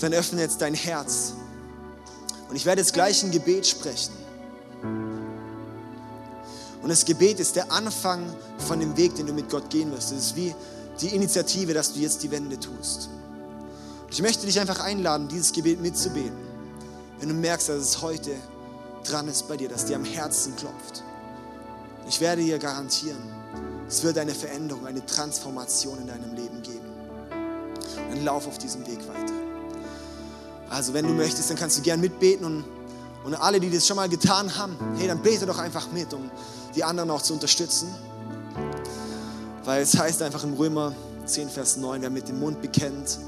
dann 0.00 0.12
öffne 0.12 0.40
jetzt 0.40 0.60
dein 0.60 0.74
Herz. 0.74 1.34
Und 2.48 2.56
ich 2.56 2.66
werde 2.66 2.80
jetzt 2.80 2.92
gleich 2.92 3.22
ein 3.22 3.30
Gebet 3.30 3.66
sprechen. 3.66 4.12
Und 6.82 6.88
das 6.88 7.04
Gebet 7.04 7.38
ist 7.38 7.56
der 7.56 7.70
Anfang 7.70 8.24
von 8.58 8.80
dem 8.80 8.96
Weg, 8.96 9.14
den 9.14 9.26
du 9.26 9.32
mit 9.32 9.48
Gott 9.50 9.70
gehen 9.70 9.92
wirst. 9.92 10.12
Es 10.12 10.26
ist 10.26 10.36
wie 10.36 10.54
die 11.00 11.08
Initiative, 11.08 11.74
dass 11.74 11.92
du 11.92 12.00
jetzt 12.00 12.22
die 12.22 12.30
Wende 12.30 12.58
tust. 12.58 13.10
Und 14.04 14.12
ich 14.12 14.22
möchte 14.22 14.46
dich 14.46 14.58
einfach 14.58 14.80
einladen, 14.80 15.28
dieses 15.28 15.52
Gebet 15.52 15.80
mitzubeten. 15.80 16.36
Wenn 17.18 17.28
du 17.28 17.34
merkst, 17.34 17.68
dass 17.68 17.76
es 17.76 18.02
heute 18.02 18.32
dran 19.04 19.28
ist 19.28 19.46
bei 19.46 19.56
dir, 19.56 19.68
dass 19.68 19.84
dir 19.84 19.96
am 19.96 20.04
Herzen 20.04 20.56
klopft. 20.56 21.04
Ich 22.08 22.20
werde 22.20 22.42
dir 22.42 22.58
garantieren, 22.58 23.18
es 23.86 24.02
wird 24.02 24.18
eine 24.18 24.34
Veränderung, 24.34 24.86
eine 24.86 25.04
Transformation 25.04 25.98
in 25.98 26.06
deinem 26.06 26.34
Leben 26.34 26.62
geben. 26.62 26.90
Dann 28.10 28.24
lauf 28.24 28.46
auf 28.46 28.58
diesem 28.58 28.86
Weg 28.86 28.98
weiter. 29.06 29.29
Also 30.70 30.94
wenn 30.94 31.06
du 31.06 31.12
möchtest, 31.12 31.50
dann 31.50 31.56
kannst 31.56 31.76
du 31.78 31.82
gern 31.82 32.00
mitbeten 32.00 32.46
und, 32.46 32.64
und 33.24 33.34
alle, 33.34 33.58
die 33.58 33.70
das 33.70 33.86
schon 33.86 33.96
mal 33.96 34.08
getan 34.08 34.56
haben, 34.56 34.76
hey, 34.96 35.08
dann 35.08 35.20
bete 35.20 35.44
doch 35.44 35.58
einfach 35.58 35.90
mit, 35.90 36.14
um 36.14 36.30
die 36.76 36.84
anderen 36.84 37.10
auch 37.10 37.20
zu 37.20 37.34
unterstützen. 37.34 37.88
Weil 39.64 39.82
es 39.82 39.98
heißt 39.98 40.22
einfach 40.22 40.44
im 40.44 40.54
Römer 40.54 40.94
10, 41.26 41.50
Vers 41.50 41.76
9, 41.76 42.02
wer 42.02 42.10
mit 42.10 42.28
dem 42.28 42.38
Mund 42.38 42.62
bekennt 42.62 43.18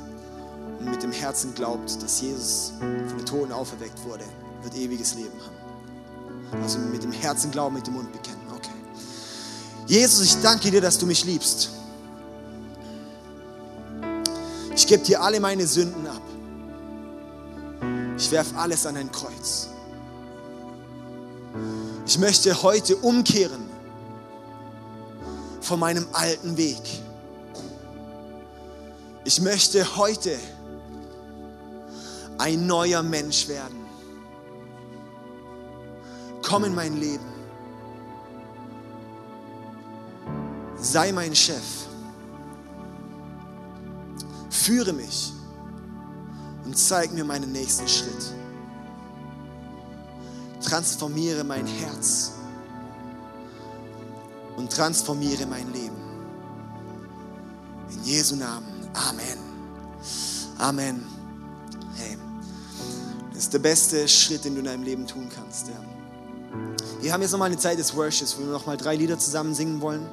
und 0.79 0.91
mit 0.91 1.03
dem 1.03 1.11
Herzen 1.11 1.53
glaubt, 1.55 2.01
dass 2.01 2.21
Jesus 2.21 2.73
von 2.79 3.19
den 3.19 3.27
Toten 3.27 3.53
auferweckt 3.53 4.03
wurde, 4.05 4.25
wird 4.63 4.77
ewiges 4.77 5.15
Leben 5.15 5.35
haben. 5.45 6.63
Also 6.63 6.79
mit 6.79 7.03
dem 7.03 7.13
Herzen 7.13 7.51
glauben, 7.51 7.75
mit 7.75 7.87
dem 7.87 7.95
Mund 7.95 8.13
bekennen. 8.13 8.41
Okay. 8.55 8.71
Jesus, 9.89 10.23
ich 10.23 10.41
danke 10.43 10.71
dir, 10.71 10.81
dass 10.81 10.97
du 10.97 11.07
mich 11.07 11.25
liebst. 11.25 11.71
Ich 14.77 14.87
gebe 14.87 15.03
dir 15.03 15.21
alle 15.21 15.41
meine 15.41 15.67
Sünden 15.67 16.07
ab. 16.07 16.23
Ich 18.23 18.31
werfe 18.31 18.57
alles 18.57 18.87
an 18.87 18.97
ein 18.97 19.11
Kreuz. 19.11 19.69
Ich 22.07 22.21
möchte 22.21 22.63
heute 22.63 22.95
umkehren 22.99 23.69
von 25.61 25.81
meinem 25.81 26.07
alten 26.13 26.57
Weg. 26.57 26.81
Ich 29.25 29.41
möchte 29.41 29.97
heute 29.97 30.39
ein 32.39 32.65
neuer 32.65 33.03
Mensch 33.03 33.49
werden. 33.49 33.85
Komm 36.43 36.63
in 36.63 36.77
mein 36.77 37.01
Leben. 37.01 37.27
Sei 40.77 41.11
mein 41.11 41.35
Chef. 41.35 41.89
Führe 44.49 44.93
mich 44.93 45.33
und 46.65 46.77
zeig 46.77 47.13
mir 47.13 47.25
meinen 47.25 47.53
nächsten 47.53 47.89
Schritt. 47.89 48.33
Transformiere 50.61 51.45
mein 51.45 51.67
Herz 51.67 52.33
und 54.57 54.71
transformiere 54.71 55.47
mein 55.47 55.73
Leben. 55.73 55.97
In 57.91 58.05
Jesu 58.05 58.37
Namen. 58.37 58.67
Amen. 58.95 59.39
Amen. 60.59 61.07
Hey, 61.97 62.17
das 63.33 63.45
ist 63.45 63.53
der 63.53 63.59
beste 63.59 64.07
Schritt, 64.07 64.45
den 64.45 64.55
du 64.55 64.61
in 64.61 64.67
deinem 64.67 64.85
Leben 64.85 65.07
tun 65.07 65.29
kannst. 65.35 65.69
Ja. 65.69 65.75
Wir 67.01 67.13
haben 67.13 67.23
jetzt 67.23 67.33
nochmal 67.33 67.51
eine 67.51 67.59
Zeit 67.59 67.79
des 67.79 67.95
Worships, 67.97 68.37
wo 68.39 68.45
wir 68.45 68.53
nochmal 68.53 68.77
drei 68.77 68.95
Lieder 68.95 69.19
zusammen 69.19 69.55
singen 69.55 69.81
wollen. 69.81 70.07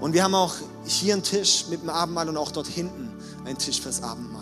Und 0.00 0.12
wir 0.12 0.24
haben 0.24 0.34
auch 0.34 0.54
hier 0.84 1.14
einen 1.14 1.22
Tisch 1.22 1.66
mit 1.70 1.82
dem 1.82 1.90
Abendmahl 1.90 2.28
und 2.28 2.36
auch 2.36 2.50
dort 2.50 2.66
hinten 2.66 3.10
einen 3.44 3.56
Tisch 3.56 3.80
fürs 3.80 4.02
Abendmahl. 4.02 4.41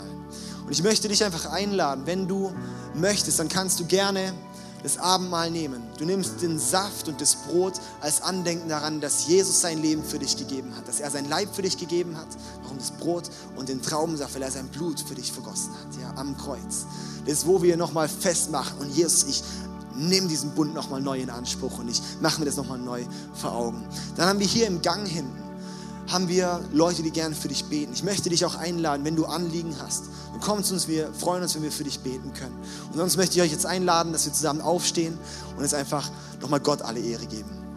Und 0.71 0.75
ich 0.75 0.85
möchte 0.85 1.09
dich 1.09 1.25
einfach 1.25 1.47
einladen, 1.47 2.03
wenn 2.07 2.29
du 2.29 2.53
möchtest, 2.95 3.41
dann 3.41 3.49
kannst 3.49 3.81
du 3.81 3.87
gerne 3.87 4.33
das 4.85 4.99
Abendmahl 4.99 5.51
nehmen. 5.51 5.83
Du 5.99 6.05
nimmst 6.05 6.43
den 6.43 6.61
Saft 6.61 7.09
und 7.09 7.21
das 7.21 7.35
Brot 7.35 7.73
als 8.01 8.23
Andenken 8.23 8.69
daran, 8.69 9.01
dass 9.01 9.27
Jesus 9.27 9.61
sein 9.61 9.83
Leben 9.83 10.05
für 10.05 10.21
dich 10.21 10.37
gegeben 10.37 10.73
hat, 10.77 10.87
dass 10.87 11.01
er 11.01 11.11
sein 11.11 11.29
Leib 11.29 11.53
für 11.53 11.63
dich 11.63 11.77
gegeben 11.77 12.17
hat, 12.17 12.29
warum 12.63 12.79
das 12.79 12.93
Brot 12.93 13.25
und 13.57 13.69
den 13.69 13.83
Traubensaft, 13.83 14.33
weil 14.37 14.43
er 14.43 14.53
sein 14.53 14.69
Blut 14.69 15.01
für 15.01 15.17
dich 15.17 15.33
vergossen 15.33 15.73
hat, 15.73 16.01
ja, 16.01 16.15
am 16.15 16.37
Kreuz. 16.37 16.87
Das 17.25 17.39
ist, 17.39 17.47
wo 17.49 17.61
wir 17.63 17.77
nochmal 17.77 18.09
festmachen 18.09 18.79
und 18.79 18.95
Jesus, 18.95 19.25
ich 19.25 19.43
nehme 19.97 20.29
diesen 20.29 20.53
Bund 20.53 20.73
nochmal 20.73 21.01
neu 21.01 21.19
in 21.19 21.31
Anspruch 21.31 21.81
und 21.81 21.91
ich 21.91 22.01
mache 22.21 22.39
mir 22.39 22.47
das 22.47 22.55
nochmal 22.55 22.79
neu 22.79 23.05
vor 23.35 23.55
Augen. 23.55 23.85
Dann 24.17 24.29
haben 24.29 24.39
wir 24.39 24.47
hier 24.47 24.69
im 24.69 24.81
Gang 24.83 25.05
hinten 25.05 25.40
haben 26.11 26.29
wir 26.29 26.61
Leute, 26.73 27.03
die 27.03 27.11
gerne 27.11 27.35
für 27.35 27.49
dich 27.49 27.65
beten. 27.67 27.93
Ich 27.93 28.03
möchte 28.03 28.31
dich 28.31 28.45
auch 28.45 28.57
einladen, 28.57 29.05
wenn 29.05 29.17
du 29.17 29.27
Anliegen 29.27 29.77
hast, 29.81 30.05
dann 30.33 30.41
komm 30.41 30.65
zu 30.65 30.75
uns, 30.75 30.89
wir 30.89 31.13
freuen 31.13 31.43
uns, 31.43 31.55
wenn 31.55 31.63
wir 31.63 31.73
für 31.73 31.85
dich 31.85 32.01
beten 32.01 32.33
können. 32.35 32.57
Und 32.91 32.99
sonst 32.99 33.17
möchte 33.17 33.37
ich 33.37 33.43
euch 33.43 33.53
jetzt 33.53 33.67
einladen, 33.67 34.13
dass 34.13 34.27
wir 34.27 34.33
zusammen 34.33 34.61
aufstehen 34.61 35.17
und 35.57 35.63
jetzt 35.63 35.75
einfach 35.75 36.11
nochmal 36.41 36.61
Gott 36.61 36.83
alle 36.83 37.01
Ehre 37.01 37.27
geben. 37.27 37.70